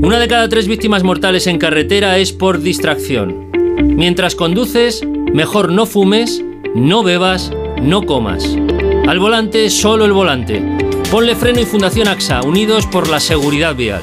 Una 0.00 0.18
de 0.20 0.28
cada 0.28 0.48
tres 0.48 0.68
víctimas 0.68 1.02
mortales 1.02 1.48
en 1.48 1.58
carretera 1.58 2.18
es 2.18 2.32
por 2.32 2.60
distracción. 2.60 3.50
Mientras 3.82 4.36
conduces, 4.36 5.02
mejor 5.04 5.72
no 5.72 5.86
fumes, 5.86 6.40
no 6.76 7.02
bebas, 7.02 7.50
no 7.82 8.06
comas. 8.06 8.44
Al 9.08 9.18
volante, 9.18 9.68
solo 9.68 10.04
el 10.04 10.12
volante. 10.12 10.62
Ponle 11.10 11.34
freno 11.34 11.60
y 11.60 11.64
Fundación 11.64 12.06
AXA, 12.06 12.42
unidos 12.42 12.86
por 12.86 13.08
la 13.08 13.18
seguridad 13.18 13.74
vial. 13.74 14.02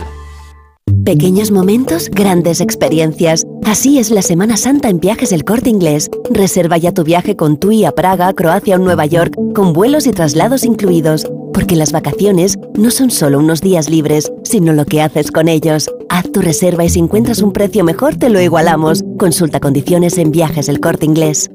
Pequeños 1.06 1.52
momentos, 1.52 2.10
grandes 2.10 2.60
experiencias. 2.60 3.45
Así 3.63 3.99
es 3.99 4.12
la 4.12 4.21
Semana 4.21 4.58
Santa 4.58 4.89
en 4.89 4.99
Viajes 4.99 5.30
del 5.30 5.45
Corte 5.45 5.69
Inglés. 5.69 6.12
Reserva 6.30 6.78
ya 6.78 6.93
tu 6.93 7.06
viaje 7.06 7.38
con 7.38 7.58
TUI 7.58 7.86
a 7.86 7.93
Praga, 7.93 8.34
Croacia 8.34 8.76
o 8.76 8.80
Nueva 8.80 9.06
York, 9.06 9.34
con 9.56 9.71
vuelos 9.71 10.08
y 10.08 10.12
traslados 10.12 10.65
incluidos. 10.65 11.26
Porque 11.54 11.76
las 11.76 11.92
vacaciones 11.92 12.58
no 12.76 12.92
son 12.92 13.12
solo 13.12 13.39
unos 13.39 13.62
días 13.62 13.89
libres, 13.89 14.32
sino 14.44 14.74
lo 14.74 14.86
que 14.86 15.02
haces 15.02 15.32
con 15.32 15.48
ellos. 15.48 15.89
Haz 16.10 16.32
tu 16.32 16.42
reserva 16.42 16.84
y 16.84 16.89
si 16.89 17.00
encuentras 17.00 17.42
un 17.42 17.54
precio 17.54 17.84
mejor 17.84 18.16
te 18.16 18.30
lo 18.30 18.42
igualamos. 18.42 19.04
Consulta 19.18 19.60
condiciones 19.60 20.18
en 20.18 20.32
Viajes 20.32 20.68
del 20.68 20.80
Corte 20.80 21.06
Inglés. 21.06 21.50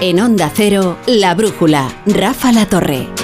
En 0.00 0.20
Onda 0.20 0.52
Cero, 0.54 0.98
La 1.06 1.34
Brújula, 1.34 1.88
Rafa 2.06 2.52
La 2.52 2.66
Torre. 2.66 3.15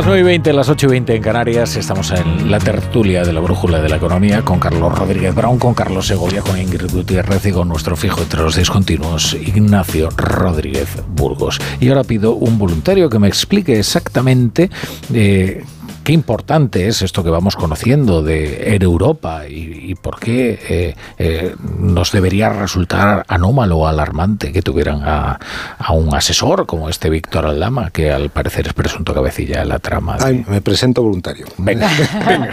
Las 0.00 0.06
9 0.06 0.20
y 0.20 0.24
20, 0.24 0.52
las 0.54 0.68
8 0.70 0.86
y 0.86 0.90
20 0.92 1.14
en 1.16 1.22
Canarias. 1.22 1.76
Estamos 1.76 2.10
en 2.12 2.50
la 2.50 2.58
tertulia 2.58 3.22
de 3.22 3.34
la 3.34 3.40
brújula 3.40 3.82
de 3.82 3.90
la 3.90 3.96
economía 3.96 4.40
con 4.40 4.58
Carlos 4.58 4.98
Rodríguez 4.98 5.34
Brown, 5.34 5.58
con 5.58 5.74
Carlos 5.74 6.06
Segovia, 6.06 6.40
con 6.40 6.58
Ingrid 6.58 6.90
Gutiérrez 6.90 7.44
y 7.44 7.52
con 7.52 7.68
nuestro 7.68 7.96
fijo 7.96 8.22
entre 8.22 8.40
los 8.40 8.56
discontinuos, 8.56 9.34
Ignacio 9.34 10.08
Rodríguez 10.16 10.88
Burgos. 11.06 11.60
Y 11.80 11.90
ahora 11.90 12.04
pido 12.04 12.32
un 12.32 12.56
voluntario 12.58 13.10
que 13.10 13.18
me 13.18 13.28
explique 13.28 13.78
exactamente. 13.78 14.70
eh, 15.12 15.64
Qué 16.04 16.12
importante 16.12 16.88
es 16.88 17.02
esto 17.02 17.22
que 17.22 17.30
vamos 17.30 17.56
conociendo 17.56 18.22
de 18.22 18.72
Air 18.72 18.82
Europa 18.82 19.46
y, 19.48 19.90
y 19.90 19.94
por 19.94 20.18
qué 20.18 20.58
eh, 20.68 20.94
eh, 21.18 21.54
nos 21.78 22.10
debería 22.12 22.48
resultar 22.48 23.24
anómalo 23.28 23.78
o 23.78 23.86
alarmante 23.86 24.50
que 24.50 24.62
tuvieran 24.62 25.02
a, 25.04 25.38
a 25.78 25.92
un 25.92 26.14
asesor 26.14 26.66
como 26.66 26.88
este 26.88 27.10
Víctor 27.10 27.46
Aldama, 27.46 27.90
que 27.90 28.10
al 28.10 28.30
parecer 28.30 28.66
es 28.66 28.72
presunto 28.72 29.12
cabecilla 29.14 29.60
de 29.60 29.66
la 29.66 29.78
trama. 29.78 30.16
de- 30.16 30.24
Ay, 30.24 30.44
me 30.48 30.60
presento 30.60 31.02
voluntario. 31.02 31.46
Venga, 31.58 31.88
venga. 32.26 32.50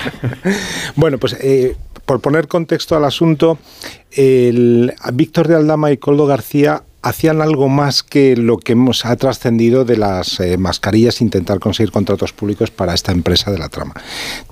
Bueno, 0.95 1.17
pues 1.17 1.37
eh, 1.39 1.75
por 2.05 2.19
poner 2.19 2.47
contexto 2.47 2.95
al 2.97 3.05
asunto, 3.05 3.57
el, 4.11 4.93
Víctor 5.13 5.47
de 5.47 5.55
Aldama 5.55 5.91
y 5.91 5.97
Coldo 5.97 6.25
García 6.25 6.83
hacían 7.07 7.41
algo 7.41 7.69
más 7.69 8.03
que 8.03 8.35
lo 8.35 8.57
que 8.57 8.73
hemos 8.73 9.05
ha 9.05 9.15
trascendido 9.15 9.85
de 9.85 9.97
las 9.97 10.39
eh, 10.39 10.57
mascarillas, 10.57 11.21
intentar 11.21 11.59
conseguir 11.59 11.91
contratos 11.91 12.33
públicos 12.33 12.69
para 12.69 12.93
esta 12.93 13.11
empresa 13.11 13.51
de 13.51 13.57
la 13.57 13.69
trama. 13.69 13.93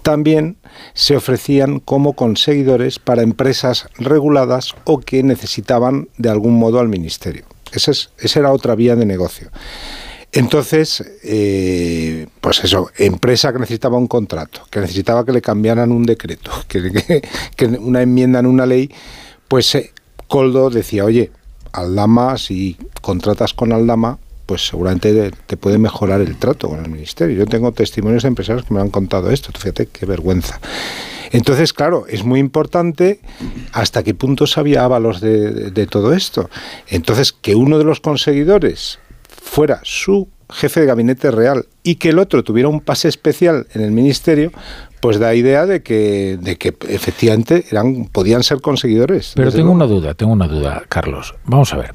También 0.01 0.57
se 0.93 1.15
ofrecían 1.15 1.79
como 1.79 2.13
conseguidores 2.13 2.99
para 2.99 3.23
empresas 3.23 3.87
reguladas 3.97 4.73
o 4.85 4.99
que 4.99 5.23
necesitaban 5.23 6.07
de 6.17 6.29
algún 6.29 6.57
modo 6.57 6.79
al 6.79 6.87
ministerio. 6.87 7.45
Esa, 7.71 7.91
es, 7.91 8.09
era 8.35 8.53
otra 8.53 8.75
vía 8.75 8.95
de 8.95 9.05
negocio. 9.05 9.49
Entonces, 10.31 11.03
eh, 11.23 12.27
pues 12.41 12.63
eso, 12.63 12.89
empresa 12.97 13.53
que 13.53 13.59
necesitaba 13.59 13.97
un 13.97 14.07
contrato, 14.07 14.61
que 14.69 14.79
necesitaba 14.81 15.25
que 15.25 15.31
le 15.31 15.41
cambiaran 15.41 15.91
un 15.91 16.03
decreto, 16.03 16.51
que, 16.67 17.65
una 17.79 18.01
enmienda 18.01 18.39
en 18.39 18.45
una 18.45 18.65
ley, 18.65 18.89
pues 19.47 19.77
Coldo 20.27 20.69
decía, 20.69 21.05
oye, 21.05 21.31
Aldama, 21.75 22.37
si 22.37 22.77
contratas 23.01 23.53
con 23.53 23.71
Aldama, 23.71 24.17
pues 24.45 24.67
seguramente 24.67 25.31
te, 25.47 25.57
puede 25.57 25.77
mejorar 25.77 26.21
el 26.21 26.37
trato 26.37 26.69
con 26.69 26.83
el 26.83 26.89
ministerio. 26.91 27.35
Yo 27.37 27.45
tengo 27.47 27.71
testimonios 27.71 28.23
de 28.23 28.27
empresarios 28.29 28.65
que 28.65 28.73
me 28.73 28.81
han 28.81 28.89
contado 28.91 29.31
esto, 29.31 29.51
fíjate 29.57 29.87
qué 29.87 30.05
vergüenza. 30.05 30.59
Entonces, 31.31 31.73
claro, 31.73 32.05
es 32.07 32.23
muy 32.23 32.39
importante 32.39 33.19
hasta 33.73 34.03
qué 34.03 34.13
punto 34.13 34.45
sabía 34.47 34.85
Ábalos 34.85 35.19
de- 35.21 35.71
de 35.71 35.87
todo 35.87 36.13
esto. 36.13 36.49
Entonces, 36.87 37.33
que 37.33 37.55
uno 37.55 37.77
de 37.79 37.83
los 37.83 37.99
conseguidores 37.99 38.99
fuera 39.41 39.79
su 39.83 40.29
jefe 40.49 40.81
de 40.81 40.85
gabinete 40.85 41.31
real 41.31 41.65
y 41.83 41.95
que 41.95 42.09
el 42.09 42.19
otro 42.19 42.43
tuviera 42.43 42.69
un 42.69 42.81
pase 42.81 43.07
especial 43.07 43.67
en 43.73 43.81
el 43.81 43.91
ministerio, 43.91 44.51
pues 44.99 45.19
da 45.19 45.33
idea 45.35 45.65
de 45.65 45.83
que, 45.83 46.37
de 46.41 46.57
que 46.57 46.75
efectivamente 46.89 47.65
eran, 47.69 48.05
podían 48.05 48.43
ser 48.43 48.61
conseguidores. 48.61 49.33
Pero 49.35 49.51
tengo 49.51 49.65
luego. 49.65 49.75
una 49.75 49.85
duda, 49.85 50.13
tengo 50.13 50.33
una 50.33 50.47
duda, 50.47 50.83
Carlos. 50.89 51.35
Vamos 51.45 51.73
a 51.73 51.77
ver. 51.77 51.91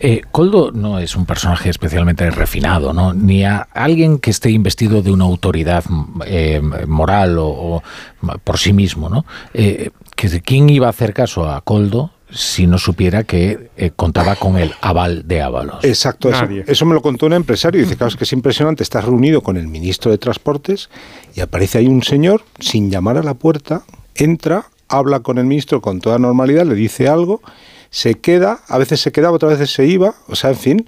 Eh, 0.00 0.22
Coldo 0.30 0.70
no 0.72 0.98
es 0.98 1.16
un 1.16 1.24
personaje 1.24 1.70
especialmente 1.70 2.28
refinado, 2.30 2.92
¿no? 2.92 3.14
Ni 3.14 3.44
a 3.44 3.68
alguien 3.72 4.18
que 4.18 4.30
esté 4.30 4.50
investido 4.50 5.02
de 5.02 5.12
una 5.12 5.24
autoridad 5.24 5.84
eh, 6.26 6.60
moral 6.86 7.38
o, 7.38 7.48
o 7.48 7.82
por 8.44 8.58
sí 8.58 8.72
mismo, 8.72 9.08
¿no? 9.08 9.24
Eh, 9.54 9.90
¿Quién 10.44 10.70
iba 10.70 10.86
a 10.86 10.90
hacer 10.90 11.14
caso 11.14 11.48
a 11.50 11.60
Coldo 11.62 12.11
si 12.34 12.66
no 12.66 12.78
supiera 12.78 13.24
que 13.24 13.70
eh, 13.76 13.90
contaba 13.94 14.36
con 14.36 14.56
el 14.58 14.72
aval 14.80 15.26
de 15.26 15.42
Ábalos? 15.42 15.84
Exacto, 15.84 16.30
eso, 16.30 16.46
eso 16.66 16.86
me 16.86 16.94
lo 16.94 17.02
contó 17.02 17.26
un 17.26 17.34
empresario. 17.34 17.80
Dice, 17.80 17.96
claro, 17.96 18.08
es 18.08 18.16
que 18.16 18.24
es 18.24 18.32
impresionante, 18.32 18.82
estás 18.82 19.04
reunido 19.04 19.42
con 19.42 19.56
el 19.56 19.68
ministro 19.68 20.10
de 20.10 20.18
Transportes 20.18 20.88
y 21.34 21.40
aparece 21.40 21.78
ahí 21.78 21.86
un 21.86 22.02
señor 22.02 22.44
sin 22.58 22.90
llamar 22.90 23.18
a 23.18 23.22
la 23.22 23.34
puerta, 23.34 23.82
entra, 24.14 24.66
habla 24.88 25.20
con 25.20 25.38
el 25.38 25.44
ministro 25.44 25.80
con 25.80 26.00
toda 26.00 26.18
normalidad, 26.18 26.66
le 26.66 26.74
dice 26.74 27.08
algo, 27.08 27.40
se 27.90 28.14
queda, 28.14 28.60
a 28.68 28.78
veces 28.78 29.00
se 29.00 29.12
quedaba, 29.12 29.36
otras 29.36 29.58
veces 29.58 29.74
se 29.74 29.86
iba, 29.86 30.14
o 30.28 30.34
sea, 30.36 30.50
en 30.50 30.56
fin. 30.56 30.86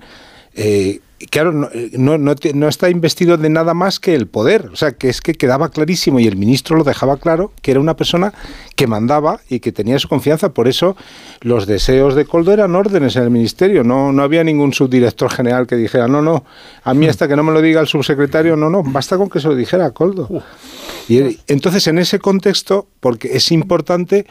eh, 0.55 1.01
Claro, 1.31 1.53
no, 1.53 1.69
no, 1.93 2.19
no 2.19 2.35
te- 2.37 2.55
no 2.55 2.69
está 2.69 2.91
investido 2.91 3.37
de 3.37 3.49
nada 3.49 3.75
más 3.75 4.01
que 4.01 4.15
el 4.15 4.27
poder. 4.27 4.71
O 4.73 4.77
sea, 4.77 4.93
que 4.93 5.09
es 5.09 5.21
que 5.21 5.35
quedaba 5.35 5.71
clarísimo 5.71 6.21
y 6.21 6.27
el 6.27 6.37
ministro 6.37 6.77
lo 6.77 6.85
dejaba 6.85 7.17
claro 7.17 7.53
que 7.63 7.71
era 7.71 7.81
una 7.81 7.97
persona 7.97 8.33
que 8.77 8.87
mandaba 8.87 9.41
y 9.49 9.61
que 9.61 9.73
tenía 9.73 9.99
su 9.99 10.09
confianza. 10.09 10.51
Por 10.51 10.69
eso 10.69 10.97
los 11.41 11.67
deseos 11.67 12.15
de 12.15 12.25
Coldo 12.25 12.53
eran 12.53 12.75
órdenes 12.75 13.17
en 13.17 13.23
el 13.25 13.31
ministerio. 13.31 13.85
No, 13.85 14.13
no 14.13 14.23
había 14.23 14.45
ningún 14.45 14.73
subdirector 14.73 15.31
general 15.31 15.67
que 15.67 15.77
dijera, 15.77 16.09
no, 16.09 16.23
no, 16.23 16.45
a 16.83 16.95
mí 16.95 17.07
hasta 17.07 17.29
que 17.29 17.37
no 17.37 17.43
me 17.43 17.53
lo 17.53 17.61
diga 17.63 17.81
el 17.81 17.87
subsecretario, 17.87 18.57
no, 18.57 18.71
no, 18.71 18.83
basta 18.83 19.17
con 19.17 19.29
que 19.31 19.41
se 19.41 19.49
lo 19.49 19.55
dijera 19.57 19.87
a 19.87 19.91
Coldo. 19.93 20.29
Y 21.09 21.39
entonces, 21.49 21.87
en 21.87 21.99
ese 21.99 22.19
contexto, 22.19 22.87
porque 23.01 23.37
es 23.37 23.53
importante 23.53 24.27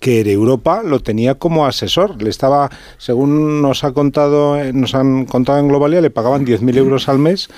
que 0.00 0.20
Europa 0.20 0.82
lo 0.84 1.00
tenía 1.00 1.36
como 1.36 1.66
asesor. 1.66 2.20
Le 2.22 2.30
estaba, 2.30 2.70
según 2.98 3.62
nos 3.62 3.84
ha 3.84 3.92
contado, 3.92 4.58
eh, 4.58 4.72
nos 4.72 4.94
han 4.94 5.24
contado 5.24 5.58
en 5.58 5.68
Globalia, 5.68 6.00
le 6.00 6.10
pagaban 6.10 6.46
10.000 6.46 6.76
euros 6.76 7.08
al 7.08 7.18
mes 7.18 7.48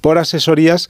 por 0.00 0.18
asesorías 0.18 0.88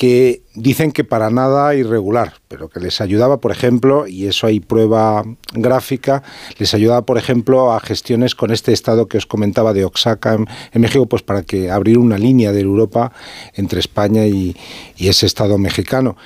que 0.00 0.40
dicen 0.54 0.92
que 0.92 1.04
para 1.04 1.28
nada 1.28 1.74
irregular, 1.74 2.32
pero 2.48 2.70
que 2.70 2.80
les 2.80 3.02
ayudaba, 3.02 3.38
por 3.38 3.52
ejemplo, 3.52 4.06
y 4.06 4.28
eso 4.28 4.46
hay 4.46 4.58
prueba 4.58 5.22
gráfica, 5.52 6.22
les 6.56 6.72
ayudaba, 6.72 7.02
por 7.02 7.18
ejemplo, 7.18 7.74
a 7.74 7.80
gestiones 7.80 8.34
con 8.34 8.50
este 8.50 8.72
estado 8.72 9.08
que 9.08 9.18
os 9.18 9.26
comentaba 9.26 9.74
de 9.74 9.84
Oaxaca 9.84 10.32
en, 10.32 10.46
en 10.72 10.80
México, 10.80 11.04
pues 11.04 11.22
para 11.22 11.42
que 11.42 11.70
abrir 11.70 11.98
una 11.98 12.16
línea 12.16 12.50
de 12.50 12.62
Europa 12.62 13.12
entre 13.52 13.78
España 13.78 14.26
y, 14.26 14.56
y 14.96 15.08
ese 15.08 15.26
estado 15.26 15.58
mexicano. 15.58 16.16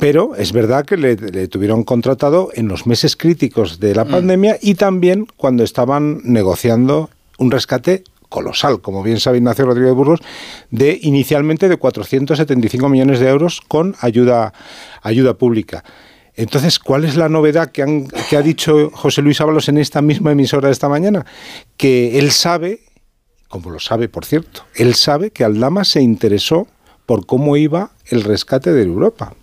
Pero 0.00 0.34
es 0.36 0.52
verdad 0.52 0.84
que 0.84 0.96
le, 0.96 1.16
le 1.16 1.48
tuvieron 1.48 1.84
contratado 1.84 2.50
en 2.54 2.68
los 2.68 2.86
meses 2.86 3.16
críticos 3.16 3.80
de 3.80 3.94
la 3.94 4.04
pandemia 4.04 4.58
y 4.60 4.74
también 4.74 5.26
cuando 5.36 5.64
estaban 5.64 6.20
negociando 6.24 7.08
un 7.38 7.50
rescate 7.50 8.04
colosal, 8.28 8.80
como 8.80 9.02
bien 9.02 9.18
sabe 9.20 9.38
Ignacio 9.38 9.64
Rodríguez 9.64 9.94
Burgos, 9.94 10.20
de 10.70 10.98
inicialmente 11.02 11.68
de 11.68 11.76
475 11.76 12.88
millones 12.88 13.20
de 13.20 13.28
euros 13.28 13.60
con 13.66 13.94
ayuda, 14.00 14.52
ayuda 15.02 15.34
pública. 15.34 15.84
Entonces, 16.34 16.78
¿cuál 16.78 17.04
es 17.04 17.16
la 17.16 17.28
novedad 17.28 17.70
que, 17.72 17.82
han- 17.82 18.08
que 18.30 18.36
ha 18.38 18.42
dicho 18.42 18.90
José 18.92 19.20
Luis 19.22 19.40
Ábalos 19.40 19.68
en 19.68 19.76
esta 19.78 20.00
misma 20.00 20.32
emisora 20.32 20.68
de 20.68 20.72
esta 20.72 20.88
mañana? 20.88 21.26
Que 21.76 22.18
él 22.18 22.30
sabe, 22.30 22.80
como 23.48 23.70
lo 23.70 23.78
sabe, 23.80 24.08
por 24.08 24.24
cierto, 24.24 24.62
él 24.74 24.94
sabe 24.94 25.30
que 25.30 25.44
Aldama 25.44 25.84
se 25.84 26.00
interesó 26.00 26.68
por 27.04 27.26
cómo 27.26 27.58
iba 27.58 27.90
el 28.06 28.22
rescate 28.22 28.72
de 28.72 28.82
Europa 28.82 29.34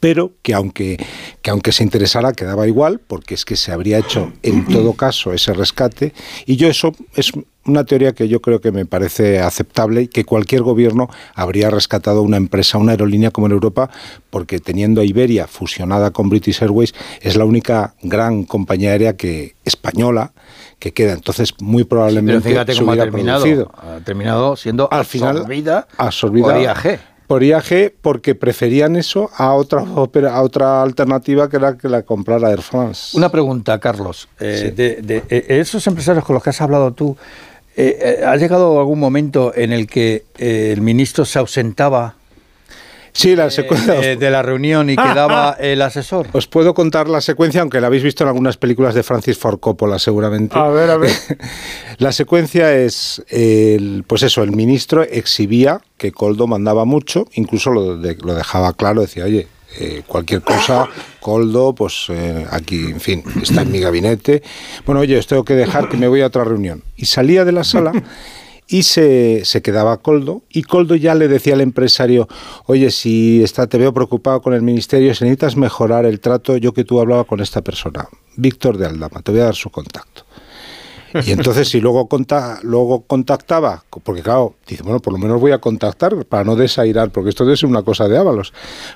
pero 0.00 0.32
que 0.42 0.54
aunque, 0.54 0.96
que 1.42 1.50
aunque 1.50 1.72
se 1.72 1.84
interesara 1.84 2.32
quedaba 2.32 2.66
igual, 2.66 3.00
porque 3.06 3.34
es 3.34 3.44
que 3.44 3.56
se 3.56 3.70
habría 3.72 3.98
hecho 3.98 4.32
en 4.42 4.66
todo 4.66 4.94
caso 4.94 5.32
ese 5.32 5.52
rescate, 5.52 6.14
y 6.46 6.56
yo 6.56 6.68
eso 6.68 6.92
es 7.14 7.32
una 7.66 7.84
teoría 7.84 8.12
que 8.12 8.28
yo 8.28 8.40
creo 8.40 8.60
que 8.60 8.72
me 8.72 8.86
parece 8.86 9.40
aceptable 9.40 10.02
y 10.02 10.08
que 10.08 10.24
cualquier 10.24 10.62
gobierno 10.62 11.08
habría 11.34 11.70
rescatado 11.70 12.22
una 12.22 12.38
empresa, 12.38 12.78
una 12.78 12.92
aerolínea 12.92 13.30
como 13.30 13.46
en 13.46 13.52
Europa, 13.52 13.90
porque 14.30 14.60
teniendo 14.60 15.00
a 15.00 15.04
Iberia 15.04 15.46
fusionada 15.46 16.10
con 16.10 16.30
British 16.30 16.62
Airways, 16.62 16.94
es 17.20 17.36
la 17.36 17.44
única 17.44 17.94
gran 18.02 18.44
compañía 18.44 18.90
aérea 18.90 19.16
que 19.16 19.54
española 19.64 20.32
que 20.78 20.92
queda. 20.92 21.12
Entonces, 21.12 21.54
muy 21.60 21.84
Pero 21.84 21.88
probablemente 21.90 22.48
fíjate 22.48 22.72
se 22.72 22.80
cómo 22.80 22.92
ha 22.92 22.96
terminado. 22.96 23.70
Ha 23.76 24.00
terminado 24.00 24.56
siendo 24.56 24.88
Al 24.90 25.04
final, 25.04 25.36
absorbida, 25.36 25.86
absorbida 25.98 26.44
por 26.46 26.60
IAG. 26.60 27.00
Por 27.30 27.44
IAG 27.44 27.92
porque 28.02 28.34
preferían 28.34 28.96
eso 28.96 29.30
a 29.36 29.54
otra 29.54 29.82
a 30.34 30.42
otra 30.42 30.82
alternativa 30.82 31.48
que 31.48 31.58
era 31.58 31.78
que 31.78 31.88
la 31.88 32.02
comprara 32.02 32.50
Air 32.50 32.60
France. 32.60 33.16
Una 33.16 33.28
pregunta, 33.28 33.78
Carlos. 33.78 34.28
Eh, 34.40 34.72
de, 34.74 34.96
de- 35.00 35.22
eh, 35.30 35.60
esos 35.60 35.86
empresarios 35.86 36.24
con 36.24 36.34
los 36.34 36.42
que 36.42 36.50
has 36.50 36.60
hablado 36.60 36.92
tú, 36.92 37.16
eh, 37.76 38.18
eh, 38.20 38.24
¿ha 38.26 38.34
llegado 38.34 38.80
algún 38.80 38.98
momento 38.98 39.52
en 39.54 39.70
el 39.72 39.86
que 39.86 40.24
eh, 40.38 40.72
el 40.74 40.80
ministro 40.80 41.24
se 41.24 41.38
ausentaba 41.38 42.16
Sí, 43.12 43.34
la 43.36 43.50
secuencia. 43.50 44.00
eh, 44.02 44.16
de 44.16 44.30
la 44.30 44.42
reunión 44.42 44.88
y 44.90 44.96
quedaba 44.96 45.56
el 45.58 45.82
asesor? 45.82 46.28
Os 46.32 46.46
puedo 46.46 46.74
contar 46.74 47.08
la 47.08 47.20
secuencia, 47.20 47.60
aunque 47.60 47.80
la 47.80 47.88
habéis 47.88 48.02
visto 48.02 48.22
en 48.24 48.28
algunas 48.28 48.56
películas 48.56 48.94
de 48.94 49.02
Francis 49.02 49.36
Ford 49.38 49.58
Coppola, 49.58 49.98
seguramente. 49.98 50.58
A 50.58 50.68
ver, 50.68 50.90
a 50.90 50.96
ver. 50.96 51.10
la 51.98 52.12
secuencia 52.12 52.74
es, 52.74 53.22
el, 53.28 54.04
pues 54.06 54.22
eso, 54.22 54.42
el 54.42 54.52
ministro 54.52 55.02
exhibía 55.02 55.80
que 55.96 56.12
Coldo 56.12 56.46
mandaba 56.46 56.84
mucho, 56.84 57.26
incluso 57.34 57.70
lo, 57.70 57.96
de- 57.98 58.16
lo 58.16 58.34
dejaba 58.34 58.72
claro, 58.74 59.00
decía, 59.02 59.24
oye, 59.24 59.46
eh, 59.78 60.02
cualquier 60.06 60.42
cosa, 60.42 60.88
Coldo, 61.20 61.74
pues 61.74 62.06
eh, 62.08 62.46
aquí, 62.50 62.86
en 62.86 63.00
fin, 63.00 63.22
está 63.42 63.62
en 63.62 63.70
mi 63.70 63.78
gabinete. 63.80 64.42
Bueno, 64.86 65.00
oye, 65.00 65.16
os 65.18 65.26
tengo 65.26 65.44
que 65.44 65.54
dejar 65.54 65.88
que 65.88 65.96
me 65.96 66.08
voy 66.08 66.22
a 66.22 66.26
otra 66.26 66.42
reunión. 66.44 66.82
Y 66.96 67.06
salía 67.06 67.44
de 67.44 67.52
la 67.52 67.62
sala 67.64 67.92
y 68.70 68.84
se, 68.84 69.44
se 69.44 69.62
quedaba 69.62 69.96
Coldo 69.98 70.42
y 70.48 70.62
Coldo 70.62 70.94
ya 70.94 71.14
le 71.16 71.26
decía 71.26 71.54
al 71.54 71.60
empresario, 71.60 72.28
oye, 72.66 72.90
si 72.92 73.42
está, 73.42 73.66
te 73.66 73.78
veo 73.78 73.92
preocupado 73.92 74.40
con 74.40 74.54
el 74.54 74.62
ministerio, 74.62 75.12
si 75.14 75.24
necesitas 75.24 75.56
mejorar 75.56 76.06
el 76.06 76.20
trato, 76.20 76.56
yo 76.56 76.72
que 76.72 76.84
tú 76.84 77.00
hablaba 77.00 77.24
con 77.24 77.40
esta 77.40 77.62
persona, 77.62 78.08
Víctor 78.36 78.78
de 78.78 78.86
Aldama, 78.86 79.22
te 79.22 79.32
voy 79.32 79.40
a 79.40 79.44
dar 79.44 79.56
su 79.56 79.70
contacto. 79.70 80.24
Y 81.24 81.32
entonces 81.32 81.68
si 81.68 81.80
luego, 81.80 82.08
conta, 82.08 82.60
luego 82.62 83.02
contactaba, 83.02 83.84
porque 84.04 84.22
claro, 84.22 84.54
dice, 84.66 84.82
bueno, 84.82 85.00
por 85.00 85.12
lo 85.12 85.18
menos 85.18 85.40
voy 85.40 85.52
a 85.52 85.58
contactar 85.58 86.24
para 86.26 86.44
no 86.44 86.56
desairar, 86.56 87.10
porque 87.10 87.30
esto 87.30 87.44
debe 87.44 87.56
ser 87.56 87.68
una 87.68 87.82
cosa 87.82 88.08
de 88.08 88.16
Ábalos. 88.16 88.52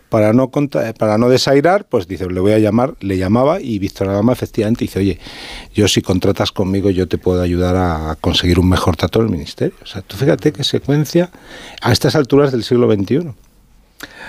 Para 0.08 0.32
no, 0.32 0.50
para 0.50 1.18
no 1.18 1.28
desairar, 1.28 1.86
pues 1.88 2.06
dice, 2.06 2.28
le 2.30 2.40
voy 2.40 2.52
a 2.52 2.58
llamar, 2.58 2.94
le 3.00 3.18
llamaba 3.18 3.60
y 3.60 3.78
Víctor 3.78 4.08
Aldama 4.08 4.32
efectivamente 4.32 4.84
dice, 4.84 5.00
oye, 5.00 5.18
yo 5.74 5.88
si 5.88 6.02
contratas 6.02 6.52
conmigo 6.52 6.90
yo 6.90 7.08
te 7.08 7.18
puedo 7.18 7.42
ayudar 7.42 7.76
a 7.76 8.16
conseguir 8.20 8.58
un 8.58 8.68
mejor 8.68 8.96
trato 8.96 9.20
en 9.20 9.26
el 9.26 9.32
ministerio. 9.32 9.74
O 9.82 9.86
sea, 9.86 10.02
tú 10.02 10.16
fíjate 10.16 10.52
qué 10.52 10.64
secuencia 10.64 11.30
a 11.80 11.92
estas 11.92 12.14
alturas 12.14 12.52
del 12.52 12.64
siglo 12.64 12.92
XXI. 12.92 13.32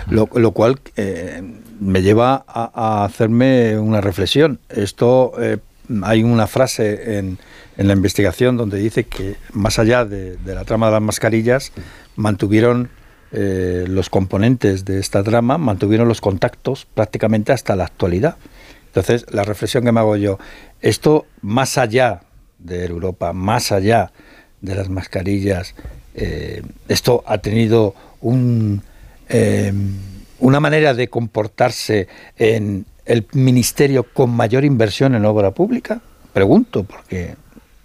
Lo, 0.10 0.30
lo 0.36 0.52
cual 0.52 0.80
eh, 0.98 1.42
me 1.80 2.02
lleva 2.02 2.46
a, 2.48 2.72
a 2.74 3.06
hacerme 3.06 3.78
una 3.80 4.02
reflexión. 4.02 4.60
Esto 4.70 5.34
eh, 5.40 5.58
hay 6.04 6.24
una 6.24 6.48
frase 6.48 7.18
en, 7.18 7.38
en 7.78 7.88
la 7.88 7.94
investigación 7.94 8.58
donde 8.58 8.78
dice 8.78 9.04
que 9.06 9.36
más 9.54 9.80
allá 9.80 10.06
de, 10.06 10.38
la 10.46 10.64
trama 10.64 10.88
de 10.88 10.94
las 10.94 11.02
mascarillas 11.02 11.72
mantuvieron 12.16 12.90
eh, 13.32 13.86
los 13.88 14.10
componentes 14.10 14.86
de 14.86 15.00
esta 15.00 15.24
trama 15.24 15.58
mantuvieron 15.58 16.08
los 16.08 16.22
contactos 16.22 16.86
prácticamente 16.94 17.52
hasta 17.52 17.76
la 17.76 17.86
actualidad. 17.86 18.38
Entonces 18.88 19.26
la 19.32 19.44
reflexión 19.44 19.84
que 19.84 19.92
me 19.92 20.00
hago 20.00 20.16
yo 20.16 20.40
esto 20.82 21.26
más 21.42 21.78
allá 21.78 22.22
de 22.60 22.86
Europa, 22.86 23.34
más 23.34 23.72
allá 23.72 24.12
de 24.62 24.76
las 24.76 24.90
mascarillas, 24.90 25.76
eh, 26.14 26.62
esto 26.88 27.24
ha 27.28 27.40
tenido 27.40 27.94
un 28.22 28.84
eh, 29.28 29.74
una 30.40 30.60
manera 30.60 30.94
de 30.94 31.10
comportarse 31.10 32.08
en 32.38 32.86
el 33.06 33.26
ministerio 33.34 34.04
con 34.04 34.30
mayor 34.32 34.66
inversión 34.66 35.16
en 35.16 35.26
obra 35.26 35.52
pública? 35.52 36.02
Pregunto, 36.34 36.84
porque 36.84 37.36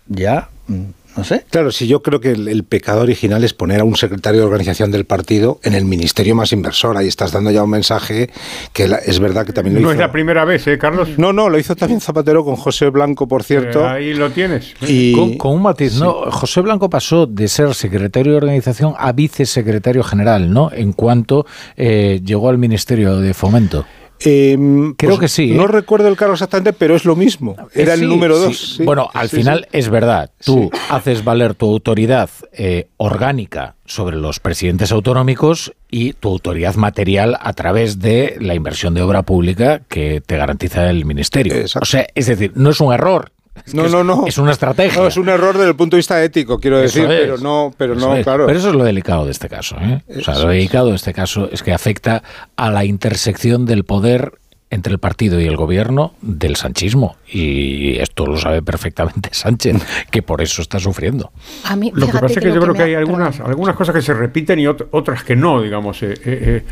ya, 0.09 0.49
mm, 0.67 0.81
no 1.17 1.25
sé. 1.25 1.45
Claro, 1.51 1.71
si 1.73 1.87
yo 1.89 2.03
creo 2.03 2.21
que 2.21 2.31
el, 2.31 2.47
el 2.49 2.63
pecado 2.65 3.03
original 3.03 3.43
es 3.45 3.53
poner 3.53 3.81
a 3.81 3.85
un 3.85 3.97
secretario 3.97 4.41
de 4.41 4.47
organización 4.47 4.91
del 4.93 5.05
partido 5.05 5.59
en 5.65 5.75
el 5.75 5.85
ministerio 5.85 6.35
más 6.37 6.53
inversor. 6.53 6.97
Ahí 6.97 7.09
estás 7.09 7.33
dando 7.33 7.51
ya 7.51 7.65
un 7.65 7.71
mensaje 7.71 8.31
que 8.73 8.87
la- 8.89 8.99
es 8.99 9.19
verdad 9.19 9.45
que 9.45 9.53
también 9.53 9.75
lo 9.75 9.81
No 9.81 9.87
hizo. 9.89 9.93
es 9.95 9.99
la 9.99 10.13
primera 10.13 10.45
vez, 10.45 10.67
¿eh, 10.69 10.79
Carlos? 10.79 11.09
No, 11.19 11.33
no, 11.33 11.49
lo 11.49 11.59
hizo 11.59 11.75
también 11.77 12.01
Zapatero 12.01 12.45
con 12.45 12.55
José 12.57 12.91
Blanco, 12.91 13.27
por 13.27 13.43
cierto. 13.43 13.81
Eh, 13.85 13.89
ahí 13.89 14.15
lo 14.15 14.31
tienes. 14.31 14.75
Y- 14.87 15.13
Con, 15.15 15.37
con 15.37 15.53
un 15.57 15.63
matiz, 15.63 15.99
¿no? 15.99 16.13
José 16.31 16.61
Blanco 16.61 16.89
pasó 16.89 17.27
de 17.27 17.49
ser 17.49 17.75
secretario 17.75 18.33
de 18.33 18.39
organización 18.39 18.95
a 18.97 19.11
vicesecretario 19.13 20.05
general, 20.05 20.53
¿no? 20.53 20.71
En 20.73 20.93
cuanto 20.93 21.45
eh, 21.77 22.21
llegó 22.25 22.49
al 22.49 22.59
Ministerio 22.59 23.17
de 23.17 23.35
Fomento. 23.35 23.85
Em, 24.23 24.95
Creo 24.95 25.13
pues 25.13 25.21
que 25.21 25.29
sí. 25.29 25.53
No 25.53 25.65
¿eh? 25.65 25.69
recuerdo 25.69 26.09
el 26.09 26.17
cargo 26.17 26.35
exactamente, 26.35 26.73
pero 26.73 26.95
es 26.95 27.05
lo 27.05 27.17
mismo. 27.17 27.57
Era 27.75 27.97
Sí, 27.97 28.03
el 28.03 28.09
número 28.09 28.39
dos. 28.39 28.75
sí. 28.77 28.85
Bueno, 28.85 29.09
al 29.15 29.29
final 29.29 29.67
es 29.73 29.89
verdad. 29.89 30.31
Tú 30.45 30.71
haces 30.91 31.25
valer 31.25 31.55
tu 31.55 31.67
autoridad 31.67 32.29
eh, 32.53 32.89
orgánica 32.99 33.77
sobre 33.87 34.17
los 34.17 34.41
presidentes 34.41 34.93
autonómicos 34.93 35.73
y 35.91 36.13
tu 36.13 36.29
autoridad 36.29 36.75
material 36.75 37.37
a 37.41 37.53
través 37.55 37.99
de 37.99 38.37
la 38.41 38.55
inversión 38.55 38.95
de 38.95 39.03
obra 39.03 39.23
pública 39.23 39.81
que 39.89 40.21
te 40.21 40.37
garantiza 40.37 40.89
el 40.91 41.05
ministerio. 41.05 41.55
O 41.81 41.85
sea, 41.85 42.07
es 42.15 42.27
decir, 42.27 42.53
no 42.55 42.71
es 42.71 42.81
un 42.81 42.93
error. 42.93 43.33
Es 43.67 43.75
No, 43.75 43.89
no, 43.89 44.05
no. 44.05 44.27
Es 44.27 44.39
una 44.39 44.53
estrategia. 44.53 45.01
No, 45.01 45.09
es 45.09 45.17
un 45.17 45.29
error 45.29 45.55
desde 45.57 45.71
el 45.71 45.77
punto 45.77 45.97
de 45.97 45.99
vista 45.99 46.23
ético, 46.23 46.59
quiero 46.59 46.79
Eso 46.81 47.01
decir, 47.01 47.11
es. 47.13 47.21
pero 47.23 47.39
no, 47.39 47.75
pero 47.77 47.95
Eso 47.95 48.09
no, 48.09 48.17
es. 48.17 48.25
claro. 48.25 48.47
Pero 48.47 48.59
eso 48.59 48.69
es 48.69 48.75
lo 48.75 48.85
delicado 48.85 49.25
de 49.25 49.33
este 49.33 49.49
caso. 49.49 49.77
¿eh? 49.81 50.03
O 50.19 50.21
sea, 50.23 50.35
lo 50.39 50.51
es. 50.51 50.57
delicado 50.59 50.89
de 50.89 50.97
este 50.97 51.13
caso 51.13 51.49
es 51.53 51.63
que 51.63 51.73
afecta 51.73 52.23
a 52.57 52.71
la 52.71 52.85
intersección 52.85 53.67
del 53.67 53.85
poder 53.85 54.33
entre 54.73 54.93
el 54.93 55.01
partido 55.01 55.41
y 55.41 55.47
el 55.47 55.57
gobierno 55.57 56.15
del 56.23 56.55
sanchismo. 56.55 57.17
Y 57.29 57.99
esto 57.99 58.25
lo 58.25 58.37
sabe 58.37 58.63
perfectamente 58.63 59.31
Sánchez, 59.33 59.83
que 60.13 60.23
por 60.23 60.41
eso 60.43 60.63
está 60.63 60.79
sufriendo. 60.79 61.33
A 61.65 61.75
mí, 61.75 61.91
Lo 61.93 62.07
que 62.07 62.13
pasa 62.13 62.27
es 62.27 62.39
que 62.39 62.53
yo 62.53 62.61
creo 62.61 62.75
que 62.75 62.83
ha- 62.83 62.87
hay 62.87 62.95
algunas, 62.95 63.41
algunas 63.41 63.75
cosas 63.75 63.97
que 63.97 64.01
se 64.03 64.15
repiten 64.15 64.61
y 64.61 64.67
ot- 64.67 64.87
otras 64.93 65.25
que 65.25 65.35
no, 65.35 65.61
digamos. 65.61 66.01
eh, 66.05 66.15
eh, 66.25 66.65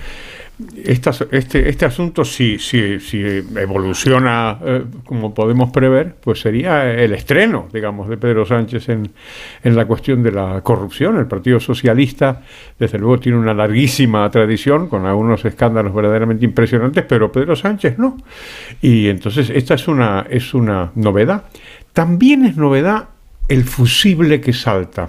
estas- 0.85 1.25
este, 1.31 1.69
este 1.69 1.85
asunto, 1.85 2.25
si, 2.25 2.59
si, 2.59 2.99
si 3.01 3.19
evoluciona 3.57 4.59
eh, 4.65 4.85
como 5.05 5.33
podemos 5.35 5.71
prever, 5.71 6.15
pues 6.21 6.41
sería 6.41 6.93
el 6.93 7.13
estreno, 7.13 7.69
digamos, 7.73 8.09
de 8.09 8.17
Pedro 8.17 8.45
Sánchez 8.45 8.89
en, 8.89 9.11
en 9.63 9.77
la 9.77 9.85
cuestión 9.87 10.23
de 10.23 10.33
la 10.33 10.61
corrupción. 10.63 11.17
El 11.19 11.27
Partido 11.27 11.61
Socialista, 11.61 12.43
desde 12.79 12.99
luego, 12.99 13.21
tiene 13.21 13.39
una 13.39 13.55
larguísima 13.55 14.29
tradición 14.31 14.89
con 14.89 15.07
algunos 15.07 15.45
escándalos 15.45 15.95
verdaderamente 15.95 16.45
impresionantes, 16.45 17.05
pero 17.09 17.31
Pedro 17.31 17.55
Sánchez 17.55 17.99
no. 17.99 18.17
Y 18.83 19.09
entonces 19.09 19.51
esta 19.51 19.75
es 19.75 19.87
una, 19.89 20.27
es 20.29 20.55
una 20.55 20.91
novedad. 20.97 21.45
También 21.93 22.45
es 22.45 22.57
novedad 22.57 23.09
el 23.49 23.65
fusible 23.65 24.41
que 24.41 24.53
salta. 24.53 25.09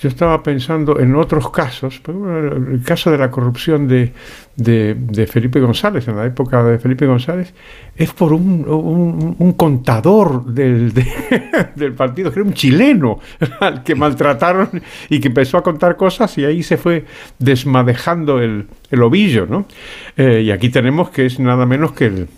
Yo 0.00 0.08
estaba 0.08 0.40
pensando 0.44 1.00
en 1.00 1.16
otros 1.16 1.50
casos, 1.50 1.98
por 1.98 2.14
el 2.72 2.82
caso 2.84 3.10
de 3.10 3.18
la 3.18 3.32
corrupción 3.32 3.88
de, 3.88 4.12
de- 4.54 5.26
Felipe 5.26 5.58
González, 5.60 6.06
en 6.06 6.16
la 6.16 6.24
época 6.24 6.62
de 6.62 6.78
Felipe 6.78 7.04
González, 7.04 7.52
es 7.96 8.12
por 8.12 8.32
un, 8.32 8.64
un- 8.68 9.52
contador 9.54 10.44
del, 10.44 10.92
de- 10.94 11.06
del 11.74 11.94
partido, 11.94 12.30
que 12.32 12.38
era 12.38 12.48
un 12.48 12.54
chileno, 12.54 13.18
al 13.60 13.82
que 13.82 13.96
maltrataron 13.96 14.68
y 15.08 15.18
que 15.18 15.28
empezó 15.28 15.58
a 15.58 15.62
contar 15.64 15.96
cosas 15.96 16.38
y 16.38 16.44
ahí 16.44 16.62
se 16.62 16.76
fue 16.76 17.04
desmadejando 17.40 18.40
el, 18.40 18.66
el 18.90 19.02
ovillo. 19.02 19.46
¿no? 19.46 19.66
Eh, 20.16 20.42
y 20.46 20.50
aquí 20.52 20.68
tenemos 20.68 21.10
que 21.10 21.26
es 21.26 21.40
nada 21.40 21.66
menos 21.66 21.90
que 21.92 22.06
el, 22.06 22.28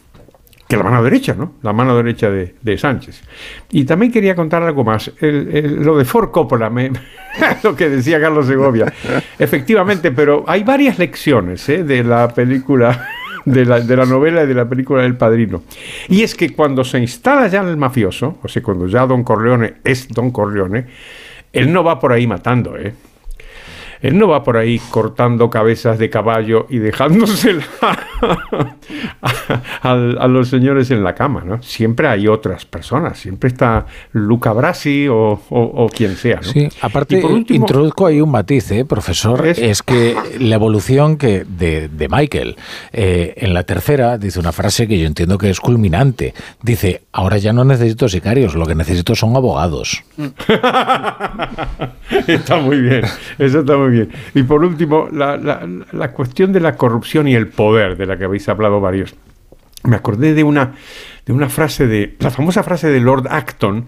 que 0.71 0.77
la 0.77 0.85
mano 0.85 1.03
derecha, 1.03 1.35
¿no? 1.35 1.55
La 1.63 1.73
mano 1.73 1.97
derecha 1.97 2.31
de, 2.31 2.79
Sánchez. 2.79 3.23
Y 3.73 3.85
también 3.85 4.13
quería 4.13 4.37
contar 4.37 4.63
algo 4.63 4.85
más. 4.85 5.11
El- 5.21 5.49
el- 5.53 5.83
lo 5.83 5.99
de 5.99 6.05
Ford 6.05 6.31
Coppola, 6.31 6.71
lo 7.65 7.75
que 7.75 7.89
decía 7.91 8.21
Carlos 8.21 8.47
Segovia. 8.47 8.93
Efectivamente, 9.37 10.13
pero 10.13 10.45
hay 10.47 10.63
varias 10.63 10.99
lecciones 11.01 11.69
¿eh? 11.69 11.83
de 11.83 12.05
la 12.05 12.29
película, 12.29 13.09
de 13.45 13.65
la, 13.65 13.81
de 13.81 13.97
la 13.97 14.07
novela 14.07 14.45
y 14.45 14.47
de 14.47 14.55
la 14.55 14.69
película 14.69 15.03
del 15.03 15.17
Padrino. 15.17 15.65
Y 16.09 16.23
es 16.23 16.37
que 16.37 16.55
cuando 16.55 16.85
se 16.85 17.01
instala 17.01 17.49
ya 17.49 17.63
el 17.63 17.77
mafioso, 17.77 18.39
o 18.41 18.47
sea, 18.47 18.63
cuando 18.63 18.87
ya 18.87 19.05
Don 19.07 19.25
Corleone 19.25 19.75
es 19.83 20.07
Don 20.09 20.31
Corleone, 20.31 20.87
él 21.53 21.73
no 21.73 21.83
va 21.83 21.99
por 21.99 22.13
ahí 22.13 22.29
matando, 22.29 22.79
¿eh? 22.79 22.95
Él 24.03 24.19
no 24.19 24.29
va 24.29 24.43
por 24.43 24.57
ahí 24.57 24.79
cortando 24.91 25.51
cabezas 25.51 25.99
de 25.99 26.09
caballo 26.11 26.67
y 26.71 26.79
dejándosela 26.79 27.65
a, 27.83 27.99
a- 29.83 29.93
a 29.93 30.29
los 30.29 30.49
señores 30.49 30.91
en 30.91 31.03
la 31.05 31.15
cama, 31.15 31.43
¿no? 31.45 31.63
Siempre 31.63 32.09
hay 32.09 32.27
otras 32.29 32.65
personas, 32.65 33.19
siempre 33.19 33.49
está 33.49 33.87
Luca 34.13 34.53
Brasi 34.53 35.09
o, 35.09 35.41
o- 35.49 35.61
o 35.85 35.89
quien 35.89 36.17
sea, 36.17 36.37
¿no? 36.37 36.43
Sí, 36.43 36.69
aparte 36.81 37.19
Y 37.19 37.23
por 37.23 37.33
último- 37.33 37.65
introduzco 37.67 38.07
ahí 38.07 38.21
un 38.21 38.31
matiz, 38.31 38.71
¿eh, 38.73 38.85
profesor, 38.85 39.47
es, 39.47 39.83
que 39.83 40.17
la 40.39 40.55
evolución 40.57 41.17
que 41.17 41.45
de, 41.45 41.89
de 41.89 42.09
Michael 42.09 42.57
eh, 42.93 43.35
en 43.37 43.55
la 43.55 43.65
tercera 43.65 44.19
dice 44.19 44.39
una 44.41 44.53
frase 44.53 44.87
que 44.87 44.99
yo 44.99 45.07
entiendo 45.07 45.39
que 45.39 45.51
es 45.51 45.61
culminante. 45.61 46.35
Dice, 46.63 47.03
ahora 47.13 47.39
ya 47.39 47.53
no 47.53 47.65
necesito 47.65 48.09
sicarios, 48.09 48.55
lo 48.55 48.67
que 48.67 48.75
necesito 48.75 49.15
son 49.15 49.37
abogados. 49.37 50.03
está 52.27 52.57
muy 52.57 52.81
bien, 52.81 53.03
eso 53.39 53.61
está 53.61 53.77
muy 53.77 53.91
bien. 53.91 54.11
Y 54.35 54.43
por 54.43 54.65
último, 54.65 55.09
la, 55.13 56.13
cuestión 56.13 56.53
de 56.53 56.61
la 56.61 56.77
corrupción 56.77 57.29
y 57.29 57.35
el 57.35 57.49
poder, 57.49 57.97
de 57.97 58.07
la 58.07 58.17
que 58.17 58.25
habéis 58.25 58.49
hablado 58.49 58.81
varios. 58.81 59.15
Me 59.85 59.97
acordé 59.97 60.35
de 60.35 60.45
una, 60.45 60.75
de 61.25 61.33
una 61.33 61.49
frase 61.49 61.87
de, 61.87 62.17
la 62.19 62.31
famosa 62.31 62.63
frase 62.63 62.89
de 62.89 63.01
Lord 63.01 63.27
Acton, 63.31 63.87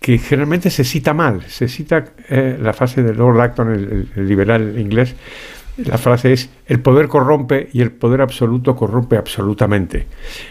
que 0.00 0.18
generalmente 0.18 0.70
se 0.70 0.84
cita 0.84 1.14
mal. 1.14 1.42
Se 1.46 1.68
cita 1.68 2.04
eh, 2.28 2.58
la 2.60 2.72
frase 2.72 3.02
de 3.02 3.14
Lord 3.14 3.40
Acton, 3.40 3.72
el- 3.72 4.08
el 4.16 4.28
liberal 4.28 4.78
inglés, 4.78 5.14
la 5.78 5.96
frase 5.96 6.34
es, 6.34 6.50
el 6.66 6.80
poder 6.80 7.08
corrompe 7.08 7.70
y 7.72 7.80
el 7.80 7.92
poder 7.92 8.20
absoluto 8.20 8.76
corrompe 8.76 9.16
absolutamente. 9.16 10.06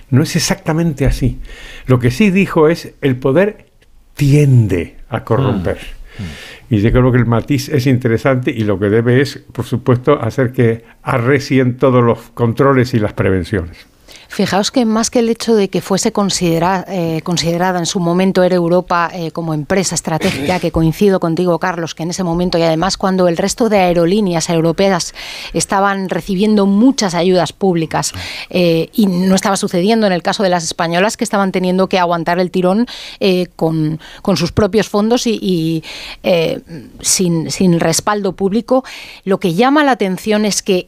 No 0.10 0.24
es 0.24 0.36
exactamente 0.36 1.06
así. 1.06 1.40
Lo 1.86 2.00
que 2.00 2.10
sí 2.10 2.32
dijo 2.32 2.70
es, 2.70 2.94
el 3.02 3.18
poder 3.18 3.71
tiende 4.22 4.98
a 5.10 5.24
corromper. 5.24 5.80
Y 6.70 6.80
yo 6.80 6.92
creo 6.92 7.12
que 7.12 7.18
el 7.18 7.26
matiz 7.26 7.70
es 7.70 7.88
interesante 7.88 8.52
y 8.52 8.66
lo 8.66 8.78
que 8.78 8.88
debe 8.88 9.20
es, 9.20 9.44
por 9.52 9.66
supuesto, 9.66 10.22
hacer 10.22 10.52
que 10.52 10.84
arrecien 11.02 11.78
todos 11.78 12.04
los 12.04 12.20
controles 12.36 12.94
y 12.94 13.00
las 13.00 13.14
prevenciones. 13.14 13.88
Fijaos 14.32 14.72
que 14.72 14.86
más 14.86 15.10
que 15.10 15.20
el 15.20 15.28
hecho 15.28 15.56
de 15.56 15.70
que 15.70 15.82
fuese 15.82 16.14
eh, 16.14 17.22
considerada 17.22 17.80
en 17.80 17.86
su 17.86 18.00
momento 18.00 18.42
Air 18.42 18.54
Europa 18.54 19.12
eh, 19.14 19.32
como 19.32 19.54
empresa 19.54 19.94
estratégica, 19.94 20.58
que 20.62 20.72
coincido 20.72 21.20
contigo, 21.20 21.60
Carlos, 21.60 21.94
que 21.94 22.04
en 22.04 22.12
ese 22.12 22.24
momento 22.24 22.58
y 22.58 22.62
además 22.62 22.96
cuando 22.96 23.28
el 23.28 23.36
resto 23.36 23.68
de 23.68 23.80
aerolíneas 23.80 24.50
europeas 24.50 25.14
estaban 25.52 26.08
recibiendo 26.08 26.66
muchas 26.66 27.14
ayudas 27.14 27.52
públicas 27.52 28.14
eh, 28.50 28.88
y 28.94 29.08
no 29.08 29.36
estaba 29.36 29.58
sucediendo 29.58 30.08
en 30.08 30.14
el 30.14 30.24
caso 30.24 30.44
de 30.44 30.50
las 30.50 30.64
españolas 30.64 31.18
que 31.18 31.26
estaban 31.26 31.52
teniendo 31.52 31.90
que 31.90 32.00
aguantar 32.00 32.40
el 32.40 32.52
tirón 32.52 32.88
con, 33.58 34.00
sus 34.38 34.54
propios 34.54 34.88
fondos 34.88 35.28
y, 35.28 35.84
sin 37.02 37.80
respaldo 37.82 38.32
público, 38.32 38.86
lo 39.26 39.42
que 39.42 39.56
llama 39.56 39.84
la 39.84 39.92
atención 39.92 40.46
es 40.46 40.62
que 40.62 40.88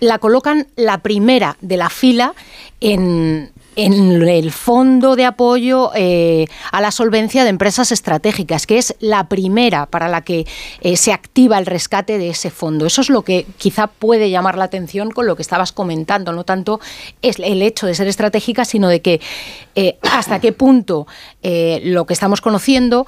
la 0.00 0.18
colocan 0.18 0.66
la 0.76 0.98
primera 0.98 1.56
de 1.60 1.76
la 1.76 1.90
fila 1.90 2.34
en, 2.80 3.50
el 3.76 4.50
fondo 4.50 5.14
de 5.14 5.24
apoyo 5.24 5.92
eh, 5.94 6.46
a 6.72 6.80
la 6.80 6.90
solvencia 6.90 7.44
de 7.44 7.50
empresas 7.50 7.92
estratégicas, 7.92 8.66
que 8.66 8.76
es 8.76 8.96
la 8.98 9.28
primera 9.28 9.86
para 9.86 10.08
la 10.08 10.22
que 10.22 10.48
eh, 10.80 10.96
se 10.96 11.12
activa 11.12 11.58
el 11.58 11.66
rescate 11.66 12.18
de 12.18 12.30
ese 12.30 12.50
fondo. 12.50 12.86
Eso 12.86 13.02
es 13.02 13.08
lo 13.08 13.22
que 13.22 13.46
quizá 13.56 13.86
puede 13.86 14.30
llamar 14.30 14.58
la 14.58 14.64
atención 14.64 15.12
con 15.12 15.28
lo 15.28 15.36
que 15.36 15.42
estabas 15.42 15.70
comentando, 15.70 16.32
no 16.32 16.42
tanto 16.42 16.80
es 17.22 17.38
el 17.38 17.62
hecho 17.62 17.86
de 17.86 17.94
ser 17.94 18.08
estratégica, 18.08 18.64
sino 18.64 18.88
de 18.88 19.00
que 19.00 19.20
eh, 19.76 19.96
hasta 20.02 20.40
qué 20.40 20.52
punto 20.52 21.06
lo 21.44 22.04
que 22.04 22.14
estamos 22.14 22.40
conociendo 22.40 23.06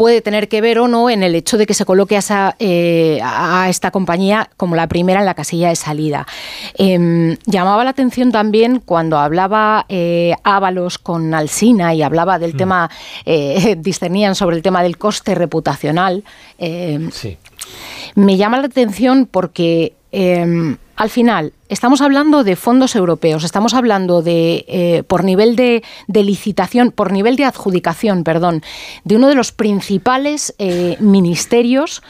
puede 0.00 0.22
tener 0.22 0.48
que 0.48 0.62
ver 0.62 0.78
o 0.78 0.88
no 0.88 1.10
en 1.10 1.22
el 1.22 1.34
hecho 1.34 1.58
de 1.58 1.66
que 1.66 1.74
se 1.74 1.84
coloque 1.84 2.16
a, 2.16 2.56
eh, 2.58 3.20
esta 3.68 3.90
compañía 3.90 4.48
como 4.56 4.74
la 4.74 4.86
primera 4.86 5.20
en 5.20 5.26
la 5.26 5.34
casilla 5.34 5.68
de 5.68 5.76
salida. 5.76 6.26
Em, 6.78 7.36
llamaba 7.44 7.84
la 7.84 7.90
atención 7.90 8.32
también 8.32 8.80
cuando 8.80 9.18
hablaba 9.18 9.84
eh, 9.90 10.32
Ábalos 10.42 10.96
con 10.96 11.34
Alsina 11.34 11.92
y 11.92 12.00
hablaba 12.00 12.38
del 12.38 12.54
mm. 12.54 12.56
tema, 12.56 12.90
eh, 13.26 13.76
discernían 13.78 14.34
sobre 14.34 14.56
el 14.56 14.62
tema 14.62 14.82
del 14.82 14.96
coste 14.96 15.34
reputacional. 15.34 16.24
Em, 16.56 17.10
sí. 17.10 17.36
Me 18.14 18.38
llama 18.38 18.56
la 18.56 18.68
atención 18.68 19.28
porque 19.30 19.92
em, 20.12 20.78
al 21.00 21.08
final, 21.08 21.54
estamos 21.70 22.02
hablando 22.02 22.44
de 22.44 22.56
fondos 22.56 22.94
europeos, 22.94 23.42
estamos 23.42 23.72
hablando 23.72 24.20
de, 24.20 24.66
eh, 24.68 25.02
por 25.08 25.24
nivel 25.24 25.56
de, 25.56 25.82
licitación, 26.08 26.90
por 26.90 27.10
nivel 27.10 27.36
de 27.36 27.46
adjudicación, 27.46 28.22
perdón, 28.22 28.62
de 29.04 29.16
uno 29.16 29.28
de 29.28 29.34
los 29.34 29.50
principales 29.50 30.54
eh, 30.58 30.98
ministerios 31.00 32.02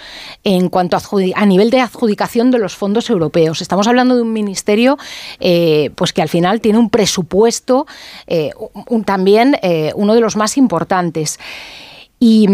en 0.43 0.71
cuanto 0.71 0.97
a, 0.97 1.47
nivel 1.47 1.71
de 1.71 1.79
adjudicación 1.79 2.51
de 2.51 2.59
los 2.59 2.75
fondos 2.75 3.11
europeos. 3.11 3.63
Estamos 3.63 3.87
hablando 3.87 4.17
de 4.17 4.23
un 4.23 4.33
ministerio 4.33 4.99
eh, 5.39 5.93
pues 5.95 6.13
que 6.13 6.23
al 6.23 6.29
final 6.29 6.61
tiene 6.61 6.81
un 6.81 6.91
presupuesto 6.91 7.87
también 9.05 9.57
uno 9.95 10.15
de 10.15 10.21
los 10.21 10.35
más 10.35 10.57
importantes. 10.57 11.39
Y 12.19 12.49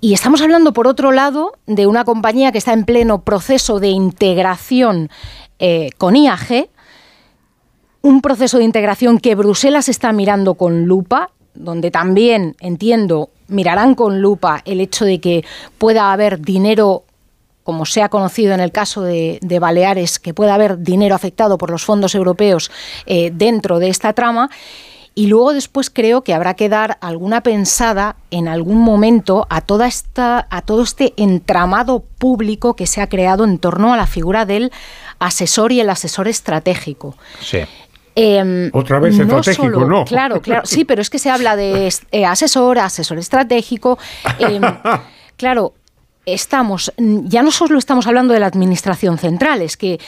y 0.00 0.14
estamos 0.14 0.40
hablando, 0.40 0.72
por 0.72 0.86
otro 0.86 1.10
lado, 1.10 1.54
de 1.66 1.88
una 1.88 2.04
compañía 2.04 2.52
que 2.52 2.58
está 2.58 2.72
en 2.72 2.84
pleno 2.84 3.22
proceso 3.22 3.80
de 3.80 3.88
integración 3.88 5.10
eh, 5.58 5.90
con 5.96 6.16
IAG, 6.16 6.68
un 8.02 8.20
proceso 8.20 8.58
de 8.58 8.64
integración 8.64 9.18
que 9.18 9.34
Bruselas 9.34 9.88
está 9.88 10.12
mirando 10.12 10.54
con 10.54 10.84
lupa, 10.84 11.30
donde 11.54 11.90
también 11.90 12.56
entiendo 12.60 13.30
mirarán 13.48 13.94
con 13.94 14.20
lupa 14.20 14.62
el 14.64 14.80
hecho 14.80 15.04
de 15.04 15.20
que 15.20 15.44
pueda 15.78 16.12
haber 16.12 16.40
dinero 16.40 17.04
como 17.64 17.84
se 17.84 18.02
ha 18.02 18.08
conocido 18.08 18.54
en 18.54 18.60
el 18.60 18.72
caso 18.72 19.02
de, 19.02 19.58
Baleares, 19.60 20.18
que 20.18 20.32
pueda 20.32 20.54
haber 20.54 20.78
dinero 20.78 21.14
afectado 21.14 21.58
por 21.58 21.70
los 21.70 21.84
fondos 21.84 22.14
europeos 22.14 22.70
eh, 23.04 23.30
dentro 23.34 23.78
de 23.78 23.90
esta 23.90 24.14
trama. 24.14 24.48
Y 25.14 25.26
luego 25.26 25.52
después 25.52 25.90
creo 25.90 26.22
que 26.24 26.32
habrá 26.32 26.54
que 26.54 26.70
dar 26.70 26.96
alguna 27.02 27.42
pensada 27.42 28.16
en 28.30 28.48
algún 28.48 28.78
momento 28.78 29.46
a 29.50 29.60
toda 29.60 29.86
esta, 29.86 30.46
a 30.48 30.62
todo 30.62 30.82
este 30.82 31.12
entramado 31.18 32.00
público 32.00 32.74
que 32.74 32.86
se 32.86 33.02
ha 33.02 33.08
creado 33.08 33.44
en 33.44 33.58
torno 33.58 33.92
a 33.92 33.98
la 33.98 34.06
figura 34.06 34.46
del 34.46 34.72
asesor 35.18 35.72
y 35.72 35.80
el 35.80 35.90
asesor 35.90 36.28
estratégico. 36.28 37.16
Sí. 37.40 37.58
Em, 38.14 38.70
Otra 38.72 38.98
vez 38.98 39.18
estratégico, 39.18 39.84
¿no? 39.84 40.04
Claro, 40.04 40.42
claro, 40.42 40.62
sí, 40.66 40.84
pero 40.84 41.00
es 41.00 41.08
que 41.08 41.20
se 41.20 41.30
habla 41.30 41.54
de 41.54 41.92
eh, 42.10 42.24
asesor, 42.24 42.78
asesor 42.80 43.18
estratégico. 43.18 43.98
Em, 44.38 44.60
claro, 45.36 45.74
estamos, 46.26 46.92
ya 46.96 47.42
no 47.42 47.50
solo 47.50 47.78
estamos 47.78 48.06
hablando 48.06 48.34
de 48.34 48.40
la 48.40 48.46
administración 48.46 49.18
central, 49.18 49.62
es 49.62 49.76
que 49.76 50.00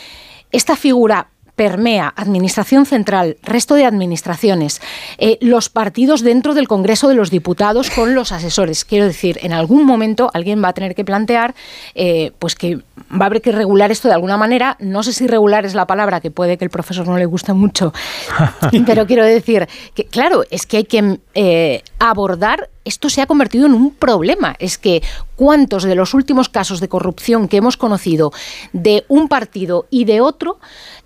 esta 0.50 0.74
figura 0.74 1.28
permea 1.60 2.10
Administración 2.16 2.86
Central, 2.86 3.36
resto 3.42 3.74
de 3.74 3.84
administraciones, 3.84 4.80
eh, 5.18 5.36
los 5.42 5.68
partidos 5.68 6.22
dentro 6.22 6.54
del 6.54 6.66
Congreso 6.66 7.06
de 7.06 7.14
los 7.14 7.30
Diputados 7.30 7.90
con 7.90 8.14
los 8.14 8.32
asesores. 8.32 8.86
Quiero 8.86 9.04
decir, 9.04 9.38
en 9.42 9.52
algún 9.52 9.84
momento 9.84 10.30
alguien 10.32 10.64
va 10.64 10.68
a 10.68 10.72
tener 10.72 10.94
que 10.94 11.04
plantear 11.04 11.54
eh, 11.94 12.32
pues 12.38 12.54
que 12.54 12.76
va 12.76 13.24
a 13.24 13.26
haber 13.26 13.42
que 13.42 13.52
regular 13.52 13.90
esto 13.90 14.08
de 14.08 14.14
alguna 14.14 14.38
manera. 14.38 14.78
No 14.80 15.02
sé 15.02 15.12
si 15.12 15.26
regular 15.26 15.66
es 15.66 15.74
la 15.74 15.86
palabra, 15.86 16.22
que 16.22 16.30
puede 16.30 16.56
que 16.56 16.64
el 16.64 16.70
profesor 16.70 17.06
no 17.06 17.18
le 17.18 17.26
guste 17.26 17.52
mucho, 17.52 17.92
pero 18.86 19.06
quiero 19.06 19.26
decir 19.26 19.68
que, 19.92 20.06
claro, 20.06 20.44
es 20.50 20.64
que 20.64 20.78
hay 20.78 20.84
que 20.84 21.18
eh, 21.34 21.82
abordar 21.98 22.70
esto 22.84 23.10
se 23.10 23.20
ha 23.20 23.26
convertido 23.26 23.66
en 23.66 23.74
un 23.74 23.90
problema. 23.92 24.56
Es 24.58 24.78
que 24.78 25.02
cuántos 25.36 25.84
de 25.84 25.94
los 25.94 26.14
últimos 26.14 26.48
casos 26.48 26.80
de 26.80 26.88
corrupción 26.88 27.48
que 27.48 27.56
hemos 27.56 27.76
conocido 27.76 28.32
de 28.72 29.04
un 29.08 29.28
partido 29.28 29.86
y 29.90 30.04
de 30.04 30.20
otro 30.20 30.58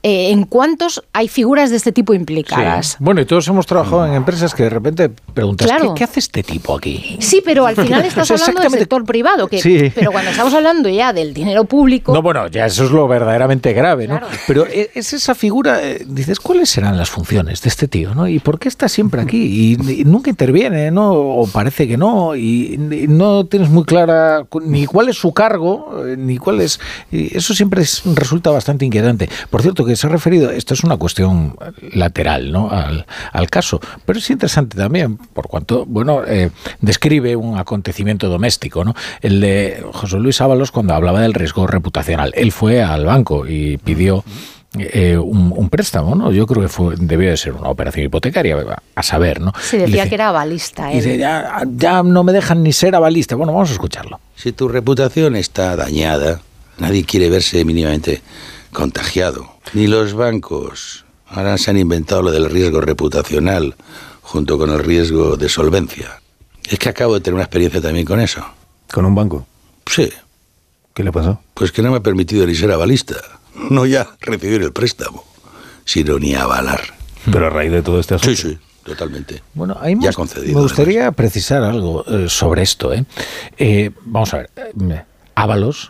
eh, 0.07 0.33
en 0.33 0.45
cuántos 0.45 1.03
hay 1.15 1.29
figuras 1.29 1.71
de 1.71 1.77
este 1.77 1.91
tipo 1.91 2.13
implicadas. 2.13 2.97
Bueno, 2.99 3.23
y 3.23 3.25
todos 3.25 3.49
hemos 3.49 3.67
trabajado 3.67 4.07
en 4.07 4.13
empresas 4.13 4.55
que 4.55 4.65
de 4.65 4.69
repente 4.69 5.09
preguntas, 5.09 5.71
¿qué, 5.97 6.05
hace 6.05 6.21
este 6.21 6.43
tipo 6.43 6.77
aquí? 6.77 7.17
Sí, 7.21 7.41
pero 7.43 7.65
al 7.65 7.75
final 7.75 8.05
estás 8.05 8.31
hablando 8.31 8.61
del 8.61 8.71
sector 8.73 9.03
privado, 9.05 9.49
que, 9.49 9.93
pero 9.95 10.13
cuando 10.13 10.31
estamos 10.31 10.53
hablando 10.53 10.91
ya 10.91 11.15
del 11.15 11.33
dinero 11.33 11.65
público... 11.65 12.13
No, 12.13 12.21
bueno, 12.21 12.49
ya 12.49 12.67
eso 12.67 12.85
es 12.85 12.91
lo 12.91 13.09
verdaderamente 13.09 13.73
grave, 13.73 14.07
¿no? 14.07 14.21
Pero 14.47 14.67
e, 14.67 14.91
es 14.95 15.15
esa 15.15 15.35
figura, 15.35 15.83
eh, 15.83 16.05
dices, 16.07 16.39
¿cuáles 16.39 16.69
serán 16.69 16.99
las 16.99 17.09
funciones 17.09 17.63
de 17.63 17.71
este 17.71 17.89
tío, 17.89 18.15
no? 18.15 18.29
¿Y 18.29 18.41
por 18.41 18.59
qué 18.59 18.69
está 18.69 18.91
siempre 18.91 19.23
aquí? 19.23 19.73
Y, 19.73 20.05
nunca 20.05 20.29
interviene, 20.29 20.91
¿no? 20.91 21.13
O 21.13 21.47
parece 21.65 21.89
que 21.89 21.97
no, 21.97 22.37
y, 22.37 22.77
no 23.09 23.47
tienes 23.47 23.71
muy 23.71 23.85
clara 23.85 24.47
ni 24.67 24.85
cuál 24.85 25.09
es 25.09 25.17
su 25.17 25.33
cargo, 25.33 26.05
eh, 26.07 26.15
ni 26.15 26.37
cuál 26.37 26.61
es... 26.61 26.79
eso 27.11 27.55
siempre 27.55 27.83
resulta 28.15 28.51
bastante 28.51 28.85
inquietante. 28.85 29.31
Por 29.49 29.63
cierto, 29.63 29.87
que 29.87 29.97
se 29.97 30.07
ha 30.07 30.11
referido, 30.11 30.51
esto 30.51 30.75
es 30.75 30.85
una 30.85 30.99
cuestión 30.99 31.57
lateral 31.95 32.53
¿no? 32.53 32.69
al, 32.71 33.49
caso, 33.49 33.81
pero 34.05 34.19
es 34.19 34.29
interesante 34.29 34.77
también, 34.77 35.17
por 35.17 35.49
cuanto, 35.49 35.87
bueno, 35.87 36.23
eh, 36.27 36.51
describe 36.83 37.35
un 37.35 37.57
acontecimiento 37.57 38.29
doméstico, 38.29 38.85
¿no? 38.85 38.95
El 39.23 39.41
de 39.41 39.87
José 39.95 40.19
Luis 40.19 40.43
Ábalos 40.43 40.71
cuando 40.71 40.93
hablaba 40.93 41.23
del 41.23 41.33
riesgo 41.33 41.67
reputacional. 41.67 42.35
Él 42.37 42.53
fue 42.53 42.83
al 42.83 43.07
banco 43.07 43.47
y 43.47 43.79
pidió 43.79 44.23
eh, 44.79 45.17
un, 45.17 45.69
préstamo, 45.69 46.15
¿no? 46.15 46.33
Yo 46.33 46.47
creo 46.47 46.63
que 46.63 46.69
fue, 46.69 46.95
debió 46.99 47.31
de 47.31 47.37
ser 47.37 47.53
una 47.53 47.69
operación 47.69 48.07
hipotecaria, 48.07 48.57
a 48.95 49.03
saber, 49.03 49.41
¿no? 49.41 49.53
Sí, 49.61 49.77
decía 49.77 50.09
que 50.09 50.17
era 50.17 50.29
avalista. 50.29 50.89
Dice, 50.89 51.17
ya, 51.17 51.63
ya, 51.77 52.03
no 52.03 52.25
me 52.25 52.33
dejan 52.33 52.63
ni 52.63 52.73
ser 52.73 52.95
avalista. 52.95 53.37
Bueno, 53.37 53.53
vamos 53.53 53.71
a 53.71 53.73
escucharlo. 53.73 54.21
Si 54.35 54.53
tu 54.53 54.69
reputación 54.69 55.37
está 55.37 55.77
dañada, 55.77 56.41
nadie 56.79 57.05
quiere 57.05 57.31
verse 57.31 57.65
mínimamente 57.65 58.23
contagiado. 58.73 59.49
Ni 59.75 59.87
los 59.87 60.15
bancos. 60.15 61.05
Ahora 61.29 61.57
se 61.59 61.71
han 61.71 61.79
inventado 61.79 62.23
lo 62.23 62.31
del 62.31 62.51
riesgo 62.51 62.81
reputacional 62.81 63.75
junto 64.23 64.59
con 64.59 64.71
el 64.71 64.81
riesgo 64.81 65.37
de 65.37 65.49
solvencia. 65.49 66.21
Es 66.69 66.79
que 66.79 66.89
acabo 66.89 67.15
de 67.15 67.21
tener 67.21 67.35
una 67.35 67.45
experiencia 67.45 67.81
también 67.81 68.07
con 68.07 68.21
eso. 68.21 68.45
¿Con 68.93 69.05
un 69.05 69.15
banco? 69.15 69.47
Sí. 69.87 70.11
¿Qué 70.95 71.03
le 71.03 71.13
pasó? 71.13 71.41
Pues 71.55 71.73
que 71.73 71.83
no 71.83 71.91
me 71.91 71.99
ha 71.99 72.03
permitido 72.03 72.47
ni 72.47 72.55
ser 72.55 72.71
avalista. 72.73 73.17
No 73.71 73.87
ya 73.87 74.09
recibir 74.21 74.63
el 74.63 74.73
préstamo, 74.73 75.25
sino 75.85 76.19
ni 76.19 76.35
avalar. 76.35 76.83
Pero 77.31 77.47
a 77.47 77.51
raíz 77.51 77.73
de 77.73 77.83
todo 77.83 78.01
este 78.01 78.15
asunto. 78.15 78.37
Sí, 78.37 78.51
sí. 78.51 78.59
Totalmente. 78.85 79.43
Bueno, 79.55 79.77
ahí 79.81 79.97
ya 79.99 80.13
concedido, 80.13 80.55
me 80.55 80.61
gustaría 80.61 81.11
precisar 81.13 81.63
algo 81.63 82.05
eh, 82.07 82.29
sobre 82.29 82.63
esto. 82.63 82.93
¿eh? 82.93 83.05
¿eh? 83.57 83.91
vamos 84.05 84.35
a 84.35 84.39
ver. 84.39 84.51
Eh, 84.57 85.03
Ábalos 85.35 85.89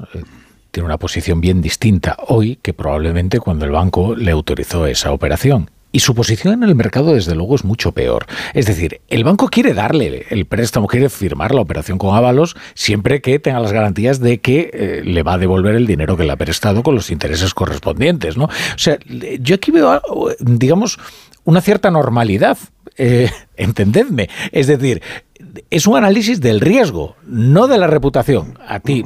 tiene 0.71 0.87
una 0.87 0.99
posición 0.99 1.41
bien 1.41 1.61
distinta 1.61 2.17
hoy 2.29 2.57
que 2.63 2.73
probablemente 2.73 3.41
cuando 3.41 3.65
el 3.65 3.73
banco 3.73 4.15
le 4.15 4.31
autorizó 4.31 4.87
esa 4.87 5.13
operación. 5.13 5.71
Y 5.95 6.01
su 6.01 6.13
posición 6.13 6.55
en 6.55 6.69
el 6.69 6.75
mercado, 6.75 7.15
desde 7.15 7.37
luego, 7.37 7.55
es 7.55 7.65
mucho 7.65 7.93
peor. 7.93 8.27
Es 8.53 8.67
decir, 8.67 9.01
el 9.07 9.23
banco 9.23 9.47
quiere 9.47 9.75
darle 9.75 10.27
el 10.29 10.45
préstamo, 10.45 10.89
quiere 10.89 11.09
firmar 11.09 11.55
la 11.55 11.61
operación 11.61 11.99
con 11.99 12.17
Ábalos 12.17 12.57
siempre 12.75 13.21
que 13.21 13.39
tenga 13.39 13.61
las 13.61 13.73
garantías 13.73 14.19
de 14.19 14.41
que 14.41 14.71
eh, 14.73 15.03
le 15.05 15.23
va 15.23 15.35
a 15.35 15.39
devolver 15.39 15.77
el 15.77 15.87
dinero 15.87 16.17
que 16.17 16.25
le 16.25 16.33
ha 16.33 16.37
prestado 16.37 16.83
con 16.83 16.97
los 16.97 17.13
intereses 17.13 17.55
correspondientes, 17.55 18.37
¿no? 18.37 18.47
O 18.47 18.51
sea, 18.79 18.99
yo 19.39 19.55
aquí 19.55 19.71
veo, 19.71 20.03
digamos, 20.41 20.99
una 21.45 21.61
cierta 21.61 21.93
normalidad. 21.93 22.59
Eh, 22.97 23.31
entendedme. 23.57 24.29
Es 24.51 24.67
decir, 24.67 25.01
es 25.71 25.87
un 25.87 25.97
análisis 25.97 26.41
del 26.41 26.61
riesgo, 26.61 27.17
no 27.27 27.67
de 27.67 27.79
la 27.79 27.87
reputación. 27.87 28.59
A 28.67 28.81
ti, 28.81 29.05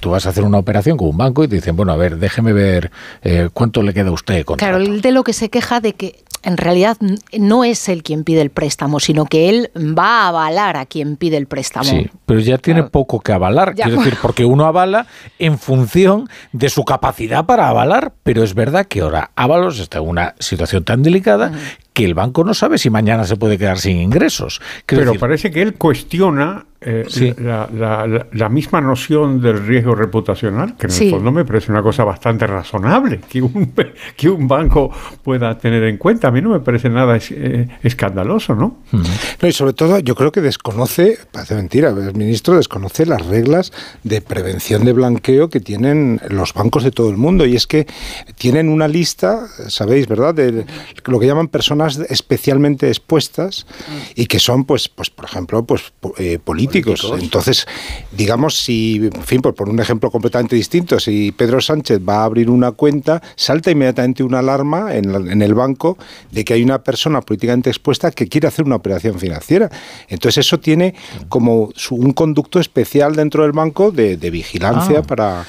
tú 0.00 0.10
vas 0.10 0.26
a 0.26 0.30
hacer 0.30 0.44
una 0.44 0.58
operación 0.58 0.96
con 0.96 1.08
un 1.08 1.16
banco 1.16 1.44
y 1.44 1.48
te 1.48 1.56
dicen, 1.56 1.76
bueno, 1.76 1.92
a 1.92 1.96
ver, 1.96 2.18
déjeme 2.18 2.52
ver 2.52 2.90
eh, 3.22 3.48
cuánto 3.52 3.82
le 3.82 3.94
queda 3.94 4.08
a 4.08 4.12
usted. 4.12 4.44
Claro, 4.44 4.78
él 4.78 5.00
de 5.00 5.12
lo 5.12 5.24
que 5.24 5.32
se 5.32 5.48
queja 5.48 5.80
de 5.80 5.94
que 5.94 6.24
en 6.42 6.56
realidad 6.56 6.96
no 7.38 7.64
es 7.64 7.88
él 7.88 8.04
quien 8.04 8.22
pide 8.22 8.40
el 8.40 8.50
préstamo, 8.50 9.00
sino 9.00 9.26
que 9.26 9.48
él 9.48 9.70
va 9.76 10.22
a 10.22 10.28
avalar 10.28 10.76
a 10.76 10.86
quien 10.86 11.16
pide 11.16 11.36
el 11.36 11.46
préstamo. 11.46 11.84
Sí, 11.84 12.08
pero 12.24 12.38
ya 12.38 12.56
tiene 12.58 12.84
poco 12.84 13.18
que 13.18 13.32
avalar. 13.32 13.74
Quiero 13.74 13.96
decir, 13.96 14.16
porque 14.22 14.44
uno 14.44 14.64
avala 14.64 15.06
en 15.40 15.58
función 15.58 16.28
de 16.52 16.68
su 16.68 16.84
capacidad 16.84 17.46
para 17.46 17.68
avalar, 17.68 18.12
pero 18.22 18.44
es 18.44 18.54
verdad 18.54 18.86
que 18.86 19.00
ahora 19.00 19.32
Ábalos 19.34 19.80
está 19.80 19.98
en 19.98 20.08
una 20.08 20.34
situación 20.38 20.84
tan 20.84 21.02
delicada 21.02 21.52
que 21.96 22.04
el 22.04 22.12
banco 22.12 22.44
no 22.44 22.52
sabe 22.52 22.76
si 22.76 22.90
mañana 22.90 23.24
se 23.24 23.36
puede 23.36 23.56
quedar 23.56 23.78
sin 23.78 23.96
ingresos. 23.96 24.60
Pero 24.84 25.14
parece 25.14 25.50
que 25.50 25.62
él 25.62 25.76
cuestiona 25.76 26.66
eh, 26.78 27.06
la, 27.38 28.48
misma 28.50 28.82
noción 28.82 29.40
del 29.40 29.66
riesgo 29.66 29.94
reputacional, 29.94 30.76
que 30.76 30.88
en 30.88 30.92
el 30.92 31.10
fondo 31.10 31.32
me 31.32 31.46
parece 31.46 31.72
una 31.72 31.82
cosa 31.82 32.04
bastante 32.04 32.46
razonable 32.46 33.20
que 33.26 33.40
un, 33.40 33.72
que 34.16 34.28
un 34.28 34.46
banco 34.46 34.90
pueda 35.22 35.56
tener 35.56 35.84
en 35.84 35.96
cuenta. 35.96 36.28
A 36.28 36.30
mí 36.30 36.42
no 36.42 36.50
me 36.50 36.60
parece 36.60 36.90
nada 36.90 37.18
eh, 37.30 37.66
escandaloso, 37.82 38.54
¿no? 38.54 38.82
No, 38.92 39.48
y 39.48 39.52
sobre 39.52 39.72
todo 39.72 39.98
yo 40.00 40.14
creo 40.14 40.30
que 40.30 40.42
desconoce, 40.42 41.18
parece 41.32 41.54
mentira, 41.54 41.88
el 41.88 42.14
ministro 42.14 42.56
desconoce 42.56 43.06
las 43.06 43.24
reglas 43.24 43.72
de 44.02 44.20
prevención 44.20 44.84
de 44.84 44.92
blanqueo 44.92 45.48
que 45.48 45.60
tienen 45.60 46.20
los 46.28 46.52
bancos 46.52 46.84
de 46.84 46.90
todo 46.90 47.08
el 47.08 47.16
mundo. 47.16 47.46
Y 47.46 47.56
es 47.56 47.66
que 47.66 47.86
tienen 48.34 48.68
una 48.68 48.86
lista, 48.86 49.46
sabéis, 49.68 50.06
¿verdad?, 50.08 50.34
de 50.34 50.66
lo 51.06 51.18
que 51.18 51.26
llaman 51.26 51.48
personas 51.48 51.85
especialmente 51.86 52.88
expuestas 52.88 53.66
y 54.14 54.26
que 54.26 54.38
son, 54.38 54.64
pues, 54.64 54.88
pues 54.88 55.10
por 55.10 55.24
ejemplo, 55.24 55.64
pues 55.64 55.92
eh, 56.18 56.38
políticos 56.42 57.06
entonces, 57.20 57.66
digamos, 58.12 58.58
si, 58.58 58.96
en 59.12 59.22
fin, 59.22 59.40
por, 59.40 59.54
por 59.54 59.68
un 59.68 59.80
ejemplo 59.80 60.10
completamente 60.10 60.56
distinto, 60.56 60.98
si 61.00 61.32
Pedro 61.32 61.60
Sánchez 61.60 62.00
va 62.06 62.20
a 62.20 62.24
abrir 62.24 62.50
una 62.50 62.72
cuenta, 62.72 63.22
salta 63.34 63.70
inmediatamente 63.70 64.22
una 64.22 64.40
alarma 64.40 64.94
en, 64.94 65.42
el 65.42 65.54
banco 65.54 65.96
de 66.30 66.44
que 66.44 66.54
hay 66.54 66.62
una 66.62 66.82
persona 66.82 67.20
políticamente 67.20 67.70
expuesta 67.70 68.10
que 68.10 68.28
quiere 68.28 68.48
hacer 68.48 68.64
una 68.64 68.76
operación 68.76 69.18
financiera. 69.18 69.70
Entonces, 70.08 70.46
eso 70.46 70.58
tiene 70.58 70.94
como 71.28 71.70
un 71.90 72.12
conducto 72.12 72.60
especial 72.60 73.16
dentro 73.16 73.42
del 73.42 73.52
banco 73.52 73.90
de, 73.90 74.16
vigilancia 74.26 75.00
ah. 75.00 75.02
para... 75.02 75.44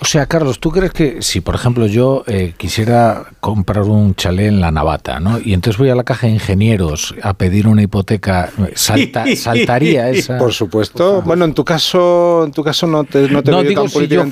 O 0.00 0.04
sea, 0.04 0.26
Carlos, 0.26 0.60
¿tú 0.60 0.70
crees 0.70 0.92
que 0.92 1.20
si, 1.20 1.40
por 1.40 1.54
ejemplo, 1.54 1.86
yo 1.86 2.22
eh, 2.26 2.54
quisiera 2.56 3.26
comprar 3.40 3.84
un 3.84 4.14
chalet 4.14 4.48
en 4.48 4.60
la 4.60 4.70
Navata, 4.70 5.18
¿no? 5.18 5.38
Y 5.42 5.54
entonces 5.54 5.78
voy 5.78 5.88
a 5.88 5.94
la 5.94 6.04
caja 6.04 6.26
de 6.26 6.34
ingenieros 6.34 7.14
a 7.22 7.34
pedir 7.34 7.66
una 7.66 7.82
hipoteca, 7.82 8.50
salta, 8.74 9.24
saltaría 9.34 10.10
esa 10.10 10.38
supuesto. 10.60 11.22
Bueno, 11.22 11.44
en 11.44 11.54
tu 11.54 11.64
caso, 11.64 12.44
en 12.44 12.52
tu 12.52 12.62
caso 12.62 12.86
no 12.86 13.04
te, 13.04 13.28
no 13.28 13.42
te 13.42 13.50
digo 13.64 13.88
si 13.88 14.06
yo 14.06 14.24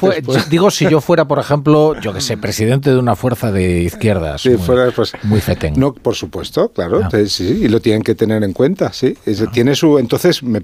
digo 0.50 0.70
si 0.70 0.88
yo 0.88 1.00
fuera, 1.08 1.26
por 1.26 1.38
ejemplo, 1.38 1.98
yo 2.00 2.12
que 2.12 2.20
sé, 2.20 2.36
presidente 2.36 2.90
de 2.90 2.98
una 2.98 3.16
fuerza 3.16 3.50
de 3.50 3.82
izquierdas. 3.82 4.42
Sí, 4.42 4.50
muy, 4.50 4.58
fuera, 4.58 4.90
pues, 4.90 5.12
muy 5.22 5.40
fetén. 5.40 5.74
No, 5.76 5.92
por 5.94 6.14
supuesto, 6.14 6.70
claro, 6.70 7.08
sí, 7.26 7.60
y 7.62 7.68
lo 7.68 7.80
tienen 7.80 8.02
que 8.02 8.14
tener 8.14 8.42
en 8.44 8.52
cuenta, 8.52 8.92
sí. 8.92 9.16
Tiene 9.52 9.74
su, 9.74 9.98
entonces, 9.98 10.42
me, 10.42 10.62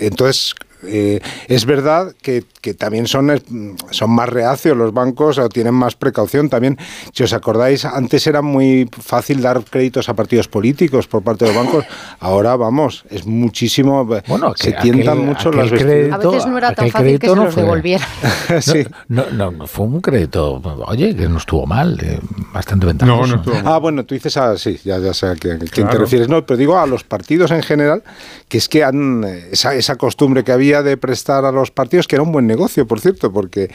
entonces 0.00 0.54
eh, 0.84 1.20
es 1.48 1.64
verdad 1.64 2.14
que, 2.22 2.44
también 2.74 3.06
son, 3.06 3.30
eh, 3.30 3.42
son 3.90 4.10
más 4.10 4.28
reacios 4.28 4.76
los 4.76 4.92
bancos 4.92 5.38
o 5.38 5.48
tienen 5.48 5.74
más 5.74 5.96
precaución 5.96 6.48
también. 6.48 6.78
Si 7.12 7.22
os 7.22 7.32
acordáis, 7.32 7.84
antes 7.84 8.26
era 8.26 8.40
muy 8.40 8.88
fácil 8.90 9.42
dar 9.42 9.62
créditos 9.64 10.08
a 10.08 10.14
partidos 10.14 10.48
políticos 10.48 11.06
por 11.06 11.22
parte 11.22 11.44
de 11.44 11.52
los 11.52 11.64
bancos. 11.64 11.84
Ahora, 12.20 12.56
vamos, 12.56 13.04
es 13.10 13.26
muchísimo. 13.26 14.04
Bueno, 14.04 14.54
se 14.56 14.72
tientan 14.72 15.26
mucho 15.26 15.50
las 15.50 15.70
crédito, 15.70 16.14
A 16.14 16.18
veces 16.18 16.46
no 16.46 16.58
era 16.58 16.74
tan 16.74 16.88
fácil 16.90 17.18
que 17.18 17.28
se 17.28 17.36
los 17.36 17.54
devolvieran. 17.54 18.08
sí. 18.60 18.86
no, 19.08 19.30
no, 19.30 19.66
fue 19.66 19.86
un 19.86 20.00
crédito, 20.00 20.60
oye, 20.86 21.14
que 21.16 21.28
no 21.28 21.38
estuvo 21.38 21.66
mal, 21.66 21.98
eh, 22.02 22.20
bastante 22.52 22.86
ventajoso. 22.86 23.20
No, 23.20 23.26
no 23.26 23.36
estuvo 23.36 23.54
mal. 23.54 23.64
Ah, 23.66 23.78
bueno, 23.78 24.04
tú 24.04 24.14
dices, 24.14 24.36
a, 24.36 24.56
sí, 24.56 24.78
ya, 24.84 24.98
ya 24.98 25.12
sé 25.14 25.26
a 25.26 25.34
quién, 25.34 25.58
te 25.58 25.84
refieres. 25.84 26.28
No, 26.28 26.44
pero 26.46 26.56
digo 26.56 26.78
a 26.78 26.86
los 26.86 27.04
partidos 27.04 27.50
en 27.50 27.62
general, 27.62 28.02
que 28.48 28.58
es 28.58 28.68
que 28.68 28.84
han 28.84 29.24
esa, 29.24 29.74
esa 29.74 29.96
costumbre 29.96 30.44
que 30.44 30.52
había 30.52 30.82
de 30.82 30.96
prestar 30.96 31.44
a 31.44 31.52
los 31.52 31.70
partidos, 31.70 32.06
que 32.06 32.16
era 32.16 32.22
un 32.22 32.32
buen 32.32 32.46
negocio, 32.52 32.86
por 32.86 33.00
cierto, 33.00 33.32
porque 33.32 33.70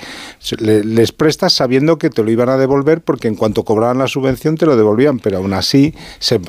les 0.59 1.11
prestas 1.11 1.53
sabiendo 1.53 1.97
que 1.97 2.09
te 2.09 2.23
lo 2.23 2.31
iban 2.31 2.49
a 2.49 2.57
devolver 2.57 3.01
porque 3.01 3.27
en 3.27 3.35
cuanto 3.35 3.63
cobraban 3.63 3.97
la 3.97 4.07
subvención 4.07 4.55
te 4.55 4.65
lo 4.65 4.75
devolvían, 4.75 5.19
pero 5.19 5.37
aún 5.37 5.53
así 5.53 5.93
se, 6.19 6.39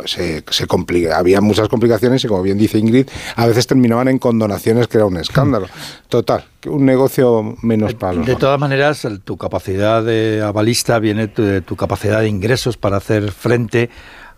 se, 0.51 0.67
complica, 0.67 1.19
había 1.19 1.41
muchas 1.41 1.69
complicaciones 1.69 2.25
y 2.25 2.29
como 2.29 2.43
bien 2.43 2.59
dice 2.59 2.79
Ingrid, 2.79 3.09
a 3.37 3.47
veces 3.47 3.67
terminaban 3.67 4.09
en 4.09 4.19
condonaciones 4.19 4.89
que 4.89 4.99
era 4.99 5.07
un 5.07 5.17
escándalo. 5.17 5.67
Total, 6.09 6.45
un 6.67 6.85
negocio 6.85 7.57
menos 7.63 7.95
para 7.95 8.15
los 8.15 8.27
De 8.27 8.37
todas 8.37 8.61
maneras, 8.61 9.07
tu 9.25 9.37
capacidad 9.37 10.03
de 10.03 10.43
avalista 10.43 10.99
viene 10.99 11.27
de 11.29 11.61
tu 11.61 11.77
capacidad 11.77 12.21
de 12.21 12.29
ingresos 12.29 12.77
para 12.77 12.99
hacer 12.99 13.33
frente 13.33 13.91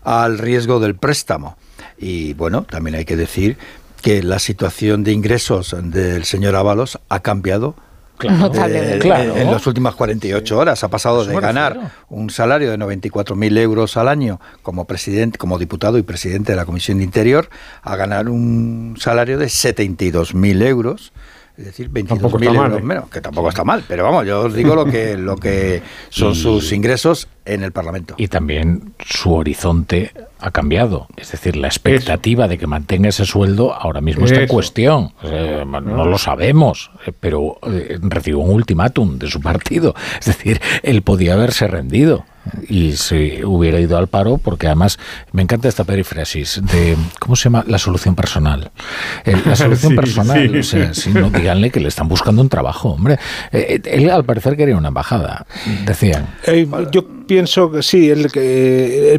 al 0.03 0.37
riesgo 0.37 0.79
del 0.79 0.95
préstamo. 0.95 1.57
Y 1.97 2.33
bueno, 2.33 2.63
también 2.63 2.95
hay 2.95 3.05
que 3.05 3.15
decir 3.15 3.57
que 4.01 4.23
la 4.23 4.39
situación 4.39 5.03
de 5.03 5.13
ingresos 5.13 5.75
del 5.81 6.25
señor 6.25 6.55
Ábalos 6.55 6.99
ha 7.09 7.21
cambiado 7.21 7.75
Claro, 8.21 8.51
eh, 8.67 9.41
En 9.41 9.49
las 9.51 9.65
últimas 9.65 9.95
48 9.95 10.57
horas 10.57 10.83
ha 10.83 10.89
pasado 10.89 11.25
de 11.25 11.39
ganar 11.39 11.91
un 12.09 12.29
salario 12.29 12.69
de 12.69 12.77
94.000 12.77 13.57
euros 13.57 13.97
al 13.97 14.07
año 14.07 14.39
como 14.61 14.85
presidente, 14.85 15.39
como 15.39 15.57
diputado 15.57 15.97
y 15.97 16.03
presidente 16.03 16.51
de 16.51 16.55
la 16.55 16.65
Comisión 16.65 16.99
de 16.99 17.03
Interior 17.03 17.49
a 17.81 17.95
ganar 17.95 18.29
un 18.29 18.95
salario 18.99 19.39
de 19.39 19.47
72.000 19.47 20.67
euros 20.67 21.13
es 21.57 21.65
decir, 21.65 21.89
22.000 21.91 22.55
euros 22.55 22.79
¿eh? 22.79 22.83
menos, 22.83 23.09
que 23.09 23.21
tampoco 23.21 23.49
está 23.49 23.63
mal, 23.63 23.83
pero 23.87 24.03
vamos, 24.03 24.25
yo 24.25 24.41
os 24.41 24.53
digo 24.53 24.75
lo 24.75 24.85
que, 24.85 25.17
lo 25.17 25.37
que 25.37 25.81
son 26.09 26.33
sus 26.35 26.71
ingresos 26.71 27.27
en 27.45 27.63
el 27.63 27.71
Parlamento. 27.71 28.15
Y 28.17 28.27
también 28.27 28.93
su 29.05 29.33
horizonte 29.33 30.11
ha 30.39 30.51
cambiado, 30.51 31.07
es 31.17 31.31
decir, 31.31 31.55
la 31.55 31.67
expectativa 31.67 32.47
de 32.47 32.57
que 32.57 32.67
mantenga 32.67 33.09
ese 33.09 33.25
sueldo 33.25 33.73
ahora 33.73 34.01
mismo 34.01 34.25
está 34.25 34.41
en 34.41 34.47
cuestión. 34.47 35.13
no 35.23 36.05
lo 36.05 36.17
sabemos, 36.17 36.91
eh, 37.05 37.11
pero 37.17 37.59
eh, 37.63 37.99
recibió 38.01 38.39
un 38.39 38.51
ultimátum 38.51 39.19
de 39.19 39.29
su 39.29 39.41
partido, 39.41 39.93
es 40.19 40.25
decir, 40.25 40.61
él 40.83 41.01
podía 41.01 41.33
haberse 41.33 41.67
rendido 41.67 42.25
y 42.67 42.93
se 42.93 43.45
hubiera 43.45 43.79
ido 43.79 43.97
al 43.97 44.07
paro 44.07 44.37
porque 44.37 44.67
además 44.67 44.97
me 45.31 45.41
encanta 45.41 45.67
esta 45.67 45.83
perífrasis 45.83 46.61
de 46.71 46.97
¿cómo 47.19 47.35
se 47.35 47.45
llama? 47.45 47.63
la 47.67 47.77
solución 47.77 48.15
personal. 48.15 48.71
Eh, 49.25 49.35
la 49.45 49.55
solución 49.55 49.95
personal 49.95 50.55
o 50.57 50.63
sea, 50.63 50.93
si 50.93 51.11
no 51.11 51.29
díganle 51.29 51.69
que 51.69 51.79
le 51.79 51.87
están 51.87 52.07
buscando 52.07 52.41
un 52.41 52.49
trabajo 52.49 52.89
hombre. 52.89 53.19
Eh, 53.51 53.81
él 53.85 54.09
al 54.09 54.25
parecer 54.25 54.57
quería 54.57 54.77
una 54.77 54.89
embajada 54.89 55.45
decían. 55.85 56.27
Eh, 56.45 56.67
yo 56.91 57.05
pienso 57.31 57.71
que 57.71 57.81
sí 57.81 58.09
él, 58.09 58.29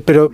pero 0.04 0.30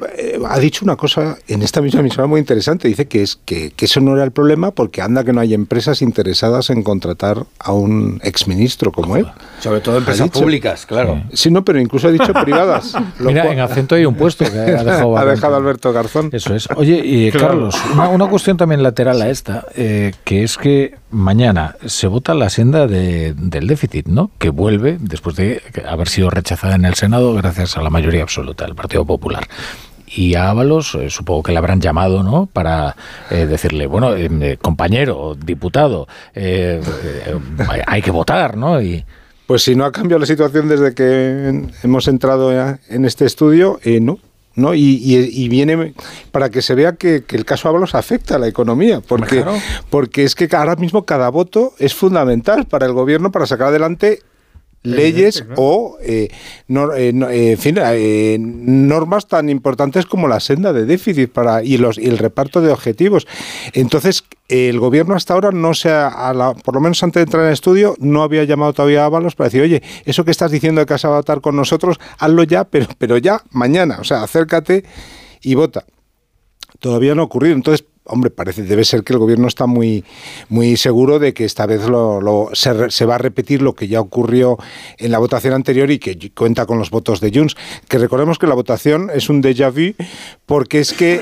ha 0.49 0.59
dicho 0.59 0.85
una 0.85 0.97
cosa 0.97 1.39
en 1.47 1.62
esta 1.62 1.81
misma 1.81 2.01
emisora 2.01 2.26
muy 2.26 2.41
interesante. 2.41 2.89
Dice 2.89 3.07
que 3.07 3.22
es 3.22 3.39
que, 3.45 3.70
que, 3.70 3.85
eso 3.85 4.01
no 4.01 4.16
era 4.16 4.24
el 4.24 4.33
problema 4.33 4.72
porque 4.72 5.01
anda 5.01 5.22
que 5.22 5.33
no 5.33 5.41
hay 5.41 5.55
empresas 5.55 6.03
interesadas 6.03 6.70
en 6.70 6.83
contratar 6.83 7.45
a 7.61 7.72
un 7.72 8.20
exministro 8.24 8.91
como 8.91 9.16
él. 9.16 9.29
Sobre 9.61 9.81
todo 9.81 9.99
empresas 9.99 10.29
públicas 10.31 10.87
claro. 10.87 11.22
Sí. 11.33 11.53
No 11.53 11.64
pero 11.64 11.79
incluso 11.79 12.09
ha 12.09 12.11
dicho 12.11 12.33
privadas 12.33 12.95
Mira, 13.20 13.51
en 13.53 13.61
acento 13.61 13.95
hay 13.95 14.07
un 14.07 14.16
puesto 14.16 14.45
que 14.45 14.59
ha 14.59 14.64
dejado, 14.83 15.16
ha 15.16 15.24
dejado 15.24 15.55
Alberto 15.55 15.93
Garzón. 15.93 16.31
Eso 16.33 16.57
es. 16.57 16.68
Oye, 16.74 17.01
y 17.05 17.31
Carlos, 17.31 17.76
una, 17.93 18.26
cuestión 18.26 18.57
también 18.57 18.83
lateral 18.83 19.22
a 19.22 19.31
esta, 19.31 19.66
eh, 19.76 20.12
que 20.24 20.43
es 20.43 20.59
que 20.59 20.97
mañana 21.11 21.76
se 21.87 22.09
vota 22.09 22.35
la 22.35 22.51
senda 22.51 22.89
del 22.89 23.66
déficit, 23.68 24.09
¿no? 24.09 24.33
Que 24.39 24.51
vuelve 24.51 24.97
después 25.01 25.37
de 25.37 25.62
haber 25.89 26.09
sido 26.09 26.31
rechazada 26.31 26.74
en 26.74 26.85
el 26.85 26.95
Senado 26.95 27.33
gracias 27.35 27.68
a 27.77 27.83
la 27.83 27.91
mayoría 27.91 28.23
absoluta 28.23 28.64
del 28.64 28.75
Partido 28.75 29.05
Popular 29.05 29.47
y 30.07 30.35
a 30.35 30.51
Ábalos 30.51 30.95
eh, 30.95 31.11
supongo 31.11 31.43
que 31.43 31.53
le 31.53 31.59
habrán 31.59 31.81
llamado 31.81 32.23
no 32.23 32.47
para 32.47 32.97
eh, 33.31 33.47
decirle 33.47 33.87
bueno 33.87 34.14
compañero 34.61 35.35
diputado 35.35 36.09
hay 36.35 38.03
que 38.03 38.11
votar 38.11 38.57
no 38.57 38.81
y 38.81 39.05
pues 39.49 39.62
si 39.62 39.75
no 39.75 39.87
ha 39.87 39.93
cambiado 39.93 40.21
la 40.21 40.27
situación 40.27 40.69
desde 40.69 40.93
que 40.93 41.71
hemos 41.83 42.07
entrado 42.07 42.53
en 42.53 43.05
este 43.07 43.25
estudio, 43.25 43.81
eh, 43.83 43.99
no. 43.99 44.19
¿no? 44.55 44.75
Y, 44.75 45.49
viene 45.49 45.95
para 46.33 46.51
que 46.51 46.61
se 46.61 46.75
vea 46.75 46.97
que, 46.97 47.25
el 47.27 47.45
caso 47.47 47.71
Ábalos 47.71 47.95
afecta 47.95 48.35
a 48.35 48.39
la 48.39 48.47
economía, 48.47 49.01
porque, 49.01 49.43
porque 49.89 50.25
es 50.25 50.35
que 50.35 50.55
ahora 50.55 50.77
mismo 50.77 51.07
cada 51.07 51.31
voto 51.31 51.73
es 51.79 51.95
fundamental 51.95 52.66
para 52.66 52.85
el 52.85 52.93
gobierno 52.93 53.33
para 53.33 53.47
sacar 53.47 53.69
adelante 53.69 54.21
leyes 54.83 55.45
o 55.57 55.99
eh, 56.01 56.29
no- 56.68 56.95
eh, 56.95 57.12
no- 57.12 57.29
eh, 57.29 57.53
en 57.53 57.59
fin, 57.59 57.76
normas 58.89 59.26
tan 59.26 59.49
importantes 59.49 60.07
como 60.07 60.29
la 60.29 60.41
senda 60.41 60.72
de 60.72 60.85
déficit 60.87 61.31
para 61.31 61.62
y 61.62 61.76
los 61.79 61.99
y 61.99 62.07
el 62.07 62.18
reparto 62.18 62.61
de 62.61 62.72
objetivos. 62.72 63.26
Entonces, 63.72 64.24
el 64.49 64.79
gobierno 64.81 65.14
hasta 65.14 65.35
ahora 65.35 65.51
no 65.51 65.74
se 65.74 65.91
ha, 65.91 66.09
a 66.09 66.33
la- 66.33 66.55
por 66.55 66.74
lo 66.74 66.81
menos 66.81 67.03
antes 67.03 67.20
de 67.20 67.24
entrar 67.24 67.43
en 67.43 67.49
el 67.49 67.53
estudio, 67.55 67.97
no 67.99 68.22
había 68.22 68.45
llamado 68.45 68.72
todavía 68.72 69.03
a 69.03 69.07
Ábalos 69.07 69.35
para 69.35 69.49
decir, 69.49 69.62
oye, 69.62 69.83
eso 70.05 70.24
que 70.24 70.31
estás 70.31 70.51
diciendo 70.51 70.81
de 70.81 70.87
que 70.87 70.95
vas 70.95 71.05
a 71.05 71.09
votar 71.11 71.41
con 71.41 71.57
nosotros, 71.57 71.99
hazlo 72.18 72.45
ya, 72.45 72.64
pero, 72.64 72.87
pero 72.99 73.18
ya 73.18 73.43
mañana. 73.51 73.99
O 74.01 74.05
sea, 74.05 74.22
acércate 74.22 74.85
y 75.43 75.55
vota 75.55 75.85
todavía 76.81 77.14
no 77.14 77.22
ha 77.22 77.24
ocurrido. 77.24 77.55
Entonces, 77.57 77.85
hombre, 78.09 78.30
parece 78.30 78.62
debe 78.62 78.84
ser 78.84 79.02
que 79.04 79.12
el 79.12 79.18
gobierno 79.18 79.46
está 79.48 79.66
muy 79.66 80.04
muy 80.48 80.76
seguro 80.76 81.18
de 81.18 81.32
que 81.34 81.44
esta 81.44 81.66
vez 81.66 81.86
lo, 81.88 82.50
se, 82.52 83.04
va 83.04 83.14
a 83.14 83.18
repetir 83.18 83.62
lo 83.62 83.74
que 83.74 83.88
ya 83.88 84.00
ocurrió 84.00 84.59
en 84.98 85.11
la 85.12 85.18
votación 85.18 85.54
anterior 85.54 85.90
y 85.90 85.98
que 85.98 86.30
cuenta 86.32 86.66
con 86.66 86.78
los 86.78 86.90
votos 86.90 87.20
de 87.20 87.30
Junts. 87.32 87.56
Que 87.88 87.98
recordemos 87.98 88.38
que 88.38 88.46
la 88.46 88.54
votación 88.54 89.11
es 89.14 89.28
un 89.28 89.42
déjà 89.42 89.70
vu 89.70 89.94
porque 90.46 90.80
es 90.80 90.92
que 90.92 91.20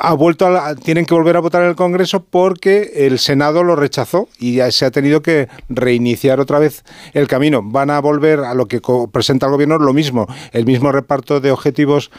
ha 0.00 0.14
vuelto 0.14 0.46
a 0.46 0.50
la- 0.50 0.74
tienen 0.74 1.04
que 1.06 1.14
volver 1.14 1.36
a 1.36 1.40
votar 1.40 1.62
en 1.62 1.68
el 1.68 1.76
Congreso 1.76 2.24
porque 2.24 2.92
el 3.06 3.18
Senado 3.18 3.62
lo 3.64 3.76
rechazó 3.76 4.28
y 4.38 4.56
ya 4.56 4.70
se 4.70 4.84
ha 4.86 4.90
tenido 4.90 5.22
que 5.22 5.48
reiniciar 5.68 6.40
otra 6.40 6.58
vez 6.58 6.84
el 7.14 7.26
camino. 7.28 7.62
Van 7.62 7.90
a 7.90 8.00
volver 8.00 8.40
a 8.40 8.54
lo 8.54 8.66
que 8.66 8.80
presenta 9.12 9.46
el 9.46 9.52
gobierno 9.52 9.78
lo 9.78 9.92
mismo, 9.92 10.26
el 10.52 10.64
mismo 10.64 10.92
reparto 10.92 11.40
de 11.40 11.50
objetivos 11.50 12.10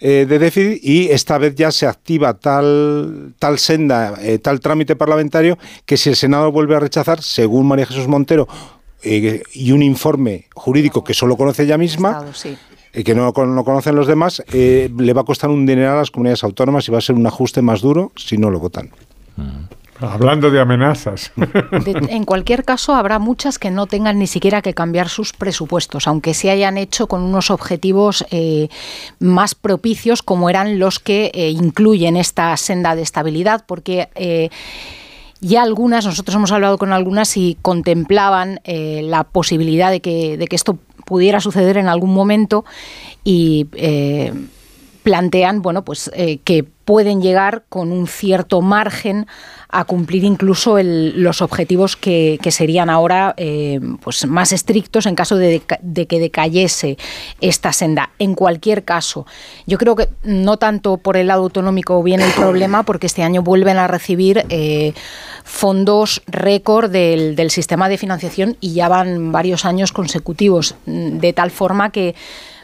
eh, 0.00 0.26
de 0.28 0.38
déficit 0.38 0.80
y 0.82 1.08
esta 1.10 1.38
vez 1.38 1.54
ya 1.54 1.70
se 1.70 1.86
activa 1.86 2.34
tal, 2.34 3.34
tal 3.38 3.58
senda, 3.58 4.14
eh, 4.20 4.38
tal 4.38 4.60
trámite 4.60 4.96
parlamentario 4.96 5.58
que 5.86 5.96
si 5.96 6.08
el 6.08 6.16
Senado 6.16 6.50
vuelve 6.52 6.76
a 6.76 6.80
rechazar, 6.80 7.22
según 7.22 7.66
María 7.68 7.86
Jesús 7.86 8.08
Montero, 8.08 8.48
eh, 9.02 9.42
y 9.54 9.72
un 9.72 9.82
informe 9.82 10.46
jurídico 10.54 11.02
que 11.04 11.14
solo 11.14 11.36
conoce 11.36 11.62
ella 11.64 11.78
misma, 11.78 12.18
y 12.92 13.04
que 13.04 13.14
no, 13.14 13.32
con- 13.32 13.54
no 13.54 13.64
conocen 13.64 13.94
los 13.94 14.06
demás, 14.06 14.42
eh, 14.52 14.90
le 14.98 15.12
va 15.12 15.20
a 15.20 15.24
costar 15.24 15.48
un 15.50 15.64
dinero 15.64 15.92
a 15.92 15.96
las 15.96 16.10
comunidades 16.10 16.42
autónomas 16.44 16.86
y 16.88 16.90
va 16.90 16.98
a 16.98 17.00
ser 17.00 17.14
un 17.14 17.26
ajuste 17.26 17.62
más 17.62 17.80
duro 17.82 18.10
si 18.16 18.36
no 18.36 18.50
lo 18.50 18.58
votan. 18.58 18.90
Hablando 20.00 20.50
de 20.50 20.60
amenazas. 20.60 21.32
En 22.08 22.24
cualquier 22.24 22.64
caso, 22.64 22.94
habrá 22.94 23.18
muchas 23.18 23.58
que 23.58 23.70
no 23.70 23.86
tengan 23.86 24.18
ni 24.18 24.26
siquiera 24.26 24.62
que 24.62 24.72
cambiar 24.72 25.08
sus 25.08 25.32
presupuestos, 25.32 26.06
aunque 26.08 26.32
se 26.32 26.50
hayan 26.50 26.78
hecho 26.78 27.06
con 27.06 27.22
unos 27.22 27.50
objetivos 27.50 28.24
eh, 28.30 28.68
más 29.18 29.54
propicios, 29.54 30.22
como 30.22 30.48
eran 30.48 30.78
los 30.78 30.98
que 30.98 31.30
eh, 31.34 31.50
incluyen 31.50 32.16
esta 32.16 32.56
senda 32.56 32.96
de 32.96 33.02
estabilidad, 33.02 33.64
porque 33.66 34.08
eh, 34.14 34.48
ya 35.40 35.62
algunas, 35.62 36.06
nosotros 36.06 36.34
hemos 36.34 36.52
hablado 36.52 36.78
con 36.78 36.92
algunas 36.92 37.36
y 37.36 37.58
contemplaban 37.60 38.60
la 38.64 39.24
posibilidad 39.24 39.90
de 39.90 40.00
que, 40.00 40.36
de 40.36 40.46
que 40.46 40.56
esto 40.56 40.78
pudiera 41.06 41.40
suceder 41.40 41.78
en 41.78 41.88
algún 41.88 42.12
momento 42.12 42.66
y 43.24 43.66
plantean, 45.02 45.62
bueno, 45.62 45.82
pues 45.82 46.10
que 46.44 46.62
pueden 46.90 47.22
llegar 47.22 47.64
con 47.70 47.90
un 47.90 48.06
cierto 48.06 48.60
margen 48.60 49.26
a 49.72 49.84
cumplir 49.84 50.24
incluso 50.24 50.78
los 50.82 51.42
objetivos 51.42 51.96
que, 51.96 52.38
serían 52.50 52.90
ahora 52.90 53.34
eh, 53.36 53.80
pues 54.02 54.26
más 54.26 54.52
estrictos 54.52 55.06
en 55.06 55.14
caso 55.14 55.36
de, 55.36 55.60
que 55.60 56.18
decayese 56.18 56.98
esta 57.40 57.72
senda. 57.72 58.10
En 58.18 58.34
cualquier 58.34 58.84
caso, 58.84 59.26
yo 59.66 59.78
creo 59.78 59.94
que 59.94 60.08
no 60.24 60.56
tanto 60.56 60.96
por 60.96 61.16
el 61.16 61.28
lado 61.28 61.42
autonómico 61.42 62.02
viene 62.02 62.24
el 62.24 62.32
problema, 62.32 62.82
porque 62.82 63.06
este 63.06 63.22
año 63.22 63.42
vuelven 63.42 63.78
a 63.78 63.86
recibir 63.86 64.44
eh, 64.48 64.92
fondos 65.44 66.22
récord 66.26 66.90
del, 66.90 67.36
del 67.36 67.50
sistema 67.50 67.88
de 67.88 67.98
financiación 67.98 68.56
y 68.60 68.72
ya 68.72 68.88
van 68.88 69.32
varios 69.32 69.64
años 69.64 69.92
consecutivos, 69.92 70.74
mm, 70.86 71.18
de 71.18 71.32
tal 71.32 71.50
forma 71.50 71.90
que 71.90 72.14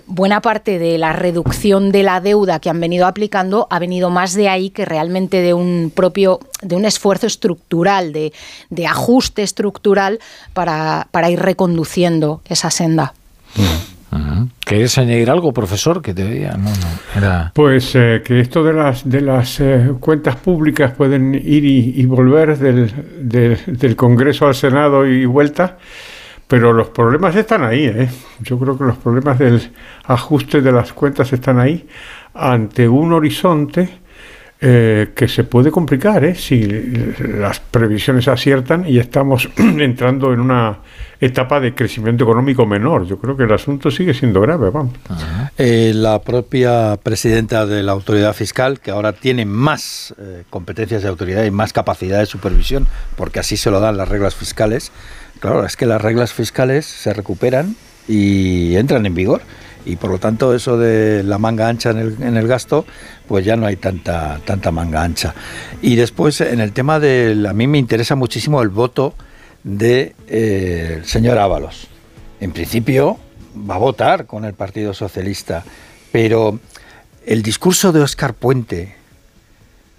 buena 0.07 0.41
parte 0.41 0.79
de 0.79 0.99
la 0.99 1.13
reducción 1.13 1.91
de 1.91 2.03
la 2.03 2.21
deuda 2.21 2.61
que 2.61 2.71
han 2.71 2.81
venido 2.81 3.07
aplicando 3.07 3.67
ha 3.71 3.79
venido 3.79 4.11
más 4.11 4.35
de 4.35 4.49
ahí 4.49 4.71
que 4.71 4.85
realmente 4.85 5.41
de 5.43 5.53
un 5.55 5.93
propio, 5.95 6.41
de 6.63 6.77
un 6.77 6.85
esfuerzo 6.85 7.27
estructural, 7.27 8.13
de, 8.13 8.33
de 8.71 8.87
ajuste 8.87 9.43
estructural 9.43 10.19
para, 10.53 11.09
para 11.11 11.31
ir 11.31 11.41
reconduciendo 11.41 12.41
esa 12.49 12.71
senda. 12.71 13.15
¿Querías 14.65 14.99
añadir 14.99 15.31
algo, 15.31 15.53
profesor? 15.53 16.03
Que 16.03 16.15
te 16.15 16.25
veía. 16.25 16.53
No, 16.53 16.71
no. 16.71 16.87
Era... 17.17 17.53
Pues 17.55 17.95
eh, 17.95 18.23
que 18.25 18.41
esto 18.41 18.65
de 18.65 18.73
las 18.73 19.09
de 19.09 19.21
las 19.21 19.61
eh, 19.61 19.91
cuentas 20.01 20.37
públicas 20.37 20.93
pueden 20.97 21.35
ir 21.35 21.65
y, 21.65 22.01
y 22.01 22.05
volver 22.07 22.59
del, 22.59 22.93
del- 23.29 23.59
del 23.67 23.97
Congreso 23.97 24.47
al 24.47 24.55
Senado 24.55 25.07
y 25.07 25.27
vuelta, 25.27 25.79
pero 26.49 26.73
los 26.73 26.89
problemas 26.89 27.35
están 27.37 27.65
ahí. 27.65 27.87
¿eh? 27.87 28.09
Yo 28.41 28.59
creo 28.59 28.79
que 28.79 28.85
los 28.85 28.97
problemas 28.97 29.39
del 29.39 29.71
ajuste 30.05 30.61
de 30.61 30.73
las 30.73 30.93
cuentas 30.93 31.33
están 31.33 31.59
ahí 31.59 31.87
ante 32.35 32.89
un 32.89 33.13
horizonte 33.13 34.01
eh, 34.59 35.13
que 35.15 35.29
se 35.29 35.45
puede 35.45 35.71
complicar 35.71 36.25
¿eh? 36.25 36.35
si 36.35 36.67
las 36.67 37.61
previsiones 37.61 38.27
aciertan 38.27 38.89
y 38.89 38.99
estamos 38.99 39.49
entrando 39.57 40.33
en 40.33 40.41
una 40.41 40.79
etapa 41.21 41.61
de 41.61 41.75
crecimiento 41.75 42.25
económico 42.25 42.67
menor. 42.67 43.07
Yo 43.07 43.19
creo 43.19 43.37
que 43.37 43.45
el 43.45 43.53
asunto 43.53 43.91
sigue 43.91 44.15
siendo 44.15 44.41
grave. 44.41 44.71
Vamos. 44.71 44.95
Eh, 45.57 45.93
la 45.95 46.21
propia 46.21 46.99
presidenta 47.03 47.67
de 47.67 47.83
la 47.83 47.93
autoridad 47.93 48.35
fiscal, 48.35 48.81
que 48.81 48.91
ahora 48.91 49.13
tiene 49.13 49.47
más 49.47 50.15
eh, 50.19 50.45
competencias 50.51 51.03
de 51.03 51.09
autoridad 51.09 51.45
y 51.45 51.51
más 51.51 51.73
capacidad 51.73 52.19
de 52.19 52.27
supervisión, 52.27 52.87
porque 53.17 53.41
así 53.41 53.57
se 53.57 53.71
lo 53.71 53.81
dan 53.81 53.97
las 53.97 54.09
reglas 54.09 54.35
fiscales, 54.35 54.93
claro, 55.41 55.65
es 55.65 55.77
que 55.77 55.87
las 55.87 56.01
reglas 56.01 56.33
fiscales 56.33 56.87
se 56.87 57.13
recuperan 57.13 57.77
y 58.09 58.77
entran 58.77 59.07
en 59.07 59.15
vigor. 59.15 59.43
Y 59.85 59.97
por 59.97 60.11
lo 60.11 60.19
tanto, 60.19 60.53
eso 60.53 60.77
de 60.77 61.23
la 61.23 61.39
manga 61.39 61.69
ancha 61.69 61.91
en 61.91 62.37
el, 62.37 62.49
gasto, 62.49 62.85
pues 63.29 63.45
ya 63.45 63.55
no 63.57 63.67
hay 63.67 63.77
tanta, 63.77 64.41
tanta 64.45 64.73
manga 64.73 65.03
ancha. 65.03 65.33
Y 65.81 65.95
después, 65.95 66.41
en 66.41 66.61
el 66.61 66.73
tema 66.73 66.99
del. 66.99 67.47
A 67.47 67.53
mí 67.53 67.69
me 67.69 67.79
interesa 67.79 68.17
muchísimo 68.17 68.63
el 68.63 68.69
voto 68.69 69.15
del 69.63 71.05
señor 71.05 71.39
Ábalos. 71.39 71.87
En 72.41 72.51
principio, 72.51 73.19
va 73.57 73.77
a 73.77 73.79
votar 73.79 74.27
con 74.27 74.45
el 74.45 74.55
Partido 74.55 74.93
Socialista, 74.93 75.65
pero 76.11 76.59
el 77.25 77.43
discurso 77.43 77.93
de 77.93 78.01
Óscar 78.01 78.35
Puente, 78.35 78.97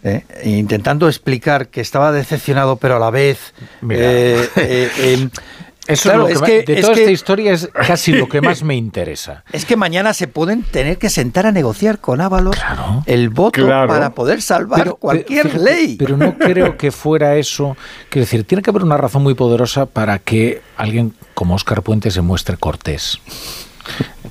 ¿eh? 0.07 0.25
intentando 0.45 1.07
explicar 1.07 1.67
que 1.67 1.81
estaba 1.81 2.11
decepcionado, 2.11 2.77
pero 2.77 2.95
a 2.95 2.99
la 2.99 3.09
vez. 3.11 3.53
Mira. 3.81 4.01
eh, 4.01 4.49
eh, 4.55 4.91
eh, 4.97 5.29
Eso 5.87 6.09
claro, 6.09 6.27
es 6.27 6.41
lo 6.41 6.45
es 6.45 6.51
que, 6.51 6.65
que- 6.65 6.73
de 6.73 6.79
es 6.79 6.81
toda 6.85 6.95
que- 6.95 6.99
esta 7.03 7.11
historia 7.13 7.53
es 7.53 7.69
casi 7.87 8.11
lo 8.11 8.27
que 8.27 8.41
más 8.41 8.61
me 8.63 8.75
interesa. 8.75 9.45
Es 9.53 9.63
que 9.63 9.77
mañana 9.77 10.13
se 10.13 10.27
pueden 10.27 10.63
tener 10.63 10.97
que 10.97 11.09
sentar 11.09 11.45
a 11.45 11.53
negociar 11.53 11.99
con 11.99 12.19
Ábalos 12.19 12.57
el 13.05 13.29
voto 13.29 13.63
Claro. 13.65 13.87
para 13.87 14.09
poder 14.09 14.41
salvar 14.41 14.79
Pero, 14.79 14.95
cualquier 14.97 15.47
fíjate, 15.49 15.63
ley. 15.63 15.95
Pero 15.97 16.17
no 16.17 16.37
creo 16.37 16.75
que 16.75 16.91
fuera 16.91 17.37
eso. 17.37 17.77
Quiero 18.09 18.25
decir, 18.25 18.43
tiene 18.43 18.61
que 18.61 18.69
haber 18.69 18.83
una 18.83 18.97
razón 18.97 19.23
muy 19.23 19.33
poderosa 19.33 19.85
para 19.85 20.19
que 20.19 20.61
alguien 20.75 21.13
como 21.33 21.55
Óscar 21.55 21.81
Puente 21.83 22.11
se 22.11 22.19
muestre 22.19 22.57
cortés. 22.57 23.19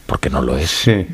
Porque 0.06 0.30
no 0.30 0.40
lo 0.40 0.56
es. 0.56 0.86
Eh, 0.86 1.06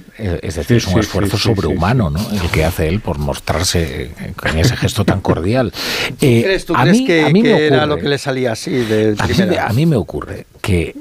Es 0.43 0.57
decir, 0.57 0.77
es 0.77 0.87
un 0.87 0.95
sí, 0.95 1.01
esfuerzo 1.01 1.37
sí, 1.39 1.43
sí, 1.45 1.49
sobrehumano, 1.55 2.11
¿no? 2.11 2.21
El 2.31 2.51
que 2.51 2.65
hace 2.65 2.89
él 2.89 3.01
por 3.01 3.19
mostrarse 3.19 4.03
eh, 4.19 4.33
con 4.37 4.59
ese 4.59 4.77
gesto 4.77 5.05
tan 5.05 5.21
cordial. 5.21 5.73
Eh, 6.21 6.43
¿Crees, 6.45 6.67
¿Tú 6.67 6.75
a 6.77 6.83
crees 6.83 6.99
mí- 6.99 7.07
que, 7.07 7.23
a 7.25 7.31
mí 7.31 7.43
me 7.43 7.49
que 7.49 7.67
era 7.69 7.85
ocurre- 7.85 7.87
lo 7.87 7.97
que 7.99 8.09
le 8.09 8.19
salía 8.19 8.53
así 8.53 8.71
de 8.73 9.15
a 9.19 9.27
mí, 9.27 9.35
me- 9.47 9.59
a 9.59 9.69
mí 9.71 9.87
me 9.87 9.97
ocurre 9.97 10.47
que 10.61 10.95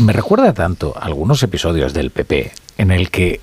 me 0.00 0.12
recuerda 0.12 0.52
tanto 0.54 0.94
algunos 0.98 1.42
episodios 1.42 1.92
del 1.92 2.10
PP 2.10 2.52
en 2.78 2.90
el 2.90 3.10
que 3.10 3.40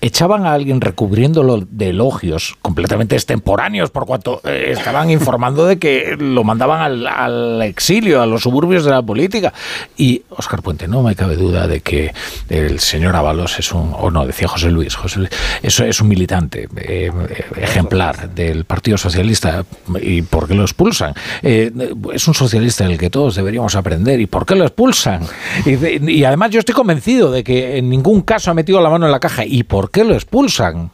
echaban 0.00 0.46
a 0.46 0.52
alguien 0.52 0.80
recubriéndolo 0.80 1.66
de 1.68 1.88
elogios 1.88 2.56
completamente 2.62 3.16
extemporáneos 3.16 3.90
por 3.90 4.06
cuanto 4.06 4.40
eh, 4.44 4.68
estaban 4.70 5.10
informando 5.10 5.66
de 5.66 5.78
que 5.78 6.16
lo 6.18 6.44
mandaban 6.44 7.06
al, 7.06 7.62
exilio, 7.62 8.22
a 8.22 8.26
los 8.26 8.42
suburbios 8.42 8.84
de 8.84 8.90
la 8.90 9.02
política. 9.02 9.52
Y 9.96 10.22
Óscar 10.30 10.62
Puente, 10.62 10.86
no 10.86 11.02
me 11.02 11.16
cabe 11.16 11.36
duda 11.36 11.66
de 11.66 11.80
que 11.80 12.14
el 12.48 12.78
señor 12.78 13.16
Ábalos 13.16 13.58
es 13.58 13.72
un, 13.72 13.92
o 13.98 14.10
no, 14.10 14.24
decía 14.24 14.46
José 14.46 14.70
Luis, 14.70 14.94
José 14.94 15.18
Luis, 15.20 15.30
eso 15.62 15.84
es 15.84 16.00
un 16.00 16.08
militante 16.08 16.68
eh, 16.76 17.10
ejemplar 17.56 18.30
del 18.30 18.64
Partido 18.64 18.98
Socialista. 18.98 19.64
¿Y 20.00 20.22
por 20.22 20.46
qué 20.46 20.54
lo 20.54 20.62
expulsan? 20.62 21.14
Eh, 21.42 21.72
es 22.12 22.28
un 22.28 22.34
socialista 22.34 22.86
del 22.86 22.98
que 22.98 23.10
todos 23.10 23.34
deberíamos 23.34 23.74
aprender. 23.74 24.20
¿Y 24.20 24.26
por 24.26 24.46
qué 24.46 24.54
lo 24.54 24.64
expulsan? 24.64 25.22
Y, 25.66 26.10
y 26.10 26.24
además 26.24 26.50
yo 26.50 26.60
estoy 26.60 26.74
convencido 26.74 27.32
de 27.32 27.42
que 27.42 27.78
en 27.78 27.90
ningún 27.90 28.22
caso 28.22 28.50
ha 28.50 28.54
metido 28.54 28.67
la 28.72 28.90
mano 28.90 29.06
en 29.06 29.12
la 29.12 29.20
caja. 29.20 29.44
¿Y 29.44 29.62
por 29.62 29.90
qué 29.90 30.04
lo 30.04 30.14
expulsan? 30.14 30.90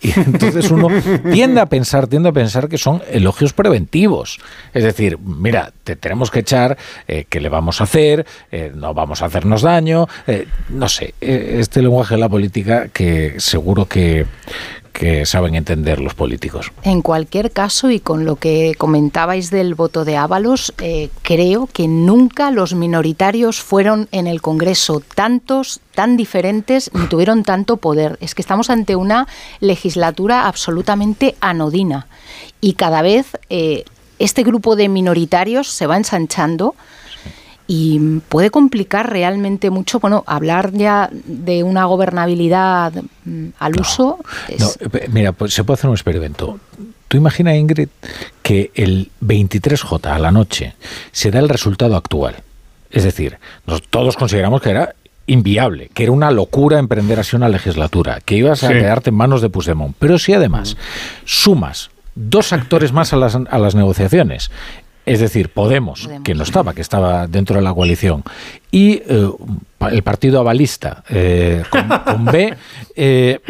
Y 0.00 0.18
entonces 0.18 0.70
uno 0.70 0.88
tiende 1.32 1.60
a 1.60 1.66
pensar, 1.66 2.06
tiende 2.06 2.28
a 2.28 2.32
pensar 2.32 2.68
que 2.68 2.78
son 2.78 3.02
elogios 3.10 3.52
preventivos. 3.52 4.38
Es 4.72 4.84
decir, 4.84 5.18
mira, 5.18 5.72
te 5.82 5.96
tenemos 5.96 6.30
que 6.30 6.40
echar, 6.40 6.76
eh, 7.08 7.24
¿qué 7.28 7.40
le 7.40 7.48
vamos 7.48 7.80
a 7.80 7.84
hacer? 7.84 8.26
Eh, 8.52 8.72
no 8.74 8.92
vamos 8.92 9.22
a 9.22 9.26
hacernos 9.26 9.62
daño. 9.62 10.06
eh, 10.26 10.46
no 10.68 10.88
sé, 10.88 11.14
este 11.20 11.80
lenguaje 11.80 12.14
de 12.14 12.20
la 12.20 12.28
política 12.28 12.88
que 12.88 13.34
seguro 13.38 13.86
que 13.86 14.26
que 14.94 15.26
saben 15.26 15.56
entender 15.56 16.00
los 16.00 16.14
políticos. 16.14 16.72
En 16.84 17.02
cualquier 17.02 17.50
caso, 17.50 17.90
y 17.90 17.98
con 17.98 18.24
lo 18.24 18.36
que 18.36 18.74
comentabais 18.78 19.50
del 19.50 19.74
voto 19.74 20.04
de 20.04 20.16
Ábalos, 20.16 20.72
eh, 20.78 21.10
creo 21.22 21.66
que 21.66 21.88
nunca 21.88 22.52
los 22.52 22.74
minoritarios 22.74 23.60
fueron 23.60 24.08
en 24.12 24.28
el 24.28 24.40
Congreso 24.40 25.02
tantos, 25.14 25.80
tan 25.94 26.16
diferentes, 26.16 26.92
ni 26.94 27.06
tuvieron 27.08 27.42
tanto 27.42 27.76
poder. 27.78 28.16
Es 28.20 28.36
que 28.36 28.42
estamos 28.42 28.70
ante 28.70 28.94
una 28.94 29.26
legislatura 29.58 30.46
absolutamente 30.46 31.34
anodina. 31.40 32.06
Y 32.60 32.74
cada 32.74 33.02
vez 33.02 33.36
eh, 33.50 33.84
este 34.20 34.44
grupo 34.44 34.76
de 34.76 34.88
minoritarios 34.88 35.68
se 35.68 35.88
va 35.88 35.96
ensanchando 35.96 36.76
y 37.66 38.20
puede 38.28 38.50
complicar 38.50 39.10
realmente 39.10 39.70
mucho, 39.70 39.98
bueno, 40.00 40.22
hablar 40.26 40.72
ya 40.72 41.08
de 41.12 41.62
una 41.62 41.86
gobernabilidad 41.86 42.92
mm, 43.24 43.46
al 43.58 43.80
uso. 43.80 44.18
No, 44.58 44.68
eh, 44.80 45.08
mira, 45.10 45.32
pues 45.32 45.54
se 45.54 45.64
puede 45.64 45.74
hacer 45.78 45.88
un 45.88 45.94
experimento. 45.96 46.58
Tú 47.08 47.16
imagina, 47.16 47.54
Ingrid, 47.56 47.88
que 48.42 48.70
el 48.74 49.10
23J 49.22 50.06
a 50.12 50.18
la 50.18 50.30
noche 50.30 50.74
se 51.12 51.30
da 51.30 51.38
el 51.38 51.48
resultado 51.48 51.96
actual. 51.96 52.36
Es 52.90 53.04
decir, 53.04 53.38
nos, 53.66 53.82
todos 53.82 54.16
consideramos 54.16 54.60
que 54.60 54.70
era 54.70 54.94
inviable, 55.26 55.90
que 55.94 56.02
era 56.02 56.12
una 56.12 56.30
locura 56.30 56.78
emprender 56.78 57.18
así 57.18 57.34
una 57.34 57.48
legislatura, 57.48 58.20
que 58.24 58.36
ibas 58.36 58.62
a 58.62 58.68
Sí. 58.68 58.74
quedarte 58.74 59.08
en 59.10 59.16
manos 59.16 59.40
de 59.40 59.48
Puigdemont. 59.48 59.96
Pero 59.98 60.18
si 60.18 60.34
además 60.34 60.76
sumas 61.24 61.90
dos 62.14 62.52
actores 62.52 62.92
más 62.92 63.12
a 63.12 63.16
las, 63.16 63.34
a 63.34 63.58
las 63.58 63.74
negociaciones, 63.74 64.50
es 65.06 65.20
decir, 65.20 65.50
Podemos, 65.50 66.08
que 66.24 66.34
no 66.34 66.42
estaba, 66.42 66.74
que 66.74 66.80
estaba 66.80 67.26
dentro 67.26 67.56
de 67.56 67.62
la 67.62 67.74
coalición, 67.74 68.22
y 68.70 69.02
eh, 69.06 69.30
el 69.90 70.02
partido 70.02 70.40
avalista 70.40 71.04
eh, 71.08 71.62
con, 71.70 71.88
con 71.88 72.24
B, 72.26 72.54
eh, 72.96 73.40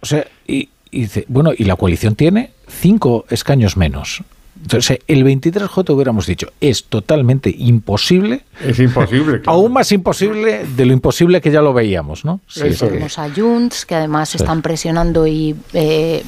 o 0.00 0.06
sea, 0.06 0.26
y, 0.46 0.68
y 0.90 1.00
dice, 1.02 1.24
bueno, 1.28 1.52
y 1.56 1.64
la 1.64 1.76
coalición 1.76 2.14
tiene 2.14 2.52
cinco 2.68 3.26
escaños 3.30 3.76
menos. 3.76 4.22
Entonces, 4.62 5.00
el 5.08 5.24
23J 5.24 5.90
hubiéramos 5.92 6.26
dicho, 6.26 6.46
es 6.60 6.84
totalmente 6.84 7.52
imposible. 7.56 8.42
Es 8.64 8.78
imposible. 8.78 9.40
claro. 9.42 9.58
Aún 9.58 9.72
más 9.72 9.90
imposible 9.92 10.64
de 10.76 10.86
lo 10.86 10.92
imposible 10.92 11.40
que 11.40 11.50
ya 11.50 11.60
lo 11.60 11.72
veíamos, 11.72 12.24
¿no? 12.24 12.40
Sí, 12.46 12.72
sí. 12.72 12.86
Tenemos 12.86 13.18
a 13.18 13.28
Junts, 13.34 13.84
que 13.84 13.96
además 13.96 14.28
Sí. 14.30 14.38
están 14.38 14.62
presionando 14.62 15.26
y 15.26 15.56
eh, 15.72 16.22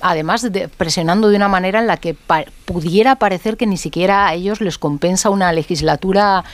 además 0.00 0.50
de, 0.52 0.68
presionando 0.68 1.28
de 1.28 1.36
una 1.36 1.48
manera 1.48 1.78
en 1.78 1.86
la 1.86 1.96
que 1.96 2.14
pa- 2.14 2.44
pudiera 2.64 3.16
parecer 3.16 3.56
que 3.56 3.66
ni 3.66 3.76
siquiera 3.76 4.26
a 4.26 4.34
ellos 4.34 4.60
les 4.60 4.76
compensa 4.76 5.30
una 5.30 5.52
legislatura, 5.52 6.44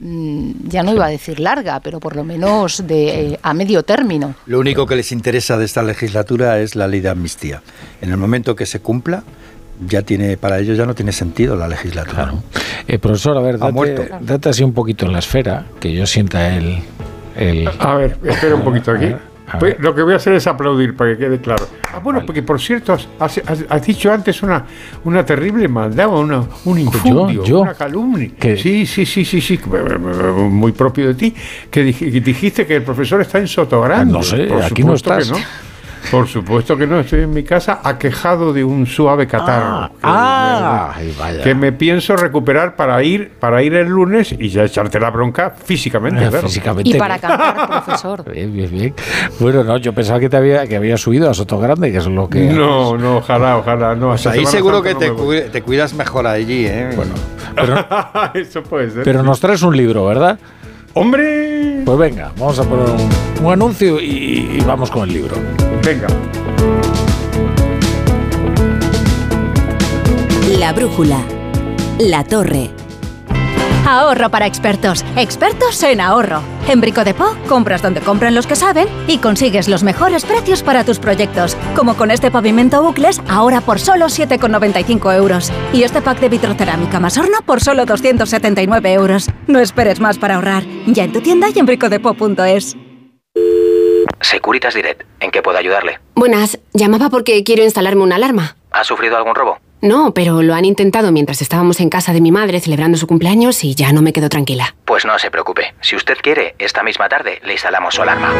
mm, 0.00 0.50
ya 0.68 0.82
no 0.82 0.92
iba 0.92 1.06
a 1.06 1.08
decir 1.08 1.38
larga, 1.40 1.80
pero 1.80 2.00
por 2.00 2.16
lo 2.16 2.24
menos 2.24 2.84
de 2.86 3.32
eh, 3.34 3.38
a 3.42 3.54
medio 3.54 3.84
término. 3.84 4.34
Lo 4.46 4.58
único 4.58 4.86
que 4.86 4.96
les 4.96 5.12
interesa 5.12 5.56
de 5.56 5.64
esta 5.66 5.82
legislatura 5.84 6.58
es 6.60 6.74
la 6.74 6.88
ley 6.88 7.00
de 7.00 7.10
amnistía. 7.10 7.62
En 8.00 8.10
el 8.10 8.16
momento 8.16 8.56
que 8.56 8.66
se 8.66 8.80
cumpla, 8.80 9.22
ya 9.88 10.02
tiene 10.02 10.36
para 10.36 10.58
ellos 10.58 10.76
ya 10.76 10.86
no 10.86 10.94
tiene 10.94 11.12
sentido 11.12 11.56
la 11.56 11.68
legislatura. 11.68 12.26
¿no? 12.26 12.42
Eh, 12.86 12.98
profesor, 12.98 13.36
a 13.36 13.40
ver, 13.40 13.58
Ha 13.60 13.70
muerto. 13.70 14.02
date, 14.02 14.24
date 14.24 14.48
así 14.50 14.62
un 14.64 14.72
poquito 14.72 15.06
en 15.06 15.12
la 15.12 15.18
esfera, 15.20 15.66
que 15.80 15.92
yo 15.92 16.06
sienta 16.06 16.54
el... 16.56 16.78
el 17.36 17.68
A 17.78 17.94
ver, 17.94 18.16
espera 18.24 18.54
un 18.54 18.62
poquito 18.62 18.90
aquí. 18.92 19.14
Pues 19.60 19.76
lo 19.78 19.94
que 19.94 20.02
voy 20.02 20.14
a 20.14 20.16
hacer 20.16 20.32
es 20.32 20.46
aplaudir 20.46 20.96
para 20.96 21.12
que 21.12 21.18
quede 21.18 21.38
claro. 21.38 21.66
Ah, 21.92 21.98
bueno, 22.02 22.22
porque 22.24 22.42
por 22.42 22.58
cierto, 22.60 22.94
has, 22.94 23.06
has- 23.20 23.42
has- 23.68 23.86
dicho 23.86 24.10
antes 24.10 24.42
una, 24.42 24.64
una 25.04 25.24
terrible 25.24 25.68
maldad, 25.68 26.08
una, 26.08 26.42
un 26.64 26.78
infundio, 26.78 27.44
yo. 27.44 27.60
una 27.60 27.74
calumnia. 27.74 28.30
¿Qué? 28.40 28.56
Sí, 28.56 28.86
sí, 28.86 29.04
sí, 29.04 29.24
sí, 29.24 29.40
sí, 29.42 29.60
muy 30.50 30.72
propio 30.72 31.08
de 31.08 31.14
ti, 31.14 31.34
que 31.70 31.84
dij- 31.86 32.10
que 32.10 32.20
dijiste 32.20 32.66
que 32.66 32.76
el 32.76 32.82
profesor 32.82 33.20
está 33.20 33.38
en 33.38 33.46
Sotogrande. 33.46 34.12
No 34.12 34.22
sé, 34.22 34.44
Por 34.46 34.62
aquí 34.62 34.82
no 34.82 34.90
que 34.92 34.96
estás. 34.96 35.30
Por 36.10 36.28
supuesto 36.28 36.76
que 36.76 36.86
no, 36.86 37.00
estoy 37.00 37.22
en 37.22 37.30
mi 37.32 37.42
casa 37.42 37.80
aquejado 37.82 38.52
de 38.52 38.62
un 38.64 38.86
suave 38.86 39.26
catarro. 39.26 39.88
que, 39.88 39.94
ah, 40.02 40.92
me, 40.96 41.02
ay, 41.02 41.16
vaya. 41.18 41.42
que 41.42 41.54
me 41.54 41.72
pienso 41.72 42.16
recuperar 42.16 42.76
para 42.76 43.02
ir, 43.02 43.32
para 43.40 43.62
ir 43.62 43.74
el 43.74 43.88
lunes 43.88 44.34
y 44.38 44.48
ya 44.48 44.64
echarte 44.64 45.00
la 45.00 45.10
bronca 45.10 45.50
físicamente. 45.50 46.24
Eh, 46.24 46.28
claro. 46.28 46.46
físicamente. 46.46 46.90
Y 46.90 46.94
para 46.94 47.18
cantar, 47.18 47.66
profesor. 47.84 48.30
Bien, 48.32 48.52
bien, 48.52 48.70
bien. 48.70 48.94
Bueno, 49.40 49.64
no, 49.64 49.76
yo 49.78 49.92
pensaba 49.92 50.20
que 50.20 50.28
te 50.28 50.36
había, 50.36 50.66
que 50.66 50.76
había 50.76 50.96
subido 50.96 51.30
a 51.30 51.34
Soto 51.34 51.58
Grande, 51.58 51.90
que 51.90 51.98
es 51.98 52.06
lo 52.06 52.28
que... 52.28 52.40
No, 52.40 52.96
no, 52.96 53.16
ojalá, 53.18 53.56
ojalá. 53.58 53.94
No, 53.94 54.08
Pues 54.10 54.26
ahí 54.26 54.44
seguro 54.46 54.82
que 54.82 54.92
no 54.94 54.98
te, 54.98 55.06
me 55.06 55.10
voy. 55.12 55.40
cu- 55.42 55.48
te 55.50 55.62
cuidas 55.62 55.94
mejor 55.94 56.26
allí, 56.26 56.66
¿eh? 56.66 56.90
Bueno, 56.94 57.14
Eso 58.34 58.62
puede 58.62 58.90
ser. 58.90 59.04
Pero 59.04 59.22
nos 59.22 59.40
traes 59.40 59.62
un 59.62 59.76
libro, 59.76 60.04
¿verdad? 60.06 60.38
¡Hombre! 60.96 61.82
Pues 61.84 61.98
venga, 61.98 62.32
vamos 62.38 62.56
a 62.60 62.62
poner 62.62 62.86
un, 62.88 63.44
un 63.44 63.52
anuncio 63.52 64.00
y, 64.00 64.58
y 64.58 64.60
vamos 64.64 64.90
con 64.92 65.08
el 65.08 65.12
libro. 65.14 65.34
Venga. 65.84 66.06
La 70.58 70.72
brújula. 70.72 71.18
La 71.98 72.22
torre. 72.22 72.70
Ahorro 73.86 74.30
para 74.30 74.46
expertos. 74.46 75.04
Expertos 75.14 75.82
en 75.82 76.00
ahorro. 76.00 76.40
En 76.68 76.80
Brico 76.80 77.04
de 77.04 77.12
Po, 77.12 77.36
compras 77.48 77.82
donde 77.82 78.00
compran 78.00 78.34
los 78.34 78.46
que 78.46 78.56
saben 78.56 78.88
y 79.06 79.18
consigues 79.18 79.68
los 79.68 79.82
mejores 79.82 80.24
precios 80.24 80.62
para 80.62 80.84
tus 80.84 80.98
proyectos. 80.98 81.54
Como 81.76 81.94
con 81.94 82.10
este 82.10 82.30
pavimento 82.30 82.82
bucles, 82.82 83.20
ahora 83.28 83.60
por 83.60 83.78
solo 83.78 84.06
7,95 84.06 85.14
euros. 85.14 85.52
Y 85.74 85.82
este 85.82 86.00
pack 86.00 86.18
de 86.20 86.30
vitrocerámica 86.30 86.98
más 86.98 87.18
horno 87.18 87.38
por 87.44 87.60
solo 87.60 87.84
279 87.84 88.92
euros. 88.94 89.28
No 89.46 89.60
esperes 89.60 90.00
más 90.00 90.16
para 90.16 90.36
ahorrar. 90.36 90.62
Ya 90.86 91.04
en 91.04 91.12
tu 91.12 91.20
tienda 91.20 91.48
y 91.54 91.58
en 91.58 91.66
bricodepo.es. 91.66 92.76
Securitas 94.22 94.74
Direct, 94.74 95.02
¿en 95.20 95.30
qué 95.30 95.42
puedo 95.42 95.58
ayudarle? 95.58 96.00
Buenas, 96.14 96.58
llamaba 96.72 97.10
porque 97.10 97.44
quiero 97.44 97.62
instalarme 97.62 98.02
una 98.02 98.16
alarma. 98.16 98.56
¿Ha 98.70 98.82
sufrido 98.82 99.18
algún 99.18 99.34
robo? 99.34 99.58
No, 99.84 100.12
pero 100.14 100.40
lo 100.40 100.54
han 100.54 100.64
intentado 100.64 101.12
mientras 101.12 101.42
estábamos 101.42 101.78
en 101.78 101.90
casa 101.90 102.14
de 102.14 102.22
mi 102.22 102.32
madre 102.32 102.58
celebrando 102.58 102.96
su 102.96 103.06
cumpleaños 103.06 103.62
y 103.64 103.74
ya 103.74 103.92
no 103.92 104.00
me 104.00 104.14
quedo 104.14 104.30
tranquila. 104.30 104.74
Pues 104.86 105.04
no 105.04 105.18
se 105.18 105.30
preocupe. 105.30 105.74
Si 105.82 105.94
usted 105.94 106.16
quiere, 106.22 106.54
esta 106.58 106.82
misma 106.82 107.10
tarde 107.10 107.38
le 107.44 107.52
instalamos 107.52 107.94
su 107.94 108.00
alarma. 108.00 108.32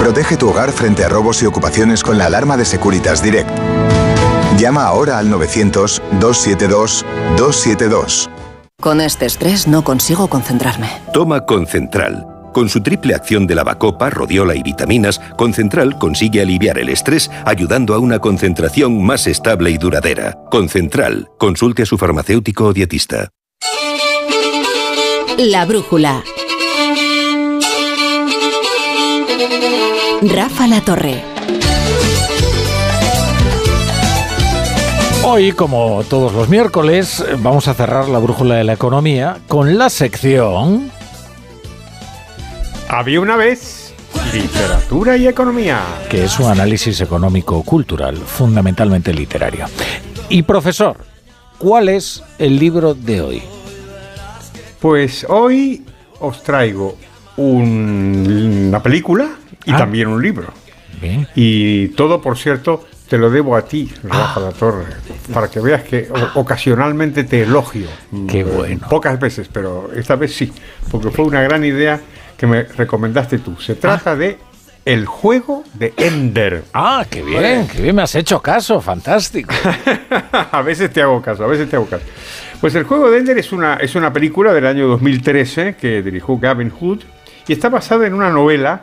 Protege 0.00 0.36
tu 0.36 0.50
hogar 0.50 0.72
frente 0.72 1.04
a 1.04 1.08
robos 1.08 1.40
y 1.44 1.46
ocupaciones 1.46 2.02
con 2.02 2.18
la 2.18 2.26
alarma 2.26 2.56
de 2.56 2.64
Securitas 2.64 3.22
Direct. 3.22 3.48
Llama 4.58 4.86
ahora 4.86 5.18
al 5.18 5.30
900-272-272. 5.30 8.28
Con 8.80 9.00
este 9.00 9.24
estrés 9.24 9.68
no 9.68 9.84
consigo 9.84 10.28
concentrarme. 10.28 10.90
Toma 11.12 11.46
Concentral. 11.46 12.37
Con 12.52 12.68
su 12.68 12.82
triple 12.82 13.14
acción 13.14 13.46
de 13.46 13.54
lavacopa, 13.54 14.10
rodiola 14.10 14.54
y 14.54 14.62
vitaminas, 14.62 15.20
Concentral 15.36 15.98
consigue 15.98 16.42
aliviar 16.42 16.78
el 16.78 16.88
estrés 16.88 17.30
ayudando 17.44 17.94
a 17.94 17.98
una 17.98 18.18
concentración 18.18 19.02
más 19.04 19.26
estable 19.26 19.70
y 19.70 19.78
duradera. 19.78 20.38
Concentral. 20.50 21.28
Consulte 21.38 21.82
a 21.82 21.86
su 21.86 21.98
farmacéutico 21.98 22.66
o 22.66 22.72
dietista. 22.72 23.30
La 25.38 25.64
brújula. 25.66 26.22
Rafa 30.22 30.66
La 30.66 30.80
Torre. 30.80 31.22
Hoy, 35.24 35.52
como 35.52 36.02
todos 36.04 36.32
los 36.32 36.48
miércoles, 36.48 37.24
vamos 37.38 37.68
a 37.68 37.74
cerrar 37.74 38.08
la 38.08 38.18
brújula 38.18 38.56
de 38.56 38.64
la 38.64 38.72
economía 38.72 39.38
con 39.46 39.78
la 39.78 39.90
sección... 39.90 40.97
Había 42.88 43.20
una 43.20 43.36
vez 43.36 43.94
literatura 44.32 45.16
y 45.16 45.26
economía. 45.28 45.80
que 46.10 46.24
es 46.24 46.38
un 46.38 46.50
análisis 46.50 47.00
económico-cultural, 47.00 48.16
fundamentalmente 48.16 49.12
literario. 49.12 49.66
Y 50.28 50.42
profesor, 50.42 50.96
¿cuál 51.58 51.88
es 51.88 52.22
el 52.38 52.58
libro 52.58 52.94
de 52.94 53.20
hoy? 53.20 53.42
Pues 54.80 55.26
hoy 55.28 55.84
os 56.20 56.42
traigo 56.42 56.96
un- 57.36 58.66
una 58.68 58.82
película 58.82 59.30
y 59.64 59.72
Ah. 59.72 59.78
también 59.78 60.08
un 60.08 60.22
libro. 60.22 60.48
Bien. 61.00 61.28
Y 61.34 61.88
todo, 61.88 62.20
por 62.20 62.36
cierto, 62.38 62.84
te 63.08 63.16
lo 63.18 63.30
debo 63.30 63.56
a 63.56 63.62
ti, 63.64 63.90
Rafa 64.02 64.40
La 64.40 64.50
Torre, 64.50 64.84
para 65.32 65.48
que 65.48 65.60
veas 65.60 65.82
que 65.84 66.08
ocasionalmente 66.34 67.24
te 67.24 67.42
elogio. 67.42 67.86
Qué 68.28 68.44
bueno. 68.44 68.86
Pocas 68.88 69.18
veces, 69.18 69.48
pero 69.52 69.90
esta 69.94 70.16
vez 70.16 70.34
sí, 70.34 70.52
porque 70.90 71.10
fue 71.10 71.24
una 71.24 71.40
gran 71.42 71.64
idea 71.64 72.00
que 72.38 72.46
me 72.46 72.62
recomendaste 72.62 73.38
tú. 73.38 73.56
Se 73.60 73.74
trata 73.74 74.16
de 74.16 74.38
El 74.84 75.04
juego 75.04 75.64
de 75.74 75.92
Ender. 75.96 76.64
Ah, 76.72 77.04
qué 77.10 77.22
bien, 77.22 77.66
qué 77.66 77.82
bien, 77.82 77.96
me 77.96 78.02
has 78.02 78.14
hecho 78.14 78.40
caso, 78.40 78.80
fantástico. 78.80 79.52
a 80.52 80.62
veces 80.62 80.90
te 80.90 81.02
hago 81.02 81.20
caso, 81.20 81.44
a 81.44 81.48
veces 81.48 81.68
te 81.68 81.76
hago 81.76 81.86
caso. 81.86 82.04
Pues 82.60 82.74
El 82.76 82.84
juego 82.84 83.10
de 83.10 83.18
Ender 83.18 83.38
es 83.38 83.52
una, 83.52 83.74
es 83.74 83.94
una 83.96 84.12
película 84.12 84.54
del 84.54 84.66
año 84.66 84.86
2013 84.86 85.74
que 85.74 86.00
dirigió 86.00 86.38
Gavin 86.38 86.70
Hood 86.70 87.00
y 87.48 87.52
está 87.52 87.68
basada 87.68 88.06
en 88.06 88.14
una 88.14 88.30
novela 88.30 88.82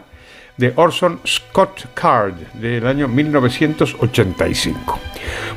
de 0.57 0.71
Orson 0.75 1.19
Scott 1.25 1.87
Card 1.93 2.33
del 2.53 2.87
año 2.87 3.07
1985. 3.07 4.99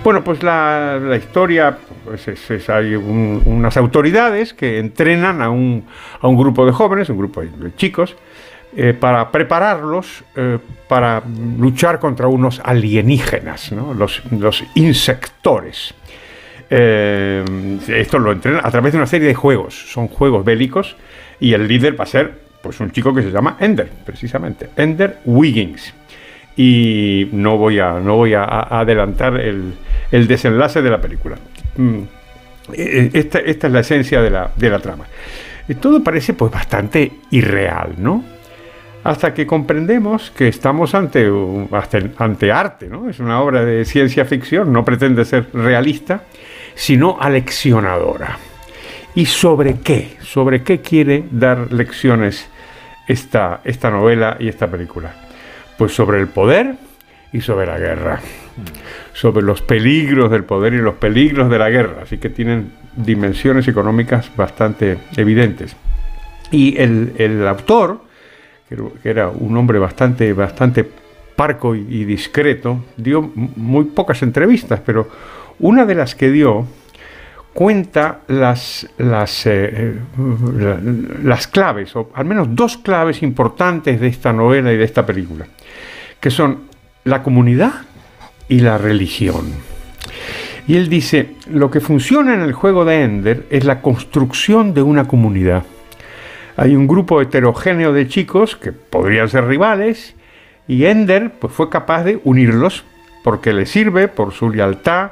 Bueno, 0.02 0.24
pues 0.24 0.42
la, 0.42 0.98
la 1.00 1.16
historia, 1.16 1.76
pues 2.04 2.26
es- 2.28 2.68
hay 2.70 2.94
un- 2.94 3.42
unas 3.44 3.76
autoridades 3.76 4.54
que 4.54 4.78
entrenan 4.78 5.42
a 5.42 5.50
un, 5.50 5.84
a 6.20 6.26
un 6.28 6.36
grupo 6.36 6.64
de 6.66 6.72
jóvenes, 6.72 7.08
un 7.10 7.18
grupo 7.18 7.42
de 7.42 7.74
chicos, 7.76 8.16
eh, 8.76 8.92
para 8.98 9.30
prepararlos 9.30 10.24
eh, 10.36 10.58
para 10.88 11.22
luchar 11.58 11.98
contra 11.98 12.28
unos 12.28 12.60
alienígenas, 12.64 13.72
los, 13.72 14.22
los 14.32 14.62
insectores. 14.74 15.94
Eh, 16.70 17.44
esto 17.88 18.18
lo 18.18 18.30
entrenan 18.32 18.60
a 18.64 18.70
través 18.70 18.92
de 18.92 18.98
una 18.98 19.06
serie 19.06 19.28
de 19.28 19.34
juegos, 19.34 19.74
son 19.92 20.08
juegos 20.08 20.44
bélicos 20.44 20.96
y 21.40 21.54
el 21.54 21.66
líder 21.66 21.98
va 21.98 22.04
a 22.04 22.08
ser 22.08 22.47
pues 22.62 22.80
un 22.80 22.90
chico 22.90 23.14
que 23.14 23.22
se 23.22 23.30
llama 23.30 23.56
Ender, 23.60 23.90
precisamente, 24.04 24.70
Ender 24.76 25.18
Wiggins. 25.24 25.94
Y 26.56 27.28
no 27.32 27.56
voy 27.56 27.78
a, 27.78 28.00
no 28.00 28.16
voy 28.16 28.34
a, 28.34 28.44
adelantar 28.44 29.40
el, 29.40 29.74
el 30.10 30.26
desenlace 30.26 30.82
de 30.82 30.90
la 30.90 31.00
película. 31.00 31.36
Mm, 31.76 32.00
eh, 32.72 33.10
Esta, 33.12 33.38
esta 33.38 33.66
es 33.68 33.72
la 33.72 33.80
esencia 33.80 34.20
de 34.20 34.30
la, 34.30 34.50
de 34.56 34.70
la 34.70 34.78
trama. 34.80 35.04
Y 35.68 35.74
todo 35.74 36.02
parece 36.02 36.34
pues 36.34 36.50
bastante 36.50 37.12
irreal, 37.30 37.94
¿no? 37.98 38.24
Hasta 39.04 39.32
que 39.32 39.46
comprendemos 39.46 40.30
que 40.30 40.48
estamos 40.48 40.94
ante, 40.94 41.30
ante 42.16 42.52
arte, 42.52 42.88
¿no? 42.88 43.08
Es 43.08 43.20
una 43.20 43.40
obra 43.40 43.64
de 43.64 43.84
ciencia 43.84 44.24
ficción, 44.24 44.72
no 44.72 44.84
pretende 44.84 45.24
ser 45.24 45.48
realista, 45.52 46.24
sino 46.74 47.18
aleccionadora. 47.20 48.38
¿Y 49.14 49.26
sobre 49.26 49.80
qué? 49.80 50.16
¿Sobre 50.22 50.62
qué 50.62 50.80
quiere 50.80 51.24
dar 51.30 51.72
lecciones 51.72 52.48
esta, 53.06 53.60
esta 53.64 53.90
novela 53.90 54.36
y 54.38 54.48
esta 54.48 54.68
película? 54.68 55.12
Pues 55.76 55.94
sobre 55.94 56.20
el 56.20 56.28
poder 56.28 56.74
y 57.32 57.40
sobre 57.40 57.66
la 57.66 57.78
guerra. 57.78 58.20
Sobre 59.12 59.42
los 59.42 59.62
peligros 59.62 60.30
del 60.30 60.44
poder 60.44 60.74
y 60.74 60.78
los 60.78 60.94
peligros 60.94 61.50
de 61.50 61.58
la 61.58 61.70
guerra. 61.70 62.02
Así 62.02 62.18
que 62.18 62.30
tienen 62.30 62.72
dimensiones 62.96 63.66
económicas 63.68 64.30
bastante 64.36 64.98
evidentes. 65.16 65.74
Y 66.50 66.76
el, 66.80 67.12
el 67.18 67.46
autor, 67.46 68.00
que 68.68 69.08
era- 69.08 69.28
un 69.28 69.56
hombre 69.56 69.78
bastante, 69.78 70.32
bastante 70.32 70.88
parco 71.36 71.74
y, 71.74 72.04
discreto, 72.04 72.84
dio 72.96 73.22
muy 73.34 73.84
pocas 73.84 74.22
entrevistas, 74.22 74.80
pero 74.84 75.08
una 75.60 75.84
de 75.84 75.94
las 75.94 76.14
que 76.16 76.30
dio 76.30 76.66
cuenta 77.58 78.20
las, 78.28 78.86
las, 78.98 79.44
eh, 79.46 79.50
eh, 79.74 79.94
la- 80.58 80.78
las 81.24 81.48
claves, 81.48 81.96
o 81.96 82.08
al 82.14 82.24
menos 82.24 82.54
dos 82.54 82.76
claves 82.78 83.20
importantes 83.20 84.00
de 84.00 84.06
esta 84.06 84.32
novela 84.32 84.72
y 84.72 84.76
de 84.76 84.84
esta 84.84 85.04
película, 85.04 85.44
que 86.20 86.30
son 86.30 86.68
la 87.02 87.20
comunidad 87.24 87.72
y 88.48 88.60
la 88.60 88.78
religión. 88.78 89.46
Y 90.68 90.76
él 90.76 90.88
dice, 90.88 91.34
lo 91.50 91.68
que 91.68 91.80
funciona 91.80 92.32
en 92.32 92.42
el 92.42 92.52
juego 92.52 92.84
de 92.84 93.02
Ender 93.02 93.46
es 93.50 93.64
la 93.64 93.80
construcción 93.82 94.72
de 94.72 94.82
una 94.82 95.08
comunidad. 95.08 95.64
Hay 96.56 96.76
un 96.76 96.86
grupo 96.86 97.20
heterogéneo 97.20 97.92
de 97.92 98.06
chicos 98.06 98.54
que 98.54 98.70
podrían 98.70 99.28
ser 99.28 99.46
rivales 99.46 100.14
y 100.68 100.84
Ender 100.84 101.32
pues, 101.40 101.52
fue 101.52 101.70
capaz 101.70 102.04
de 102.04 102.20
unirlos 102.22 102.84
porque 103.24 103.52
le 103.52 103.66
sirve 103.66 104.06
por 104.06 104.32
su 104.32 104.48
lealtad 104.48 105.10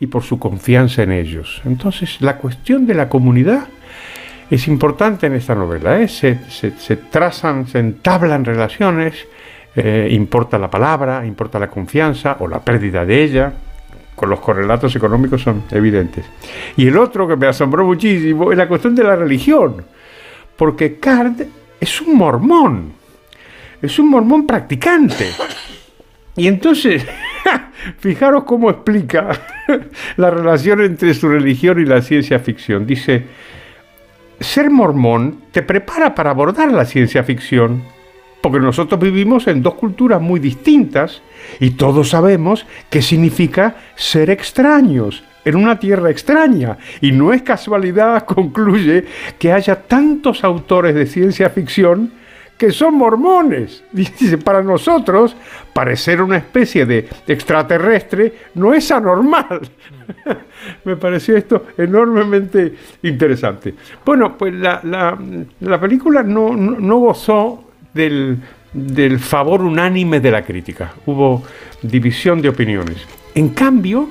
y 0.00 0.06
por 0.06 0.22
su 0.22 0.38
confianza 0.38 1.02
en 1.02 1.12
ellos. 1.12 1.60
Entonces 1.64 2.20
la 2.20 2.36
cuestión 2.36 2.86
de 2.86 2.94
la 2.94 3.08
comunidad 3.08 3.66
es 4.50 4.66
importante 4.68 5.26
en 5.26 5.34
esta 5.34 5.54
novela. 5.54 6.00
¿eh? 6.00 6.08
Se, 6.08 6.38
se- 6.48 6.78
se 6.78 6.96
trazan, 6.96 7.66
se 7.66 7.78
entablan 7.80 8.44
relaciones, 8.44 9.14
eh, 9.76 10.08
importa 10.10 10.58
la 10.58 10.70
palabra, 10.70 11.26
importa 11.26 11.58
la 11.58 11.68
confianza 11.68 12.36
o 12.40 12.48
la 12.48 12.60
pérdida 12.60 13.04
de 13.04 13.22
ella. 13.22 13.52
Con 14.14 14.30
los 14.30 14.40
correlatos 14.40 14.96
económicos 14.96 15.42
son 15.42 15.62
evidentes. 15.70 16.24
Y 16.76 16.88
el 16.88 16.98
otro 16.98 17.28
que 17.28 17.36
me 17.36 17.46
asombró 17.46 17.84
muchísimo 17.84 18.50
es 18.50 18.58
la 18.58 18.66
cuestión 18.66 18.94
de 18.96 19.04
la 19.04 19.14
religión. 19.14 19.84
Porque 20.56 20.98
Card 20.98 21.42
es 21.80 22.00
un 22.00 22.16
mormón. 22.16 22.92
Es 23.80 23.96
un 24.00 24.10
mormón 24.10 24.44
practicante. 24.44 25.30
Y 26.38 26.46
entonces, 26.46 27.04
fijaros 27.98 28.44
cómo 28.44 28.70
explica 28.70 29.30
la 30.16 30.30
relación 30.30 30.80
entre 30.80 31.12
su 31.12 31.28
religión 31.28 31.80
y 31.80 31.84
la 31.84 32.00
ciencia 32.00 32.38
ficción. 32.38 32.86
Dice, 32.86 33.24
ser 34.38 34.70
mormón 34.70 35.40
te 35.50 35.62
prepara 35.62 36.14
para 36.14 36.30
abordar 36.30 36.70
la 36.70 36.84
ciencia 36.84 37.24
ficción, 37.24 37.82
porque 38.40 38.60
nosotros 38.60 39.00
vivimos 39.00 39.48
en 39.48 39.62
dos 39.62 39.74
culturas 39.74 40.22
muy 40.22 40.38
distintas 40.38 41.22
y 41.58 41.70
todos 41.70 42.10
sabemos 42.10 42.66
qué 42.88 43.02
significa 43.02 43.74
ser 43.96 44.30
extraños 44.30 45.24
en 45.44 45.56
una 45.56 45.80
tierra 45.80 46.08
extraña. 46.08 46.78
Y 47.00 47.10
no 47.10 47.32
es 47.32 47.42
casualidad, 47.42 48.24
concluye, 48.26 49.06
que 49.40 49.52
haya 49.52 49.82
tantos 49.82 50.44
autores 50.44 50.94
de 50.94 51.06
ciencia 51.06 51.50
ficción 51.50 52.12
que 52.58 52.70
son 52.72 52.94
mormones. 52.96 53.82
Dice, 53.92 54.36
para 54.38 54.62
nosotros, 54.62 55.34
parecer 55.72 56.20
una 56.20 56.36
especie 56.36 56.84
de 56.84 57.08
extraterrestre 57.26 58.34
no 58.54 58.74
es 58.74 58.90
anormal. 58.90 59.60
Me 60.84 60.96
pareció 60.96 61.36
esto 61.36 61.66
enormemente 61.78 62.74
interesante. 63.02 63.74
Bueno, 64.04 64.36
pues 64.36 64.52
la, 64.54 64.80
la- 64.82 65.18
la 65.60 65.80
película 65.80 66.22
no, 66.22 66.54
no- 66.56 66.78
no 66.78 66.98
gozó 66.98 67.64
del, 67.94 68.38
del 68.72 69.18
favor 69.18 69.62
unánime 69.62 70.20
de 70.20 70.30
la 70.30 70.42
crítica. 70.42 70.92
Hubo 71.06 71.42
división 71.82 72.42
de 72.42 72.48
opiniones. 72.48 72.96
En 73.34 73.50
cambio, 73.50 74.08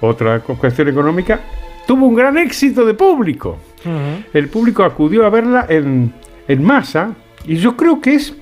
otra 0.00 0.40
cu- 0.40 0.56
cuestión 0.58 0.88
económica, 0.88 1.40
tuvo 1.86 2.06
un 2.06 2.14
gran 2.14 2.36
éxito 2.36 2.84
de 2.84 2.92
público. 2.94 3.58
El 4.34 4.48
público 4.48 4.82
acudió 4.84 5.24
a 5.24 5.30
verla 5.30 5.64
en, 5.68 6.12
en 6.48 6.62
masa 6.64 7.12
y 7.48 7.56
yo 7.56 7.76
creo 7.76 8.00
que 8.00 8.14
es 8.14 8.34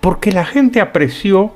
porque 0.00 0.30
la 0.30 0.44
gente 0.44 0.80
apreció 0.80 1.52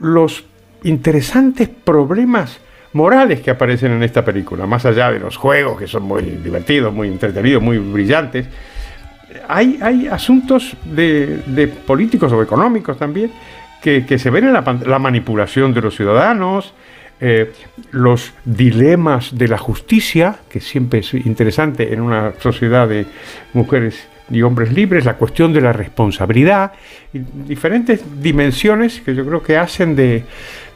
los 0.00 0.44
interesantes 0.82 1.68
problemas 1.68 2.58
morales 2.92 3.40
que 3.40 3.50
aparecen 3.52 3.92
en 3.92 4.02
esta 4.02 4.24
película, 4.24 4.66
más 4.66 4.84
allá 4.84 5.12
de 5.12 5.20
los 5.20 5.36
juegos 5.36 5.78
que 5.78 5.86
son 5.86 6.02
muy 6.02 6.22
divertidos, 6.22 6.92
muy 6.92 7.06
entretenidos, 7.06 7.62
muy 7.62 7.78
brillantes. 7.78 8.46
Hay, 9.46 9.78
hay 9.80 10.08
asuntos 10.08 10.76
de, 10.84 11.72
políticos 11.86 12.32
o 12.32 12.42
económicos 12.42 12.98
también 12.98 13.30
que, 13.80 14.04
que 14.04 14.18
se 14.18 14.30
ven 14.30 14.48
en 14.48 14.52
la, 14.52 14.78
la 14.84 14.98
manipulación 14.98 15.72
de 15.72 15.80
los 15.80 15.94
ciudadanos, 15.94 16.74
eh, 17.20 17.52
los 17.92 18.32
dilemas 18.44 19.38
de 19.38 19.46
la 19.46 19.58
justicia, 19.58 20.38
que 20.48 20.58
siempre 20.58 21.00
es 21.00 21.14
interesante 21.14 21.92
en 21.92 22.00
una 22.00 22.32
sociedad 22.40 22.88
de 22.88 23.06
mujeres 23.52 24.08
y 24.30 24.42
hombres 24.42 24.72
libres, 24.72 25.04
la 25.04 25.14
cuestión 25.14 25.52
de 25.52 25.60
la 25.60 25.72
responsabilidad, 25.72 26.72
y 27.12 27.18
diferentes 27.18 28.00
dimensiones 28.22 29.00
que 29.00 29.14
yo 29.14 29.24
creo 29.26 29.42
que 29.42 29.56
hacen 29.56 29.96
de, 29.96 30.24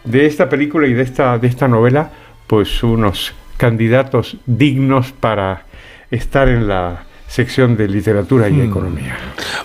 de 0.05 0.27
esta 0.27 0.49
película 0.49 0.87
y 0.87 0.93
de 0.95 1.03
esta, 1.03 1.39
de 1.39 1.47
esta 1.49 1.69
novela, 1.69 2.11
pues 2.47 2.83
unos 2.83 3.33
candidatos 3.57 4.37
dignos 4.47 5.13
para 5.13 5.67
estar 6.11 6.49
en 6.49 6.67
la 6.69 7.05
sección 7.29 7.77
de 7.77 7.89
literatura 7.89 8.49
y 8.49 8.61
economía. 8.61 9.17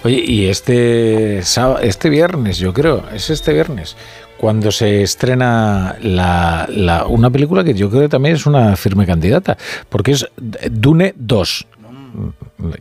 Oye, 0.03 0.23
y 0.25 0.45
este, 0.47 1.39
este 1.39 2.09
viernes, 2.09 2.57
yo 2.57 2.73
creo, 2.73 3.03
es 3.13 3.29
este 3.29 3.53
viernes, 3.53 3.95
cuando 4.37 4.71
se 4.71 5.01
estrena 5.03 5.95
la, 6.01 6.65
la- 6.69 7.05
una 7.05 7.29
película 7.29 7.63
que 7.63 7.73
yo 7.73 7.89
creo 7.89 8.03
que 8.03 8.09
también 8.09 8.35
es 8.35 8.45
una 8.45 8.75
firme 8.77 9.05
candidata, 9.05 9.57
porque 9.89 10.11
es 10.11 10.25
Dune 10.71 11.13
2, 11.17 11.67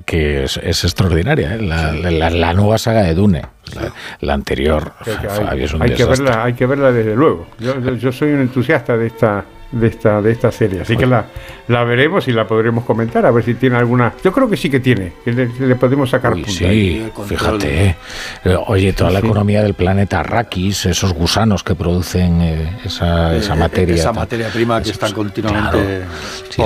que 0.04 0.44
es, 0.44 0.56
es 0.58 0.84
extraordinaria, 0.84 1.54
¿eh? 1.54 1.62
la, 1.62 1.92
la- 1.92 2.30
la 2.30 2.52
nueva 2.54 2.78
saga 2.78 3.02
de 3.02 3.14
Dune. 3.14 3.42
La, 3.74 3.92
la 4.20 4.34
anterior, 4.34 4.92
Fabio, 5.00 5.50
hay, 5.50 5.62
es 5.64 5.74
un 5.74 5.82
hay 5.82 5.94
que 5.94 6.04
verla, 6.04 6.44
hay 6.44 6.52
que 6.54 6.66
verla 6.66 6.90
desde 6.92 7.14
luego. 7.14 7.46
Yo- 7.58 7.94
yo 7.96 8.12
soy 8.12 8.32
un 8.32 8.40
entusiasta 8.40 8.96
de 8.96 9.06
esta 9.08 9.44
de 9.70 9.86
esta 9.88 10.22
de 10.22 10.32
esta 10.32 10.50
serie, 10.50 10.80
así 10.80 10.96
que 10.96 11.04
la, 11.06 11.26
la 11.68 11.84
veremos 11.84 12.26
y 12.26 12.32
la 12.32 12.46
podremos 12.46 12.84
comentar 12.84 13.26
a 13.26 13.30
ver 13.30 13.44
si 13.44 13.54
tiene 13.54 13.76
alguna. 13.76 14.14
Yo 14.24 14.32
creo 14.32 14.48
que 14.48 14.56
sí 14.56 14.70
que 14.70 14.80
tiene, 14.80 15.12
que 15.24 15.32
le, 15.32 15.46
le 15.58 15.76
podemos 15.76 16.08
sacar 16.08 16.32
Uy, 16.32 16.42
punta. 16.44 16.58
sí, 16.58 17.06
fíjate. 17.26 17.96
eh, 18.44 18.56
Oye, 18.66 18.92
toda 18.94 19.10
Sí, 19.10 19.14
la 19.14 19.20
sí. 19.20 19.26
economía 19.26 19.62
del 19.62 19.74
planeta 19.74 20.20
Arrakis, 20.20 20.86
esos 20.86 21.12
gusanos 21.12 21.62
que 21.62 21.74
producen 21.74 22.40
eh, 22.40 22.78
esa, 22.84 23.36
esa 23.36 23.54
Eh, 23.54 23.58
materia. 23.58 23.94
Esa 23.94 24.04
tal. 24.06 24.14
materia 24.14 24.48
prima 24.48 24.82
que 24.82 24.90
están 24.90 25.12
continuamente 25.12 25.70
Claro. 25.70 26.04
Sí, 26.48 26.62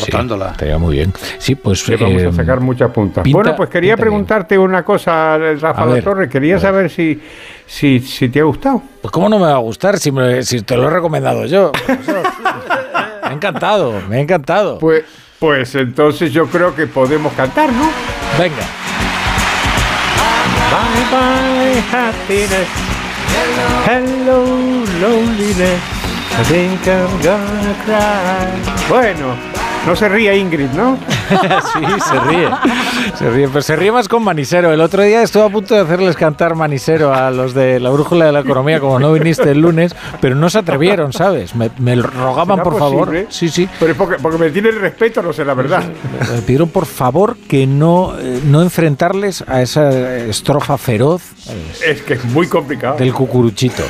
estaría 0.52 0.78
muy 0.78 0.96
bien. 0.96 1.12
Sí, 1.38 1.54
pues. 1.54 1.86
Le 1.88 1.96
vamos 1.96 2.22
eh, 2.22 2.26
a 2.28 2.32
sacar 2.32 2.60
mucha 2.60 2.88
punta. 2.92 3.22
pinta- 3.22 3.36
bueno, 3.36 3.56
pues 3.56 3.68
quería 3.68 3.94
bien. 3.96 4.00
preguntarte 4.04 4.56
una 4.56 4.84
cosa, 4.84 5.36
Rafa 5.60 5.84
La 5.86 5.92
ver, 5.94 6.04
Torre. 6.04 6.28
Quería 6.28 6.58
saber 6.58 6.88
si, 6.88 7.20
si, 7.66 7.98
si 8.00 8.28
te 8.28 8.40
ha 8.40 8.44
gustado. 8.44 8.82
Pues 9.02 9.10
cómo 9.12 9.28
no 9.28 9.38
me 9.38 9.46
va 9.46 9.54
a 9.56 9.58
gustar 9.58 9.98
si, 9.98 10.10
me- 10.12 10.42
si 10.44 10.62
te 10.62 10.76
lo 10.76 10.86
he 10.86 10.90
recomendado 10.90 11.44
yo. 11.46 11.72
me 13.22 13.28
ha 13.28 13.32
encantado, 13.32 14.02
me 14.08 14.16
ha 14.16 14.20
encantado. 14.20 14.78
Pues, 14.78 15.04
pues 15.38 15.74
entonces 15.74 16.32
yo 16.32 16.46
creo 16.46 16.74
que 16.74 16.86
podemos 16.86 17.32
cantar, 17.34 17.72
¿no? 17.72 17.90
Venga. 18.38 18.66
Bye 20.72 21.04
bye 21.10 21.82
happiness. 21.92 22.68
Hello 23.86 24.44
loneliness. 25.00 25.80
I 26.34 26.44
think 26.44 26.86
I'm 26.88 27.20
gonna 27.22 27.74
cry. 27.84 28.88
Bueno, 28.88 29.36
no 29.86 29.96
se 29.96 30.08
ría 30.08 30.34
Ingrid, 30.34 30.70
¿no? 30.70 30.96
sí, 31.28 31.80
se 32.08 32.20
ríe. 32.20 32.48
Se 33.18 33.30
ríe, 33.30 33.48
pero 33.48 33.62
se 33.62 33.74
ríe 33.76 33.90
más 33.90 34.08
con 34.08 34.22
Manisero. 34.22 34.72
El 34.72 34.80
otro 34.80 35.02
día 35.02 35.22
estuve 35.22 35.44
a 35.44 35.48
punto 35.48 35.74
de 35.74 35.80
hacerles 35.80 36.16
cantar 36.16 36.54
Manisero 36.54 37.12
a 37.12 37.30
los 37.30 37.52
de 37.52 37.80
la 37.80 37.90
brújula 37.90 38.26
de 38.26 38.32
la 38.32 38.40
economía, 38.40 38.78
como 38.80 38.98
no 39.00 39.12
viniste 39.12 39.50
el 39.50 39.60
lunes, 39.60 39.94
pero 40.20 40.34
no 40.34 40.48
se 40.50 40.58
atrevieron, 40.58 41.12
¿sabes? 41.12 41.54
Me, 41.54 41.70
me 41.78 41.96
rogaban, 41.96 42.58
¿Será 42.58 42.62
por 42.64 42.78
favor. 42.78 43.06
posible? 43.08 43.26
Sí, 43.30 43.48
sí. 43.48 43.68
Pero 43.80 43.94
porque, 43.96 44.16
porque 44.22 44.38
me 44.38 44.50
tienen 44.50 44.80
respeto, 44.80 45.20
no 45.22 45.32
sé 45.32 45.44
la 45.44 45.54
verdad. 45.54 45.82
Me 46.32 46.42
pidieron 46.42 46.68
por 46.68 46.86
favor 46.86 47.36
que 47.48 47.66
no, 47.66 48.14
eh, 48.18 48.40
no 48.46 48.62
enfrentarles 48.62 49.42
a 49.48 49.62
esa 49.62 50.16
estrofa 50.16 50.78
feroz 50.78 51.22
Es 51.84 52.02
que 52.02 52.14
es 52.14 52.24
muy 52.26 52.46
complicado. 52.46 52.96
del 52.98 53.12
cucuruchito. 53.12 53.82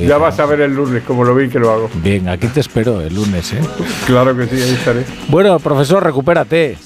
Ya 0.00 0.18
vas 0.18 0.38
a 0.38 0.46
ver 0.46 0.60
el 0.60 0.74
lunes 0.74 1.02
como 1.04 1.24
lo 1.24 1.34
vi 1.34 1.48
que 1.48 1.58
lo 1.58 1.70
hago. 1.70 1.90
Bien, 1.94 2.28
aquí 2.28 2.46
te 2.48 2.60
espero 2.60 3.00
el 3.00 3.14
lunes, 3.14 3.52
¿eh? 3.52 3.60
Claro 4.06 4.36
que 4.36 4.46
sí, 4.46 4.60
ahí 4.60 4.74
estaré. 4.74 5.04
Bueno, 5.28 5.58
profesor, 5.58 6.02
recupérate. 6.02 6.76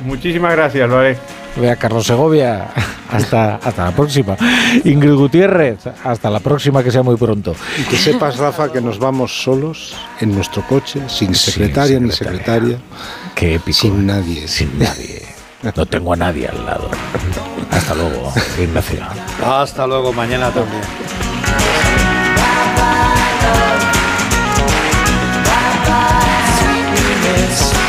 Muchísimas 0.00 0.52
gracias, 0.52 0.88
lo 0.88 0.98
haré. 0.98 1.16
Vea, 1.56 1.76
Carlos 1.76 2.06
Segovia, 2.06 2.68
hasta, 3.10 3.56
hasta 3.56 3.84
la 3.86 3.90
próxima. 3.92 4.36
Ingrid 4.84 5.14
Gutiérrez, 5.14 5.78
hasta 6.04 6.28
la 6.30 6.40
próxima, 6.40 6.82
que 6.82 6.90
sea 6.90 7.02
muy 7.02 7.16
pronto. 7.16 7.54
Y 7.80 7.84
que 7.84 7.96
sepas, 7.96 8.36
Rafa, 8.36 8.70
que 8.70 8.80
nos 8.80 8.98
vamos 8.98 9.42
solos 9.42 9.96
en 10.20 10.34
nuestro 10.34 10.62
coche, 10.66 11.00
sin 11.08 11.34
secretaria 11.34 11.98
ni 11.98 12.12
secretaria. 12.12 12.78
Qué 13.34 13.54
épico. 13.54 13.78
Sin 13.78 14.06
nadie. 14.06 14.46
Sin 14.46 14.78
nadie. 14.78 15.22
No 15.62 15.86
tengo 15.86 16.12
a 16.12 16.16
nadie 16.16 16.46
al 16.46 16.64
lado. 16.64 16.90
Hasta 17.70 17.94
luego, 17.94 18.32
Ignacio. 18.62 19.00
Hasta 19.44 19.86
luego, 19.86 20.12
mañana 20.12 20.50
también. 20.50 20.82